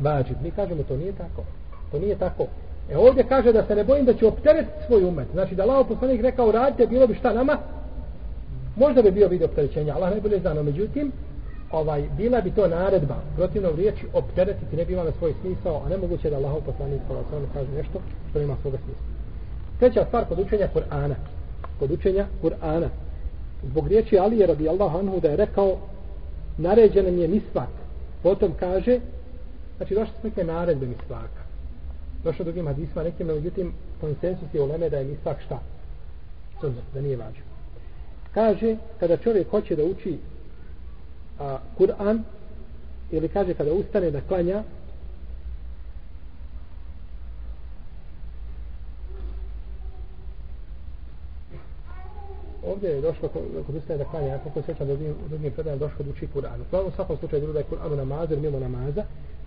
Vađib. 0.00 0.36
Mi 0.42 0.50
kažemo 0.50 0.82
to 0.82 0.96
nije 0.96 1.12
tako. 1.12 1.42
To 1.90 1.98
nije 1.98 2.18
tako. 2.18 2.46
E 2.90 2.96
ovdje 2.96 3.24
kaže 3.28 3.52
da 3.52 3.66
se 3.66 3.74
ne 3.74 3.84
bojim 3.84 4.06
da 4.06 4.14
će 4.14 4.26
opteretiti 4.26 4.86
svoj 4.86 5.04
umet. 5.04 5.26
Znači 5.32 5.54
da 5.54 5.62
Allah 5.62 5.86
poslanik 5.88 6.20
rekao 6.20 6.52
radite, 6.52 6.86
bilo 6.86 7.06
bi 7.06 7.14
šta 7.14 7.32
nama? 7.32 7.58
Možda 8.76 9.02
bi 9.02 9.10
bio 9.10 9.28
video 9.28 9.48
opterećenja, 9.48 9.94
Allah 9.94 10.10
najbolje 10.10 10.38
zna, 10.40 10.54
no 10.54 10.62
međutim, 10.62 11.12
ovaj, 11.70 12.04
bila 12.16 12.40
bi 12.40 12.50
to 12.50 12.68
naredba, 12.68 13.16
protivno 13.36 13.70
u 13.70 13.76
riječi 13.76 14.06
opteretiti 14.12 14.76
ne 14.76 14.84
bi 14.84 14.92
imala 14.92 15.12
svoj 15.18 15.34
smisao, 15.40 15.82
a 15.86 15.88
nemoguće 15.88 16.30
da 16.30 16.36
Allah 16.36 16.52
poslanik 16.66 17.00
sallallahu 17.06 17.46
kaže 17.54 17.68
nešto 17.76 18.00
što 18.30 18.38
nema 18.38 18.56
svoga 18.62 18.78
smisla. 18.78 19.04
Treća 19.78 20.04
stvar 20.06 20.24
kod 20.24 20.38
učenja 20.38 20.68
Kur'ana. 20.74 21.14
Kod 21.78 21.90
učenja 21.90 22.26
Kur'ana. 22.42 22.88
Zbog 23.62 23.88
riječi 23.88 24.18
Ali 24.18 24.38
je 24.38 24.46
radi 24.46 24.68
Allah 24.68 24.94
anhu 24.94 25.20
da 25.20 25.28
je 25.28 25.36
rekao 25.36 25.76
naređen 26.58 27.18
je 27.18 27.28
misvak. 27.28 27.68
Potom 28.22 28.52
kaže, 28.60 29.00
znači 29.76 29.94
došli 29.94 30.12
su 30.20 30.28
neke 30.28 30.44
naredbe 30.44 30.86
misvaka 30.86 31.43
došlo 32.24 32.44
drugim 32.44 32.66
hadisma 32.66 33.02
nekim, 33.02 33.26
međutim, 33.26 33.72
konsensus 34.00 34.54
je 34.54 34.62
u 34.62 34.66
Leme 34.66 34.90
da 34.90 34.98
je 34.98 35.04
misak 35.04 35.42
šta? 35.46 35.60
Sunnet, 36.60 36.84
da 36.94 37.00
nije 37.00 37.16
važno. 37.16 37.42
Kaže, 38.34 38.76
kada 39.00 39.16
čovjek 39.16 39.50
hoće 39.50 39.76
da 39.76 39.84
uči 39.84 40.18
a, 41.40 41.58
Kur'an, 41.78 42.22
ili 43.10 43.28
kaže 43.28 43.54
kada 43.54 43.72
ustane 43.72 44.10
da 44.10 44.20
klanja, 44.20 44.62
ovdje 52.66 52.90
je 52.90 53.00
došlo 53.00 53.28
kod 53.66 53.76
ustane 53.76 53.98
da 53.98 54.04
klanja, 54.04 54.34
ako 54.34 54.48
kako 54.48 54.62
sjećam 54.66 54.86
da 54.86 54.92
u 54.92 55.28
drugim 55.28 55.52
predajama 55.52 55.80
došlo 55.80 56.04
da 56.04 56.10
uči 56.10 56.28
Kur'an. 56.34 56.86
U 56.86 56.90
svakom 56.90 57.16
slučaju 57.16 57.52
da 57.52 57.58
je 57.58 57.64
Kur'an 57.70 57.92
u 57.92 57.96
namazu, 57.96 58.36
mimo 58.36 58.58
namaza, 58.58 59.04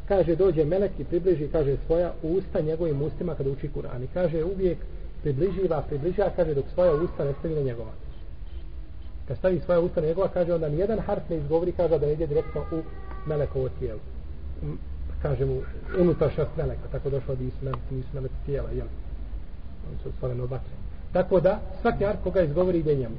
kaže 0.08 0.36
dođe 0.36 0.66
melek 0.66 0.92
i 1.00 1.04
približi 1.04 1.48
kaže 1.52 1.78
svoja 1.86 2.14
usta 2.24 2.62
njegovim 2.62 3.02
ustima 3.02 3.36
kada 3.36 3.50
uči 3.50 3.70
Kur'an 3.76 4.04
i 4.04 4.08
kaže 4.14 4.44
uvijek 4.44 4.78
približiva, 5.22 5.82
približiva 5.82 6.30
kaže 6.36 6.54
dok 6.54 6.66
svoja 6.74 6.94
usta 6.94 7.26
ne 7.26 7.34
stavi 7.40 7.56
na 7.56 7.62
njegova 7.62 7.92
kad 9.28 9.38
stavi 9.38 9.60
svoja 9.60 9.80
usta 9.80 10.02
na 10.02 10.08
njegova, 10.08 10.28
kaže 10.28 10.54
onda 10.54 10.70
nijedan 10.70 11.00
harf 11.00 11.30
ne 11.30 11.38
izgovori, 11.38 11.72
kaže 11.72 12.00
da 12.00 12.06
ne 12.06 12.14
ide 12.14 12.28
direktno 12.28 12.62
u 12.72 12.82
melekovo 13.30 13.70
tijelo. 13.80 14.00
Kaže 15.22 15.46
mu, 15.46 15.62
unutrašnjost 16.00 16.52
meleka, 16.58 16.88
tako 16.92 17.10
došlo 17.10 17.34
od 17.34 17.42
Isma, 17.42 17.72
nisu 17.92 18.08
melek 18.14 18.32
tijela, 18.46 18.70
jel? 18.70 18.88
Oni 19.90 19.98
su 20.04 20.12
stvoreno 20.12 20.44
od 20.44 20.50
vatre. 20.50 20.72
Tako 21.14 21.40
da, 21.40 21.60
svaki 21.82 22.06
harf 22.06 22.20
koga 22.24 22.42
izgovori 22.42 22.80
ide 22.80 22.96
njemu. 22.96 23.16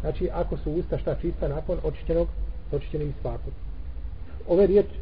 Znači, 0.00 0.28
ako 0.32 0.56
su 0.56 0.72
usta 0.72 0.98
šta 0.98 1.14
čista 1.14 1.48
nakon 1.48 1.78
očišćenog, 1.82 2.28
očišćenim 2.72 3.14
svakom. 3.20 3.52
Ove 4.48 4.66
riječi 4.66 4.94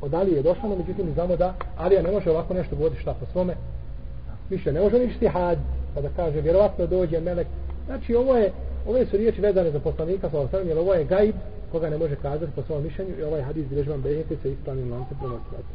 od 0.00 0.14
Alije 0.14 0.36
je 0.36 0.42
došlo, 0.42 0.76
međutim 0.76 1.06
mi 1.06 1.12
znamo 1.12 1.36
da 1.36 1.54
Alija 1.76 2.02
ne 2.02 2.12
može 2.12 2.30
ovako 2.30 2.54
nešto 2.54 2.76
govoriti 2.76 3.00
šta 3.00 3.14
po 3.14 3.26
svome. 3.32 3.54
Više 4.50 4.72
ne 4.72 4.80
može 4.80 4.98
ni 4.98 5.12
štihad, 5.12 5.58
pa 5.94 6.00
da 6.00 6.08
kaže, 6.16 6.40
vjerovatno 6.40 6.86
dođe 6.86 7.20
melek. 7.20 7.46
Znači, 7.86 8.14
ovo 8.14 8.36
je, 8.36 8.52
ove 8.86 9.06
su 9.06 9.16
riječi 9.16 9.40
vezane 9.40 9.70
za 9.70 9.80
poslanika, 9.80 10.30
sa 10.30 10.38
osam, 10.38 10.68
jer 10.68 10.78
ovo 10.78 10.94
je 10.94 11.04
gaib 11.04 11.34
koga 11.72 11.90
ne 11.90 11.98
može 11.98 12.16
kazati 12.16 12.52
po 12.56 12.62
svom 12.62 12.82
mišljenju 12.82 13.14
i 13.18 13.22
ovaj 13.22 13.42
hadis 13.42 13.66
bilježi 13.68 13.90
vam 13.90 14.02
bejete 14.02 14.36
sa 14.42 14.48
ispravnim 14.48 14.92
lancem 14.92 15.16
prenosilaca. 15.18 15.74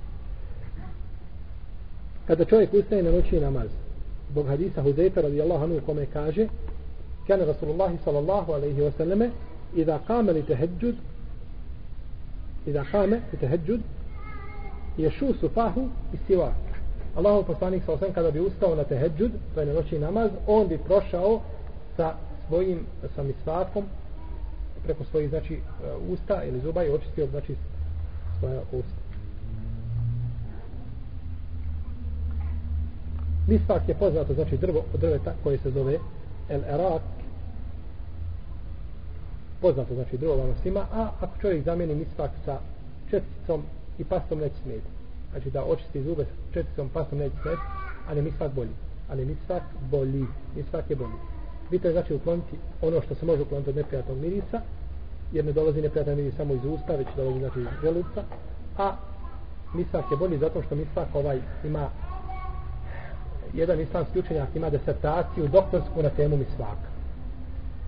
Kada 2.27 2.45
čovjek 2.45 2.73
ustaje 2.73 3.03
na 3.03 3.11
noći 3.11 3.39
namaz, 3.39 3.67
zbog 4.31 4.47
hadisa 4.47 4.83
Huzeyfa 4.83 5.21
radijallahu 5.21 5.63
anu 5.63 5.81
kome 5.85 6.05
kaže, 6.13 6.47
kjane 7.25 7.45
Rasulullah 7.45 7.91
sallallahu 8.03 8.51
alaihi 8.51 8.81
wa 8.81 8.91
sallame, 8.97 9.29
idha 9.75 9.99
kame 10.07 10.31
li 10.31 10.43
teheđud, 10.43 10.95
idha 12.65 12.83
kame 12.91 13.21
li 13.33 13.39
teheđud, 13.39 13.79
je 14.97 15.11
šu 15.11 15.33
sufahu 15.39 15.87
i 16.13 16.17
siva. 16.27 16.53
Allahu 17.15 17.43
poslanik 17.47 17.83
sa 17.85 17.91
osam 17.91 18.13
kada 18.13 18.31
bi 18.31 18.39
ustao 18.39 18.75
na 18.75 18.83
teheđud, 18.83 19.31
to 19.53 19.59
je 19.59 19.65
na 19.65 19.73
noći 19.73 19.99
namaz, 19.99 20.31
on 20.47 20.67
bi 20.67 20.77
prošao 20.77 21.41
sa 21.97 22.13
svojim, 22.47 22.79
sa 23.15 23.23
preko 24.83 25.03
svojih, 25.03 25.29
znači, 25.29 25.53
e, 25.53 25.59
usta 26.09 26.43
ili 26.43 26.59
zuba 26.59 26.83
i 26.83 26.89
očistio, 26.89 27.27
znači, 27.27 27.55
svoja 28.39 28.61
usta. 28.71 29.05
Misvak 33.47 33.89
je 33.89 33.95
poznato, 33.95 34.33
znači, 34.33 34.57
drvo 34.57 34.83
od 34.93 34.99
drveta 34.99 35.33
koje 35.43 35.57
se 35.57 35.71
zove 35.71 35.99
El 36.49 36.61
Erak, 36.63 37.01
poznato 39.61 39.93
znači 39.93 40.17
drvo 40.17 40.35
vano 40.35 40.53
svima, 40.61 40.85
a 40.93 41.09
ako 41.19 41.41
čovjek 41.41 41.63
zamijeni 41.63 41.95
misvak 41.95 42.31
sa 42.45 42.57
četicom 43.09 43.63
i 43.99 44.03
pastom 44.03 44.39
neće 44.39 44.55
smeti. 44.63 44.87
Znači 45.31 45.49
da 45.49 45.63
očisti 45.63 46.03
zube 46.03 46.25
sa 46.25 46.53
četicom, 46.53 46.89
pastom 46.89 47.19
neće 47.19 47.35
smeti, 47.41 47.61
ali 48.09 48.21
misvak 48.21 48.51
bolji. 48.53 48.75
Ali 49.09 49.25
misvak 49.25 49.63
bolji. 49.91 50.25
Misvak 50.55 50.89
je 50.89 50.95
bolji. 50.95 51.19
Bitno 51.71 51.89
je 51.89 51.93
znači 51.93 52.13
ukloniti 52.13 52.57
ono 52.81 53.01
što 53.01 53.15
se 53.15 53.25
može 53.25 53.41
ukloniti 53.41 53.69
od 53.69 53.75
neprijatnog 53.75 54.17
mirisa, 54.17 54.61
jer 55.31 55.45
ne 55.45 55.51
dolazi 55.51 55.81
neprijatan 55.81 56.15
miris 56.15 56.35
samo 56.35 56.53
iz 56.53 56.65
usta, 56.65 56.95
već 56.95 57.07
dolazi 57.15 57.39
znači 57.39 57.59
iz 57.59 57.67
želuca, 57.81 58.23
a 58.77 58.95
misvak 59.73 60.11
je 60.11 60.17
bolji 60.17 60.37
zato 60.37 60.61
što 60.61 60.75
misvak 60.75 61.07
ovaj 61.13 61.39
ima 61.63 61.89
jedan 63.53 63.81
islamski 63.81 64.19
učenjak 64.19 64.55
ima 64.55 64.69
desertaciju 64.69 65.47
doktorsku 65.47 66.03
na 66.03 66.09
temu 66.09 66.37
misvaka 66.37 66.95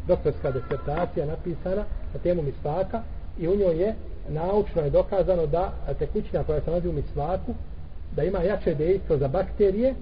doktorska 0.08 0.52
disertacija 0.52 1.26
napisana 1.26 1.84
na 2.14 2.20
temu 2.24 2.42
misvaka 2.42 3.02
i 3.40 3.48
u 3.48 3.56
njoj 3.56 3.82
je 3.82 3.96
naučno 4.30 4.82
je 4.82 4.90
dokazano 4.90 5.46
da 5.46 5.74
tekućina 6.00 6.44
koja 6.44 6.62
se 6.62 6.70
nalazi 6.70 6.88
u 6.88 6.94
misvaku 6.94 7.54
da 8.16 8.24
ima 8.24 8.40
jače 8.40 8.76
dejstvo 8.76 9.18
za 9.18 9.28
bakterije 9.28 9.96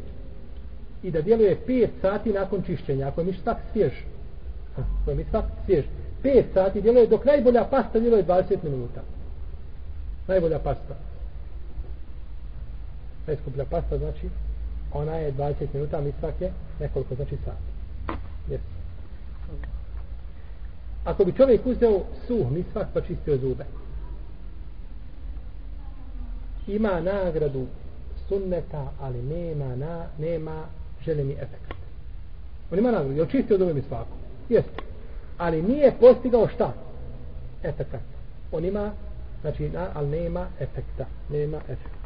i 1.03 1.11
da 1.11 1.21
djeluje 1.21 1.57
5 1.67 1.87
sati 2.01 2.33
nakon 2.33 2.63
čišćenja. 2.63 3.07
Ako 3.07 3.21
je 3.21 3.25
misvak 3.25 3.57
svjež 3.73 3.91
ako 4.75 5.11
je 5.11 5.15
misvak 5.15 5.45
svjež 5.65 5.85
5 6.23 6.43
sati 6.53 6.81
djeluje 6.81 7.07
dok 7.07 7.25
najbolja 7.25 7.63
pasta 7.63 7.99
djeluje 7.99 8.25
20 8.25 8.63
minuta. 8.63 9.01
Najbolja 10.27 10.59
pasta. 10.59 10.95
Najskuplja 13.27 13.65
pasta 13.65 13.97
znači 13.97 14.29
ona 14.93 15.15
je 15.15 15.33
20 15.33 15.53
minuta 15.73 16.01
misvak 16.01 16.41
je 16.41 16.51
nekoliko 16.79 17.15
znači 17.15 17.37
sati. 17.45 17.75
Yes. 18.49 18.59
ako 21.05 21.25
bi 21.25 21.33
čovjek 21.37 21.65
uzeo 21.65 22.01
suh 22.27 22.51
misvak 22.51 22.87
pa 22.93 23.01
čistio 23.01 23.37
zube 23.37 23.65
ima 26.67 27.01
nagradu 27.01 27.65
sunneta 28.27 28.91
ali 28.99 29.21
nema 29.21 29.75
na, 29.75 30.05
nema 30.19 30.63
željeni 31.05 31.33
efekt. 31.33 31.73
On 32.71 32.79
ima 32.79 32.91
nagradu, 32.91 33.21
je 33.21 33.29
čistio 33.29 33.57
zube 33.57 33.73
misvaku? 33.73 34.17
Jeste, 34.49 34.83
ali 35.37 35.61
nije 35.61 35.93
postigao 35.99 36.47
šta? 36.47 36.73
Efekt. 37.63 37.95
On 38.51 38.65
ima 38.65 38.91
znači, 39.41 39.69
na, 39.69 39.87
ali 39.93 40.09
nema 40.09 40.47
efekta 40.59 41.05
nema 41.29 41.57
efekta. 41.57 42.05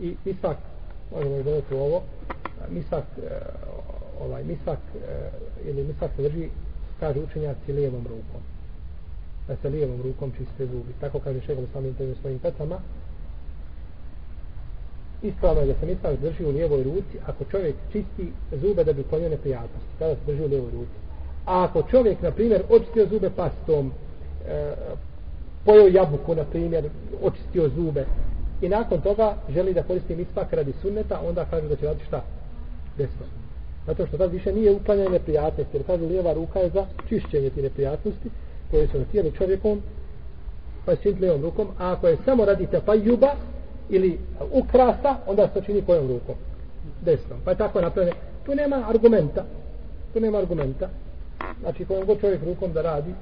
I 0.00 0.16
misvak 0.24 0.56
možemo 1.12 1.42
dodati 1.42 1.74
u 1.74 1.78
ovo 1.78 2.02
misvak 2.68 3.04
e, 3.18 3.30
ovaj 4.20 4.44
misvak 4.44 4.78
e, 4.94 5.30
ili 5.68 5.84
misvak 5.84 6.10
se 6.16 6.22
drži 6.22 6.48
kaže 7.00 7.20
učenjaci 7.20 7.72
lijevom 7.72 8.02
rukom 8.02 8.55
da 9.48 9.56
se 9.56 9.68
lijevom 9.68 10.02
rukom 10.02 10.32
čiste 10.38 10.66
zubi. 10.66 10.92
Tako 11.00 11.18
kaže 11.18 11.40
šeho 11.40 11.62
samim 11.72 11.94
tebe 11.94 12.14
svojim 12.20 12.38
petama 12.38 12.78
ispravno 15.22 15.60
je 15.60 15.66
da 15.66 15.74
se 15.80 15.86
misvak 15.86 16.20
drži 16.20 16.44
u 16.44 16.50
lijevoj 16.50 16.82
ruci 16.82 17.18
ako 17.26 17.44
čovjek 17.50 17.74
čisti 17.92 18.32
zube 18.52 18.84
da 18.84 18.92
bi 18.92 19.00
uklonio 19.00 19.28
neprijatnosti. 19.28 19.90
Kada 19.98 20.14
se 20.14 20.20
drži 20.26 20.42
u 20.42 20.48
lijevoj 20.48 20.70
ruci. 20.70 20.96
A 21.46 21.64
ako 21.64 21.82
čovjek 21.90 22.22
na 22.22 22.30
primjer 22.30 22.62
očistio 22.70 23.06
zube 23.06 23.30
pastom 23.30 23.92
e, 24.48 24.72
pojeo 25.64 25.88
jabuku 25.88 26.34
na 26.34 26.44
primjer 26.44 26.84
očistio 27.22 27.68
zube 27.68 28.06
i 28.60 28.68
nakon 28.68 29.00
toga 29.00 29.34
želi 29.48 29.74
da 29.74 29.82
koristi 29.82 30.16
misvak 30.16 30.52
radi 30.52 30.72
sunneta 30.82 31.20
onda 31.28 31.44
kaže 31.50 31.68
da 31.68 31.76
će 31.76 31.86
raditi 31.86 32.06
šta? 32.06 32.22
Desno 32.98 33.26
Zato 33.86 34.06
što 34.06 34.18
tad 34.18 34.32
više 34.32 34.52
nije 34.52 34.72
uklanjanje 34.72 35.10
neprijatnosti, 35.10 35.76
jer 35.76 35.86
kaže 35.86 36.04
lijeva 36.04 36.32
ruka 36.32 36.58
je 36.58 36.70
za 36.70 36.86
čišćenje 37.08 37.50
ti 37.50 37.62
neprijatnosti 37.62 38.30
koje 38.70 38.88
su 38.88 38.98
na 38.98 39.04
tijelu 39.04 39.30
čovjekom, 39.30 39.82
pa 40.84 40.90
je 40.90 40.96
činiti 41.02 41.20
lijevom 41.20 41.42
rukom, 41.42 41.68
a 41.78 41.92
ako 41.92 42.08
je 42.08 42.16
samo 42.24 42.44
radite 42.44 42.80
pa 42.86 42.94
ili 43.88 44.18
ukrasa, 44.52 45.16
onda 45.26 45.48
se 45.54 45.62
čini 45.66 45.82
kojom 45.82 46.08
rukom? 46.08 46.34
Desnom. 47.00 47.40
Pa 47.44 47.50
je 47.50 47.56
tako 47.56 47.80
napravljeno. 47.80 48.16
Tu 48.46 48.54
nema 48.54 48.84
argumenta. 48.88 49.44
Tu 50.12 50.20
nema 50.20 50.38
argumenta. 50.38 50.88
Znači, 51.60 51.84
kojom 51.84 52.06
god 52.06 52.20
čovjek 52.20 52.44
rukom 52.44 52.72
da 52.72 52.82
radi, 52.82 53.14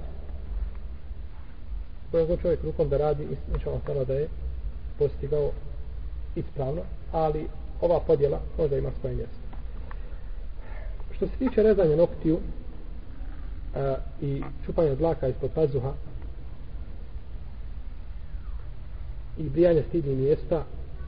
kojom 2.10 2.28
god 2.28 2.40
čovjek 2.40 2.64
rukom 2.64 2.88
da 2.88 2.96
radi, 2.96 3.26
znači 3.48 3.68
ostalo 3.68 4.04
da 4.04 4.14
je 4.14 4.28
postigao 4.98 5.50
ispravno, 6.36 6.82
ali 7.12 7.48
ova 7.80 8.00
podjela 8.00 8.40
možda 8.58 8.76
ima 8.76 8.90
svoje 9.00 9.14
mjesto. 9.14 9.44
Što 11.16 11.26
se 11.26 11.32
tiče 11.38 11.62
rezanja 11.62 11.96
noktiju 11.96 12.38
a, 13.74 13.96
i 14.22 14.42
čupanje 14.66 14.94
dlaka 14.94 15.28
ispod 15.28 15.50
pazuha 15.54 15.92
i 19.38 19.42
brijanje 19.42 19.82
stidnih 19.88 20.18
mjesta, 20.18 20.64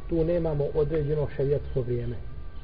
tu 0.09 0.25
nemamo 0.25 0.65
određeno 0.75 1.27
šarijatsko 1.37 1.81
vrijeme. 1.81 2.17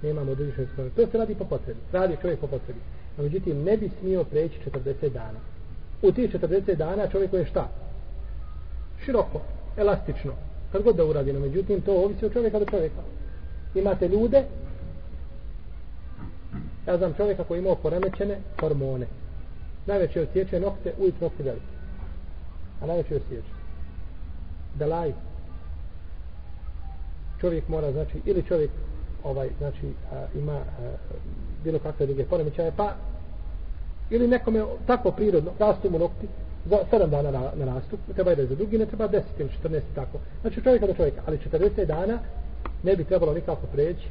Nemamo 0.02 0.32
određeno 0.32 0.54
šarijatsko 0.54 0.82
vrijeme. 0.82 0.96
To 0.96 1.12
se 1.12 1.18
radi 1.18 1.34
po 1.34 1.44
potrebi. 1.44 1.80
Radi 1.92 2.16
čovjek 2.22 2.40
po 2.40 2.46
potrebi. 2.46 2.80
A 3.18 3.22
međutim, 3.22 3.62
ne 3.62 3.76
bi 3.76 3.90
smio 4.00 4.24
preći 4.24 4.58
40 4.70 5.12
dana. 5.12 5.38
U 6.02 6.12
tih 6.12 6.34
40 6.34 6.74
dana 6.74 7.08
čovjek 7.08 7.32
je 7.32 7.44
šta? 7.44 7.68
Široko, 9.04 9.40
elastično. 9.76 10.32
Kad 10.72 10.82
god 10.82 10.96
da 10.96 11.04
uradi, 11.04 11.32
no 11.32 11.40
međutim, 11.40 11.80
to 11.80 11.92
ovisi 11.92 12.26
od 12.26 12.32
čovjeka 12.32 12.58
do 12.58 12.64
čovjeka. 12.64 13.02
Imate 13.74 14.08
ljude 14.08 14.44
Ja 16.86 16.98
znam 16.98 17.14
čovjeka 17.14 17.44
koji 17.44 17.58
imao 17.58 17.74
poremećene 17.74 18.38
hormone. 18.60 19.06
Najveće 19.86 20.20
osjeće 20.20 20.60
nokte, 20.60 20.92
ujut 20.98 21.20
nokte 21.20 21.42
velike. 21.42 21.72
A 22.82 22.86
najveće 22.86 23.16
osjeće. 23.16 23.52
Dalaj. 24.74 25.12
Čovjek 27.40 27.68
mora, 27.68 27.92
znači, 27.92 28.20
ili 28.24 28.42
čovjek 28.48 28.70
ovaj, 29.24 29.48
znači, 29.58 29.92
a, 30.12 30.26
ima 30.34 30.52
a, 30.52 30.64
bilo 31.64 31.78
kakve 31.78 32.06
druge 32.06 32.24
poremećaje, 32.24 32.72
pa 32.76 32.94
ili 34.10 34.28
nekome 34.28 34.64
tako 34.86 35.10
prirodno, 35.10 35.50
rastu 35.58 35.90
mu 35.90 35.98
nokti, 35.98 36.26
za 36.64 36.76
7 36.92 37.10
dana 37.10 37.30
na, 37.30 37.50
na 37.54 37.74
rastu, 37.74 37.96
ne 38.08 38.14
treba 38.14 38.34
da 38.34 38.46
za 38.46 38.54
drugi, 38.54 38.78
ne 38.78 38.86
treba 38.86 39.08
10 39.08 39.20
ili 39.38 39.50
14 39.64 39.80
tako. 39.94 40.18
Znači 40.40 40.62
čovjeka 40.62 40.86
do 40.86 40.94
čovjeka, 40.94 41.22
ali 41.26 41.38
40 41.52 41.84
dana 41.84 42.18
ne 42.82 42.96
bi 42.96 43.04
trebalo 43.04 43.34
nikako 43.34 43.66
preći, 43.72 44.08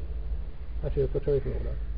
znači 0.82 1.00
da 1.00 1.08
to 1.08 1.20
čovjek 1.20 1.46
ne 1.46 1.52
uradi 1.52 1.91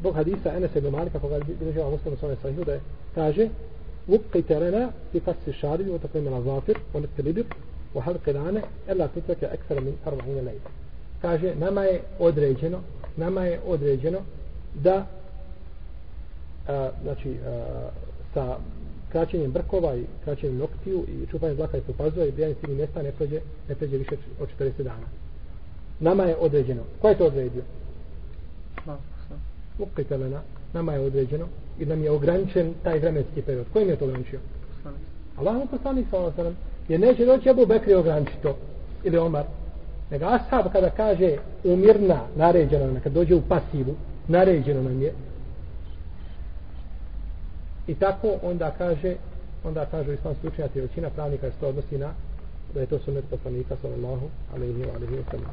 zbog 0.00 0.14
hadisa 0.14 0.56
Enes 0.56 0.76
ibn 0.76 0.88
Malika 0.88 1.18
koga 1.18 1.38
bilježi 1.60 1.78
ovaj 1.78 1.92
muslim 1.92 2.14
u 2.14 2.16
svome 2.16 2.36
sahihu 2.42 2.64
da 2.64 2.72
je 2.72 2.80
kaže 3.14 3.48
Vukki 4.06 4.42
terena 4.42 4.88
fi 5.12 5.20
kasi 5.20 5.52
šari 5.52 5.90
u 5.90 5.98
tako 5.98 6.18
imena 6.18 6.42
zafir 6.42 6.78
u 6.94 7.00
nekte 7.00 7.22
libir 7.22 7.44
u 7.94 8.00
halke 8.00 8.32
dane 8.32 8.62
ela 8.88 9.08
tutrake 9.08 9.46
ekstra 9.52 9.80
min 9.80 9.94
arba'ine 10.06 10.44
lejda 10.44 10.70
kaže 11.22 11.54
nama 11.54 11.82
je 11.84 12.00
određeno 12.18 12.78
nama 13.16 13.44
je 13.44 13.60
određeno 13.66 14.18
da 14.74 15.06
a, 16.68 16.90
znači 17.02 17.36
a, 17.46 17.88
sa 18.34 18.56
kraćenjem 19.12 19.52
brkova 19.52 19.96
i 19.96 20.04
kraćenjem 20.24 20.58
noktiju 20.58 21.04
i 21.08 21.26
čupanjem 21.30 21.56
dlaka 21.56 21.76
i 21.76 21.80
popazova 21.80 22.26
i 22.26 22.32
brijanje 22.32 22.54
sivih 22.60 22.76
mjesta 22.76 23.02
ne 23.02 23.12
prođe, 23.12 23.40
ne 23.68 23.74
prođe 23.74 23.96
više 23.96 24.16
od 24.40 24.48
40 24.58 24.82
dana. 24.82 25.06
Nama 26.00 26.24
je 26.24 26.36
određeno. 26.36 26.82
Ko 27.02 27.08
je 27.08 27.18
to 27.18 27.26
odredio? 27.26 27.62
Ukitelena. 29.80 30.40
Nama 30.72 30.92
je 30.92 31.00
određeno 31.00 31.46
i 31.78 31.86
nam 31.86 32.02
je 32.02 32.10
ograničen 32.10 32.74
taj 32.82 32.98
vremenski 32.98 33.42
period. 33.42 33.66
Kojim 33.72 33.88
je 33.88 33.96
to 33.96 34.04
ograničio? 34.04 34.40
Allah 35.36 35.54
mu 35.54 35.66
poslanik 35.66 36.06
sa 36.10 36.18
ovom 36.18 36.32
sallam. 36.36 36.56
Jer 36.88 37.00
neće 37.00 37.24
doći 37.24 37.50
Abu 37.50 37.66
Bekri 37.66 37.94
ograničito 37.94 38.42
to. 38.42 38.56
Ili 39.04 39.18
Omar. 39.18 39.44
Nego 40.10 40.24
Ashab 40.24 40.72
kada 40.72 40.90
kaže 40.90 41.36
umirna, 41.64 42.20
naređeno 42.36 42.86
nam, 42.86 43.00
kad 43.00 43.12
dođe 43.12 43.34
u 43.34 43.42
pasivu, 43.48 43.94
naređeno 44.28 44.82
nam 44.82 45.02
je, 45.02 45.12
I 47.90 47.94
tako 47.94 48.28
onda 48.42 48.70
kaže, 48.78 49.16
onda 49.64 49.86
kaže 49.86 50.14
islam 50.14 50.34
slučenjati 50.40 50.80
većina 50.80 51.10
pravnika 51.10 51.50
što 51.58 51.68
odnosi 51.68 51.98
na 51.98 52.12
da 52.74 52.80
je 52.80 52.86
to 52.86 52.98
sunnet 52.98 53.24
poslanika 53.30 53.76
sallallahu 53.82 54.26
alaihi 54.54 54.82
wa 54.82 54.94
alaihi 54.96 55.14
wa 55.14 55.30
sallam. 55.30 55.50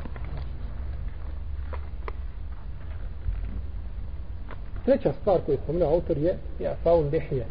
Treća 4.88 5.14
stvar 5.22 5.42
koju 5.46 5.54
je 5.54 5.60
spomenuo 5.64 5.90
autor 5.94 6.18
je 6.18 6.38
ja, 6.60 6.76
faun 6.84 7.10
dehije, 7.10 7.46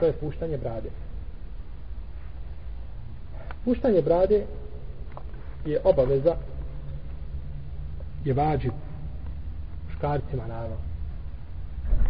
to 0.00 0.06
je 0.06 0.12
puštanje 0.12 0.58
brade. 0.58 0.88
Puštanje 3.64 4.02
brade 4.02 4.44
je 5.66 5.80
obaveza 5.84 6.34
je 8.24 8.34
vađib 8.34 8.72
muškarcima 9.88 10.46
naravno. 10.46 10.76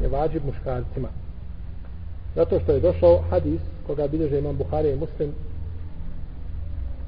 Je 0.02 0.08
vađib 0.08 0.44
muškarcima. 0.44 1.08
Zato 2.34 2.60
što 2.60 2.72
je 2.72 2.80
došao 2.80 3.22
hadis 3.30 3.60
koga 3.86 4.08
bilježe 4.08 4.38
imam 4.38 4.56
Buhari 4.56 4.90
i 4.90 4.96
Muslim 4.96 5.34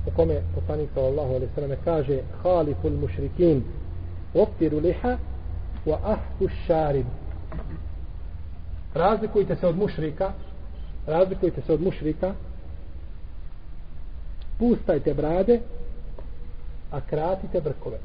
u 0.07 0.11
kome 0.17 0.43
poslanik 0.55 0.91
sallallahu 0.95 1.35
alaihi 1.35 1.55
sallam 1.55 1.79
kaže 1.85 2.21
haliful 2.43 2.93
mušrikin 3.01 3.65
optiru 4.35 4.79
liha 4.79 5.17
wa 5.87 5.97
ahfu 6.05 6.49
šarib 6.67 7.07
razlikujte 8.95 9.57
se 9.57 9.67
od 9.67 9.77
mušrika 9.77 10.33
razlikujte 11.07 11.63
se 11.67 11.73
od 11.73 11.81
mušrika. 11.83 12.35
Pustajte 14.59 15.15
brade 15.15 15.61
a 16.91 17.01
kratite 17.01 17.61
brkove. 17.61 17.99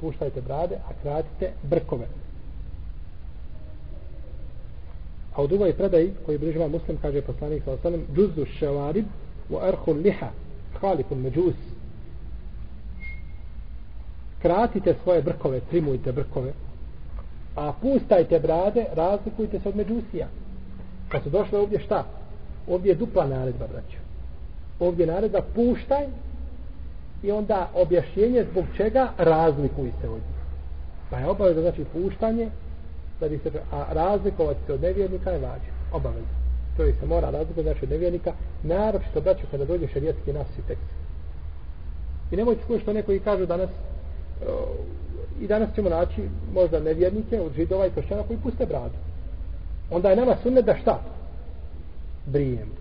Puštajte 0.00 0.40
brade 0.40 0.74
a 0.74 0.92
kratite 1.02 1.52
brkove. 1.62 2.06
A 5.34 5.42
u 5.42 5.46
drugoj 5.46 5.72
predaji 5.72 6.12
koji 6.26 6.38
bližava 6.38 6.68
muslim 6.68 6.98
kaže 7.02 7.22
poslanik 7.22 7.64
sa 7.64 7.72
osanem, 7.72 8.06
džuzu 8.16 8.44
ševarib 8.58 9.04
wa 9.50 9.68
arhu 9.68 9.92
liha 9.92 10.30
halikun 10.80 11.18
međus 11.18 11.54
kratite 14.42 14.94
svoje 15.02 15.22
brkove 15.22 15.60
trimujte 15.60 16.12
brkove 16.12 16.52
a 17.56 17.72
pustajte 17.82 18.40
brade 18.40 18.84
razlikujte 18.94 19.60
se 19.60 19.68
od 19.68 19.76
međusija 19.76 20.26
kad 21.08 21.22
su 21.22 21.30
došle 21.30 21.58
ovdje 21.58 21.80
šta 21.80 22.04
ovdje 22.68 22.90
je 22.90 22.94
dupla 22.94 23.26
naredba 23.26 23.66
braću. 23.66 23.96
ovdje 24.80 25.06
naredba 25.06 25.40
puštaj 25.54 26.06
i 27.22 27.30
onda 27.30 27.70
objašnjenje 27.74 28.46
zbog 28.50 28.64
čega 28.76 29.08
razlikuj 29.18 29.92
se 30.00 30.08
od 30.08 30.14
njih 30.14 30.42
pa 31.12 31.18
je 31.18 31.26
obaveza 31.26 31.60
znači 31.60 31.84
puštanje 31.92 32.48
da 33.20 33.28
bi 33.28 33.38
se, 33.38 33.50
a 33.72 33.84
razlikovati 33.92 34.60
se 34.66 34.72
od 34.72 34.82
nevjernika 34.82 35.30
je 35.30 35.38
važno. 35.38 35.72
obavezno. 35.92 36.28
To 36.76 36.82
je 36.82 36.94
se 37.00 37.06
mora 37.06 37.30
razlikovati 37.30 37.62
znači 37.62 37.84
od 37.84 37.90
nevjernika, 37.90 38.32
naročito 38.62 39.20
braću 39.20 39.46
kada 39.50 39.64
dođe 39.64 39.88
šarijetski 39.88 40.32
nas 40.32 40.46
i 40.58 40.62
tekst. 40.68 40.90
I 42.30 42.36
nemojte 42.36 42.62
slušati 42.66 42.82
što 42.82 42.92
neko 42.92 43.12
i 43.12 43.20
kažu 43.20 43.46
danas, 43.46 43.70
i 45.40 45.46
danas 45.46 45.74
ćemo 45.74 45.88
naći 45.88 46.22
možda 46.54 46.80
nevjernike 46.80 47.40
od 47.40 47.52
židova 47.54 47.86
i 47.86 47.90
kršćana 47.90 48.22
koji 48.22 48.38
puste 48.38 48.66
bradu. 48.66 48.94
Onda 49.90 50.10
je 50.10 50.16
nama 50.16 50.36
sunnet 50.42 50.64
da 50.64 50.76
šta? 50.76 51.00
Brijemo. 52.26 52.72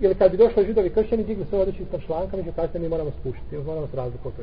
Ili 0.00 0.14
kad 0.14 0.30
bi 0.30 0.36
došli 0.36 0.66
židovi 0.66 0.90
kršćani, 0.90 1.24
digli 1.24 1.44
se 1.50 1.56
odjeću 1.56 1.82
ispod 1.82 2.00
šlanka, 2.06 2.42
će 2.42 2.52
kasnije 2.56 2.82
mi 2.82 2.88
moramo 2.88 3.10
spuštiti, 3.20 3.56
moramo 3.56 3.86
se 3.86 3.96
razlikovati 3.96 4.42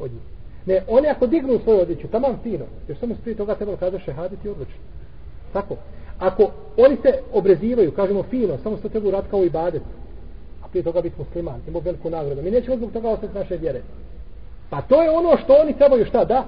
od 0.00 0.10
njih. 0.12 0.22
Ne, 0.66 0.82
oni 0.88 1.08
ako 1.08 1.26
dignu 1.26 1.60
svoju 1.64 1.80
odjeću, 1.80 2.08
tamo 2.08 2.38
fino, 2.42 2.64
jer 2.88 2.98
samo 2.98 3.14
prije 3.22 3.36
toga 3.36 3.54
trebalo 3.54 3.76
kada 3.76 3.98
i 4.44 4.48
odlično. 4.48 4.82
Tako. 5.52 5.76
Ako 6.18 6.50
oni 6.76 6.96
se 7.02 7.12
obrezivaju, 7.32 7.92
kažemo 7.92 8.22
fino, 8.22 8.58
samo 8.62 8.76
što 8.76 8.88
treba 8.88 9.08
uraditi 9.08 9.30
kao 9.30 9.44
i 9.44 9.50
badet, 9.50 9.82
a 10.62 10.68
prije 10.68 10.82
toga 10.82 11.00
biti 11.00 11.16
musliman, 11.18 11.60
imamo 11.68 11.84
veliku 11.84 12.10
nagradu. 12.10 12.42
Mi 12.42 12.50
nećemo 12.50 12.76
zbog 12.76 12.92
toga 12.92 13.08
ostati 13.08 13.34
naše 13.34 13.56
vjere. 13.56 13.82
Pa 14.70 14.82
to 14.82 15.02
je 15.02 15.10
ono 15.10 15.36
što 15.36 15.54
oni 15.62 15.72
trebaju 15.72 16.04
šta 16.04 16.24
da? 16.24 16.44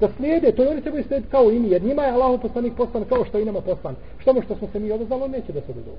Da 0.00 0.08
slijede, 0.16 0.52
to 0.52 0.62
je 0.62 0.70
oni 0.70 0.82
trebaju 0.82 1.04
slijediti 1.04 1.30
kao 1.30 1.50
i 1.50 1.60
mi, 1.60 1.68
jer 1.68 1.82
njima 1.82 2.02
je 2.02 2.12
Allah 2.12 2.40
poslanik 2.42 2.74
poslan 2.76 3.04
kao 3.04 3.24
što 3.24 3.38
i 3.38 3.44
nama 3.44 3.60
poslan. 3.60 3.96
Što 4.18 4.32
mu 4.32 4.42
što 4.42 4.56
smo 4.56 4.68
se 4.72 4.78
mi 4.78 4.92
odazvali, 4.92 5.28
neće 5.28 5.52
da 5.52 5.60
se 5.60 5.70
odazovu. 5.70 5.96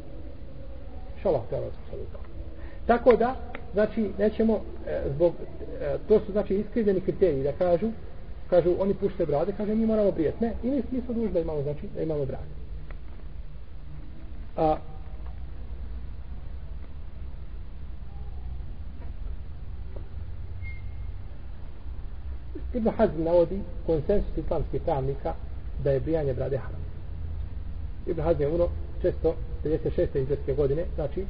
Šalah, 1.24 1.42
te 1.50 1.56
Allah 1.56 1.72
Tako 2.86 3.16
da, 3.16 3.36
znači 3.74 4.10
nećemo 4.18 4.60
e, 4.88 5.02
zbog 5.16 5.34
e, 5.82 5.98
to 6.08 6.20
su 6.20 6.32
znači 6.32 6.56
iskrivljeni 6.56 7.02
kriteriji 7.02 7.44
da 7.44 7.52
kažu 7.52 7.90
kažu 8.50 8.76
oni 8.80 8.94
pušte 8.94 9.26
brade 9.26 9.54
kaže 9.58 9.76
mi 9.76 9.86
moramo 9.86 10.12
brijeti 10.12 10.44
ne 10.44 10.54
i 10.64 10.68
mi 10.70 11.02
smo 11.02 11.14
dužni 11.14 11.32
da 11.34 11.40
imamo 11.40 11.62
znači 11.62 11.88
da 11.96 12.02
imamo 12.02 12.26
brade 12.26 12.54
a 14.58 14.76
Ibn 22.74 22.90
Hazm 22.98 23.24
navodi 23.24 23.60
konsensus 23.86 24.38
islamskih 24.38 24.82
pravnika 24.82 25.34
da 25.84 25.92
je 25.92 26.00
brijanje 26.00 26.34
brade 26.34 26.58
haram. 26.58 26.82
Ibn 28.08 28.22
Hazm 28.22 28.42
je 28.42 28.48
umro 28.48 28.70
656. 29.04 30.18
izvjetske 30.18 30.54
godine, 30.54 30.86
znači 30.96 31.26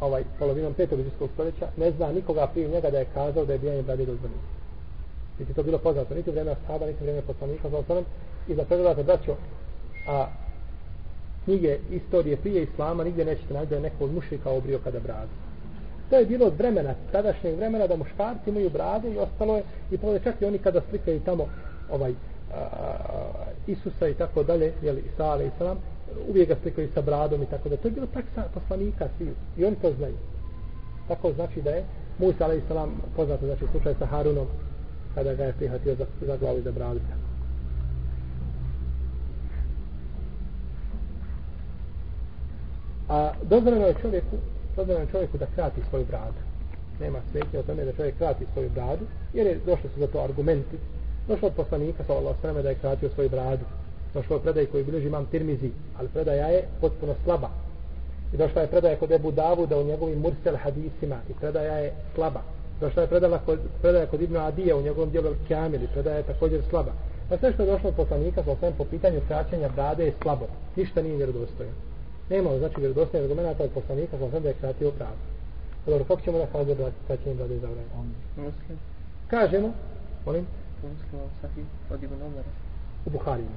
ovaj 0.00 0.24
polovinom 0.38 0.74
petog 0.74 0.98
izvjetskog 0.98 1.30
stoljeća 1.34 1.68
ne 1.76 1.90
zna 1.90 2.12
nikoga 2.12 2.46
prije 2.46 2.68
njega 2.68 2.90
da 2.90 2.98
je 2.98 3.06
kazao 3.14 3.44
da 3.44 3.52
je 3.52 3.58
bijanje 3.58 3.82
brade 3.82 4.06
dozvoljeno. 4.06 4.42
Niti 5.38 5.54
to 5.54 5.62
bilo 5.62 5.78
poznato, 5.78 6.14
niti 6.14 6.30
vreme 6.30 6.50
ashaba, 6.50 6.86
niti 6.86 7.04
vreme 7.04 7.22
poslanika, 7.22 7.70
za 7.70 7.78
osanem, 7.78 8.04
i 8.48 8.54
da 8.54 8.64
pregledate, 8.64 9.02
braćo, 9.02 9.36
a 10.06 10.26
knjige 11.44 11.78
istorije 11.90 12.36
prije 12.36 12.62
Islama, 12.62 13.04
nigdje 13.04 13.24
nećete 13.24 13.54
naći 13.54 13.66
da 13.66 13.74
je 13.74 13.80
neko 13.80 14.04
od 14.04 14.14
mušika 14.14 14.50
obrio 14.50 14.78
kada 14.84 15.00
bradu. 15.00 15.32
To 16.10 16.16
je 16.16 16.26
bilo 16.26 16.46
od 16.46 16.58
vremena, 16.58 16.94
tadašnjeg 17.12 17.56
vremena 17.56 17.86
da 17.86 17.96
muškarci 17.96 18.50
imaju 18.50 18.70
brade 18.70 19.10
i 19.10 19.18
ostalo 19.18 19.56
je, 19.56 19.62
i 19.90 19.98
povede 19.98 20.24
čak 20.24 20.42
i 20.42 20.44
oni 20.44 20.58
kada 20.58 20.80
slikaju 20.90 21.20
tamo 21.20 21.46
ovaj, 21.90 22.10
a, 22.10 22.56
a, 22.56 22.68
Isusa 23.66 24.08
i 24.08 24.14
tako 24.14 24.42
dalje, 24.42 24.72
jeli, 24.82 25.04
Isa, 25.14 25.42
i 25.42 25.50
salam, 25.58 25.78
uvijek 26.28 26.48
ga 26.48 26.56
slikaju 26.62 26.88
sa 26.94 27.00
bradom 27.00 27.42
i 27.42 27.46
tako 27.46 27.68
da 27.68 27.76
to 27.76 27.88
je 27.88 27.92
bilo 27.92 28.06
tak 28.06 28.24
sa 28.34 28.42
poslanika 28.54 29.08
svi 29.18 29.34
i 29.56 29.64
oni 29.64 29.76
to 29.76 29.92
znaju. 29.92 30.16
Tako 31.08 31.32
znači 31.32 31.62
da 31.62 31.70
je 31.70 31.84
Musa 32.18 32.44
alaih 32.44 32.62
salam 32.68 33.00
poznato 33.16 33.46
znači 33.46 33.64
slučaj 33.72 33.94
sa 33.98 34.06
Harunom 34.06 34.46
kada 35.14 35.34
ga 35.34 35.44
je 35.44 35.52
prihvatio 35.52 35.94
za, 35.94 36.06
za 36.26 36.36
glavu 36.36 36.58
i 36.58 36.62
za 36.62 36.72
bradu. 36.72 37.00
A 43.08 43.32
dozvoljeno 43.42 43.86
je 43.86 43.94
čovjeku 44.02 44.36
dozvoljeno 44.76 45.04
je 45.04 45.10
čovjeku 45.10 45.38
da 45.38 45.46
krati 45.54 45.80
svoju 45.90 46.04
bradu 46.04 46.40
nema 47.00 47.18
smetnje 47.30 47.58
o 47.58 47.62
tome 47.62 47.84
da 47.84 47.92
čovjek 47.92 48.16
krati 48.18 48.46
svoju 48.52 48.70
bradu 48.70 49.04
jer 49.32 49.46
je 49.46 49.60
došli 49.66 49.90
su 49.94 50.00
za 50.00 50.06
to 50.06 50.20
argumenti 50.20 50.76
došlo 51.28 51.48
od 51.48 51.54
poslanika 51.54 52.04
sa 52.04 52.12
Allah 52.12 52.36
da 52.62 52.68
je 52.68 52.74
kratio 52.74 53.10
svoju 53.10 53.28
bradu 53.28 53.64
došlo 54.14 54.36
je 54.36 54.42
predaj 54.42 54.66
koji 54.66 54.84
bilježi 54.84 55.06
imam 55.06 55.26
Tirmizi, 55.26 55.70
ali 55.98 56.08
predaja 56.08 56.46
je 56.46 56.64
potpuno 56.80 57.14
slaba. 57.24 57.48
I 58.32 58.36
došla 58.36 58.62
je 58.62 58.68
predaja 58.68 58.96
kod 58.96 59.12
Ebu 59.12 59.30
Davuda 59.30 59.78
u 59.78 59.84
njegovim 59.84 60.18
Mursel 60.18 60.56
hadisima 60.56 61.16
i 61.30 61.32
predaja 61.40 61.78
je 61.78 61.92
slaba. 62.14 62.42
Došla 62.80 63.02
je 63.02 63.08
predala 63.08 63.38
kod, 63.38 63.58
predaja 63.82 64.06
kod 64.06 64.22
Ibnu 64.22 64.40
Adija 64.40 64.76
u 64.76 64.82
njegovom 64.82 65.10
dijelu 65.10 65.34
Kamil 65.48 65.82
i 65.82 65.88
predaja 65.92 66.16
je 66.16 66.22
također 66.22 66.62
slaba. 66.70 66.92
Pa 67.28 67.38
sve 67.38 67.52
što 67.52 67.62
je 67.62 67.70
došlo 67.72 67.88
od 67.88 67.96
poslanika 67.96 68.42
sa 68.44 68.50
osvijem 68.50 68.74
po 68.78 68.84
pitanju 68.84 69.20
kraćenja 69.28 69.68
brade 69.68 70.04
je 70.04 70.12
slabo. 70.22 70.46
Ništa 70.76 71.02
nije 71.02 71.16
vjerodostojno. 71.16 71.72
Nema 72.30 72.58
znači 72.58 72.80
vjerodostojno 72.80 73.24
argumenta 73.24 73.64
od 73.64 73.70
poslanika 73.70 74.18
sa 74.18 74.24
osvijem 74.24 74.42
da 74.42 74.48
je 74.48 74.54
kratio 74.54 74.90
bradu. 74.98 75.22
Dobro, 75.86 76.04
kako 76.04 76.20
ćemo 76.20 76.38
da 76.38 76.46
kaže 76.46 76.74
da 76.74 76.90
kraćenje 77.06 77.34
brade 77.34 77.54
je 77.54 77.60
zabranjeno? 77.60 78.52
Kažemo, 79.30 79.72
molim? 80.26 80.46
Muslim, 80.82 81.66
od 81.90 82.02
Ibn 82.02 82.14
Omara. 82.14 82.48
U 83.06 83.10
Buharinu. 83.10 83.56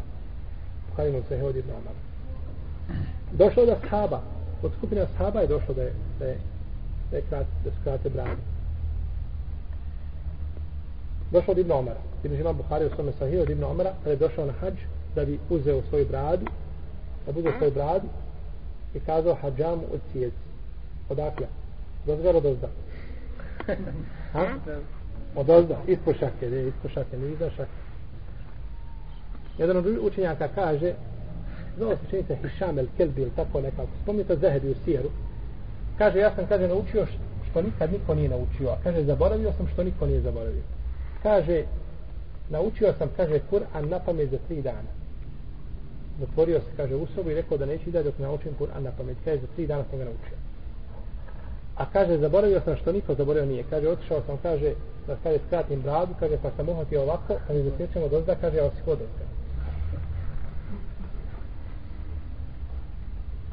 Buharinu 0.89 1.23
se 1.27 1.43
od 1.43 1.55
Ibn 1.55 1.69
Omar. 1.69 1.93
Došlo 3.31 3.65
da 3.65 3.75
sahaba, 3.81 4.21
od 4.63 4.71
skupine 4.77 5.07
sahaba 5.17 5.39
je 5.39 5.47
došlo 5.47 5.73
da 5.73 5.81
je, 5.81 5.93
da 6.19 6.25
je, 6.25 6.37
da 7.11 7.17
je 7.17 7.23
krat, 7.29 7.45
da 7.63 7.71
su 7.71 7.77
krate 7.83 8.09
brade. 8.09 8.41
Došlo 11.31 11.51
od 11.51 11.57
Ibn 11.57 11.71
Omara. 11.71 11.99
Ibn 12.23 12.35
Žima 12.35 12.53
Buhari 12.53 12.85
u 12.85 12.89
svome 12.95 13.11
sahiju 13.19 13.41
od 13.41 13.49
Ibn 13.49 13.63
Omara, 13.63 13.93
kada 13.99 14.09
je 14.09 14.15
došao 14.15 14.45
na 14.45 14.53
hađ, 14.53 14.73
da 15.15 15.25
bi 15.25 15.39
uzeo 15.49 15.81
svoju 15.89 16.05
bradu, 16.07 16.45
da 17.25 17.31
bi 17.31 17.39
uzeo 17.39 17.57
svoju 17.57 17.71
bradu 17.71 18.07
i 18.93 18.99
kazao 18.99 19.35
hađamu 19.35 19.83
od 19.93 19.99
cijeci. 20.11 20.37
Odakle? 21.09 21.47
Dozgar 22.05 22.35
od 22.35 22.45
ozda. 22.45 22.67
Ha? 24.33 24.45
Od 25.35 25.49
ozda, 25.49 25.77
ispod 25.87 26.15
šake, 26.19 26.49
ne, 26.49 26.67
ispod 26.67 26.91
šake, 26.91 27.17
ne 27.17 27.31
iza 27.31 27.49
šake. 27.49 27.71
Jedan 29.57 29.77
od 29.77 29.85
učenjaka 30.01 30.47
kaže, 30.55 30.93
znao 31.77 31.95
se 31.95 32.09
čini 32.09 32.23
se 32.23 32.35
Hišam 32.35 32.79
el 32.79 32.87
Kelbi 32.97 33.21
ili 33.21 33.31
tako 33.35 33.61
nekako, 33.61 33.89
spomnite 34.03 34.35
Zehebi 34.35 34.69
u 34.69 34.75
Sijeru, 34.85 35.09
kaže, 35.97 36.19
ja 36.19 36.35
sam, 36.35 36.47
kaže, 36.47 36.67
naučio 36.67 37.05
što 37.49 37.61
nikad 37.61 37.91
niko 37.91 38.15
nije 38.15 38.29
naučio, 38.29 38.69
a 38.69 38.77
kaže, 38.83 39.03
zaboravio 39.03 39.53
sam 39.57 39.67
što 39.67 39.83
niko 39.83 40.05
nije 40.05 40.21
zaboravio. 40.21 40.63
Kaže, 41.23 41.63
naučio 42.49 42.93
sam, 42.97 43.09
kaže, 43.17 43.39
Kur'an 43.51 43.89
na 43.89 43.99
pamet 43.99 44.29
za 44.29 44.37
tri 44.47 44.61
dana. 44.61 44.96
Zatvorio 46.19 46.59
se, 46.59 46.77
kaže, 46.77 46.95
u 46.95 47.07
sobu 47.15 47.29
i 47.29 47.35
rekao 47.35 47.57
da 47.57 47.65
neće 47.65 47.91
da 47.91 48.03
dok 48.03 48.19
naučim 48.19 48.51
Kur'an 48.59 48.83
na 48.83 48.91
pamet. 48.91 49.17
Kaže, 49.25 49.41
za 49.41 49.47
tri 49.55 49.67
dana 49.67 49.83
sam 49.89 49.99
ga 49.99 50.05
naučio. 50.05 50.37
A 51.75 51.85
kaže, 51.85 52.17
zaboravio 52.17 52.61
sam 52.61 52.75
što 52.75 52.91
niko 52.91 53.15
zaboravio 53.15 53.49
nije. 53.51 53.63
Kaže, 53.69 53.87
otišao 53.89 54.21
sam, 54.25 54.37
kaže, 54.41 54.73
da 55.07 55.15
kaže, 55.23 55.39
skratim 55.47 55.81
bradu, 55.81 56.13
kaže, 56.19 56.37
pa 56.41 56.51
sam 56.57 56.69
uhvatio 56.69 57.01
ovako, 57.01 57.33
a 57.49 57.53
mi 57.53 57.69
zasjećamo 57.69 58.07
dozda, 58.07 58.35
kaže, 58.35 58.61
ovo 58.61 58.71
si 58.75 58.81
hodao. 58.85 59.07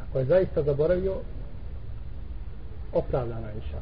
Ako 0.02 0.18
je 0.18 0.24
zaista 0.24 0.62
zaboravio, 0.62 1.14
opravdana 2.92 3.52
inša. 3.52 3.78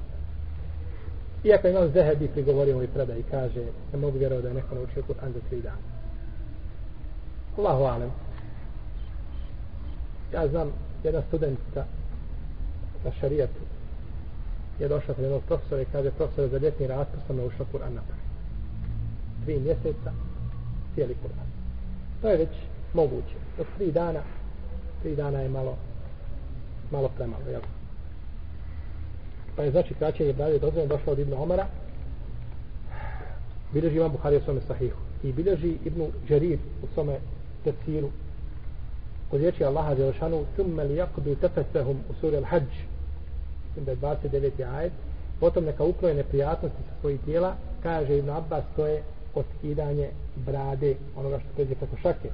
Iako 1.44 1.68
imam 1.68 1.90
Zehebi 1.92 2.28
prigovorio 2.28 2.74
ovoj 2.74 2.88
predaj 2.88 3.18
i 3.18 3.22
kaže, 3.30 3.64
ne 3.92 3.98
mogu 3.98 4.18
vjerovati 4.18 4.42
da 4.42 4.48
je 4.48 4.54
neko 4.54 4.74
naučio 4.74 5.02
Kur'an 5.02 5.32
za 5.32 5.40
tri 5.48 5.60
dana. 5.60 5.82
Allahu 7.58 7.84
alem. 7.84 8.10
Ja 10.32 10.48
znam 10.48 10.72
jedna 11.04 11.22
studentica 11.28 11.84
na 13.04 13.12
šarijetu 13.20 13.60
je 14.78 14.88
došla 14.88 15.14
pred 15.14 15.24
jednog 15.24 15.42
profesora 15.42 15.82
i 15.82 15.86
kaže 15.92 16.10
profesor 16.10 16.48
za 16.48 16.58
ljetni 16.58 16.86
raspust 16.86 17.26
sam 17.26 17.36
naučila 17.36 17.66
Kur'an 17.72 17.94
na 17.94 18.00
Tri 19.44 19.60
mjeseca 19.60 20.12
cijeli 20.94 21.14
Kur'an. 21.22 21.48
To 22.22 22.28
je 22.28 22.36
već 22.36 22.50
moguće. 22.94 23.36
Dok 23.58 23.66
tri 23.76 23.92
dana 23.92 24.20
tri 25.02 25.16
dana 25.16 25.38
je 25.38 25.48
malo 25.48 25.76
malo 26.90 27.10
premalo, 27.16 27.44
jel? 27.50 27.60
Pa 29.56 29.62
je 29.62 29.70
znači 29.70 29.94
kraćenje 29.94 30.32
brade 30.32 30.58
dozvoljeno 30.58 30.96
došlo 30.96 31.12
od 31.12 31.18
Ibn 31.18 31.32
Omara 31.32 31.66
bilježi 33.72 33.96
Imam 33.96 34.12
Buhari 34.12 34.36
u 34.36 34.40
svome 34.40 34.60
sahihu 34.60 34.98
i 35.22 35.32
bilježi 35.32 35.76
Ibn 35.84 36.02
Đarir 36.28 36.58
u 36.82 36.86
svome 36.94 37.18
tefsiru 37.64 38.08
kod 39.32 39.40
riječi 39.40 39.64
Allaha 39.64 39.94
Đelešanu 39.94 40.44
thumme 40.56 40.84
li 40.84 40.94
yakudu 40.94 41.36
tefesehum 41.40 41.96
u 42.10 42.14
suri 42.20 42.36
Al-Hajj 42.36 42.64
da 43.76 43.90
je 43.90 43.96
29. 43.96 44.76
ajed 44.76 44.92
potom 45.40 45.64
neka 45.64 45.84
ukloje 45.84 46.14
neprijatnosti 46.14 46.82
sa 46.88 47.00
svojih 47.00 47.20
tijela 47.24 47.54
kaže 47.82 48.18
Ibn 48.18 48.30
Abbas 48.30 48.64
to 48.76 48.86
je 48.86 49.02
otkidanje 49.34 50.08
brade 50.46 50.94
onoga 51.16 51.38
što 51.38 51.48
pređe 51.54 51.74
preko 51.74 51.96
šake 51.96 52.28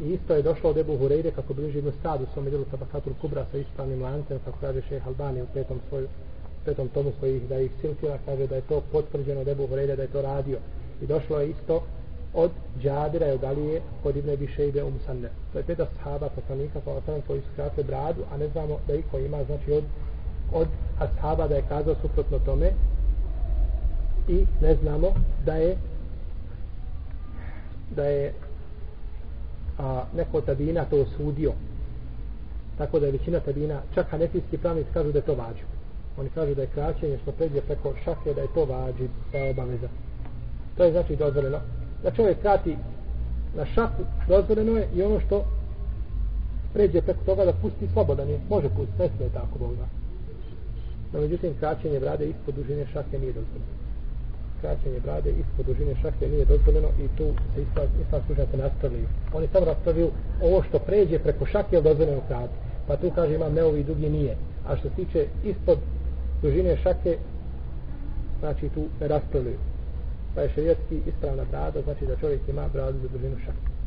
i 0.00 0.04
isto 0.04 0.34
je 0.34 0.42
došlo 0.42 0.70
od 0.70 0.76
Ebu 0.76 0.98
Hureyre 0.98 1.30
kako 1.30 1.54
bliži 1.54 1.78
Ibn 1.78 1.90
Sadu 2.02 2.24
u 2.24 2.32
svome 2.32 2.50
djelu 2.50 2.64
Tabakatul 2.64 3.12
Kubra 3.20 3.46
sa 3.52 3.58
ispravnim 3.58 4.02
lancem 4.02 4.38
kako 4.44 4.58
kaže 4.60 4.82
šeha 4.88 5.08
Albani 5.08 5.42
u 5.42 5.46
petom 5.54 5.80
svoju 5.88 6.08
petom 6.64 6.88
tomu 6.88 7.12
svojih 7.18 7.48
da 7.48 7.60
ih 7.60 7.70
silkila 7.80 8.18
kaže 8.26 8.46
da 8.46 8.54
je 8.54 8.62
to 8.68 8.82
potvrđeno 8.92 9.40
od 9.40 9.48
Ebu 9.48 9.66
Hureyre 9.66 9.96
da 9.96 10.02
je 10.02 10.12
to 10.12 10.22
radio 10.22 10.58
i 11.02 11.06
došlo 11.06 11.40
je 11.40 11.50
isto 11.50 11.82
od 12.34 12.50
Džabira 12.82 13.26
i 13.28 13.30
od 13.30 13.44
Alije 13.44 13.80
kod 14.02 14.16
Ibne 14.16 14.36
Bišejbe 14.36 14.84
u 14.84 14.90
Musanne. 14.90 15.28
To 15.52 15.58
je 15.58 15.64
peta 15.64 15.86
sahaba 15.96 16.28
poslanika 16.28 16.80
pa 16.84 16.90
osanem 16.90 17.22
koji 17.26 17.40
su 17.40 17.46
kratili 17.56 17.86
bradu, 17.86 18.22
a 18.32 18.36
ne 18.36 18.48
znamo 18.48 18.78
da 18.86 18.94
iko 18.94 19.18
ima 19.18 19.44
znači 19.44 19.72
od, 19.72 19.84
od 20.52 20.68
ashaba 20.98 21.48
da 21.48 21.54
je 21.54 21.64
kazao 21.68 21.94
suprotno 22.02 22.38
tome. 22.38 22.70
I 24.28 24.46
ne 24.60 24.74
znamo 24.74 25.08
da 25.46 25.54
je 25.54 25.76
da 27.96 28.04
je 28.04 28.32
a, 29.78 30.04
neko 30.16 30.40
tabina 30.40 30.84
to 30.84 31.00
osudio. 31.00 31.52
Tako 32.78 33.00
da 33.00 33.06
je 33.06 33.12
većina 33.12 33.40
tabina 33.40 33.80
čak 33.94 34.06
hanefijski 34.10 34.58
pravnici 34.58 34.90
kažu 34.92 35.12
da 35.12 35.18
je 35.18 35.24
to 35.24 35.34
vađu 35.34 35.64
oni 36.20 36.30
kažu 36.30 36.54
da 36.54 36.62
je 36.62 36.68
kraćenje 36.74 37.18
što 37.22 37.32
pređe 37.32 37.60
preko 37.60 37.92
šake 38.04 38.34
da 38.34 38.40
je 38.40 38.54
to 38.54 38.64
vađi 38.64 39.08
da 39.32 39.38
je 39.38 39.50
obaveza. 39.50 39.88
To 40.76 40.84
je 40.84 40.92
znači 40.92 41.16
dozvoljeno 41.16 41.58
da 42.02 42.10
čovjek 42.10 42.40
krati 42.40 42.76
na 43.56 43.66
šaku 43.66 44.02
dozvoljeno 44.28 44.78
je 44.78 44.88
i 44.94 45.02
ono 45.02 45.20
što 45.20 45.44
pređe 46.72 47.02
preko 47.02 47.20
toga 47.26 47.44
da 47.44 47.52
pusti 47.52 47.88
slobodan 47.92 48.28
je 48.28 48.40
može 48.48 48.68
pustiti, 48.68 49.02
ne 49.02 49.08
smije 49.16 49.30
tako 49.30 49.58
Bog 49.58 49.76
da. 49.76 49.86
no 51.12 51.20
međutim 51.20 51.54
kraćenje 51.60 52.00
brade 52.00 52.26
ispod 52.26 52.54
dužine 52.54 52.86
šake 52.92 53.18
nije 53.18 53.32
dozvoljeno. 53.32 53.80
Kraćenje 54.60 55.00
brade 55.00 55.30
ispod 55.30 55.66
dužine 55.66 55.94
šake 56.02 56.28
nije 56.28 56.44
dozvoljeno 56.44 56.88
i 56.88 57.08
tu 57.16 57.26
se 57.54 57.62
islam, 57.62 57.86
islam 58.06 58.22
služate 58.26 58.56
nastavljaju. 58.56 59.06
Oni 59.32 59.46
samo 59.52 59.66
raspravljaju 59.66 60.10
ovo 60.42 60.62
što 60.62 60.78
pređe 60.78 61.18
preko 61.18 61.46
šake 61.46 61.76
je 61.76 61.82
dozvoljeno 61.82 62.20
krati 62.28 62.54
pa 62.86 62.96
tu 62.96 63.10
kaže 63.14 63.34
imam 63.34 63.54
neovi 63.54 63.84
dugi 63.84 64.10
nije. 64.10 64.36
A 64.68 64.76
što 64.76 64.88
se 64.88 64.94
tiče 64.94 65.26
ispod 65.44 65.78
dužine 66.42 66.76
šake 66.76 67.18
znači 68.40 68.68
tu 68.68 68.84
ne 69.00 69.08
raspravljaju 69.08 69.69
pa 70.34 70.40
je 70.40 70.48
šerijetski 70.54 71.00
ispravna 71.06 71.44
brada 71.50 71.82
znači 71.82 72.06
da 72.06 72.16
čovjek 72.16 72.40
ima 72.48 72.68
bradu 72.68 72.98
za 73.02 73.08
dužinu 73.08 73.36
šake 73.44 73.80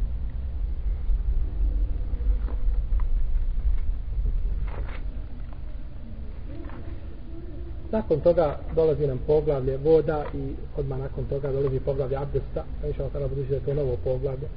nakon 7.92 8.20
toga 8.20 8.60
dolazi 8.76 9.08
nam 9.08 9.20
poglavlje 9.28 9.78
voda 9.78 10.26
i 10.34 10.54
odmah 10.78 11.00
nakon 11.00 11.26
toga 11.26 11.52
dolazi 11.52 11.80
poglavlje 11.80 12.18
abdesta. 12.18 12.64
A 12.84 12.88
inša 12.88 13.10
sada 13.10 13.28
budući 13.28 13.50
da 13.50 13.56
je 13.56 13.66
to 13.66 13.74
novo 13.74 13.98
poglavlje 14.04 14.48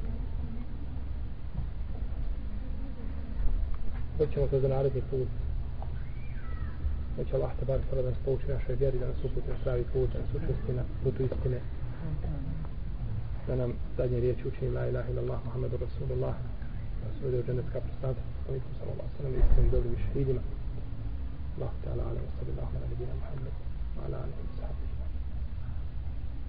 doćemo 4.18 4.46
to 4.46 4.60
za 4.60 4.68
naredni 4.68 5.02
put. 5.10 5.28
Neće 7.18 7.36
Allah 7.36 7.50
te 7.58 7.64
bar 7.64 7.80
sada 7.90 8.02
da 8.02 8.08
nas 8.10 8.18
pouči 8.24 8.48
našoj 8.48 8.74
vjeri, 8.74 8.98
da 8.98 9.06
nas 9.06 9.24
uputi 9.24 9.48
na 9.48 9.56
pravi 9.64 9.84
put, 9.92 10.12
da 10.12 10.18
nas 10.18 10.28
učesti 10.34 10.72
na 10.72 10.82
putu 11.04 11.22
istine. 11.22 11.60
Da 13.46 13.56
nam 13.56 13.72
zadnje 13.96 14.20
riječi 14.20 14.48
učini 14.48 14.70
la 14.70 14.86
ilaha 14.88 15.10
ila 15.10 15.20
Allah, 15.22 15.38
Muhammedu 15.44 15.76
Rasulullah, 15.76 16.34
da 17.00 17.06
se 17.12 17.20
uvede 17.26 17.38
u 17.40 17.46
dženecka 17.46 17.80
prostanca, 17.80 18.20
poslanikom 18.36 18.72
sallallahu 18.78 19.10
sallam, 19.16 19.32
i 19.34 19.38
istinim 19.44 19.70
dobrim 19.70 19.96
šehidima. 20.04 20.42
Allah 21.56 21.72
ta'ala 21.84 22.02
ala 22.10 22.20
wa 22.26 22.32
sallallahu 22.38 22.72
ala 22.76 22.86
nebina 22.90 23.14
Muhammedu 23.22 23.60
wa 23.96 24.04
ala 24.06 24.16
ala 24.16 24.34
wa 24.40 24.56
sallam. 24.58 24.85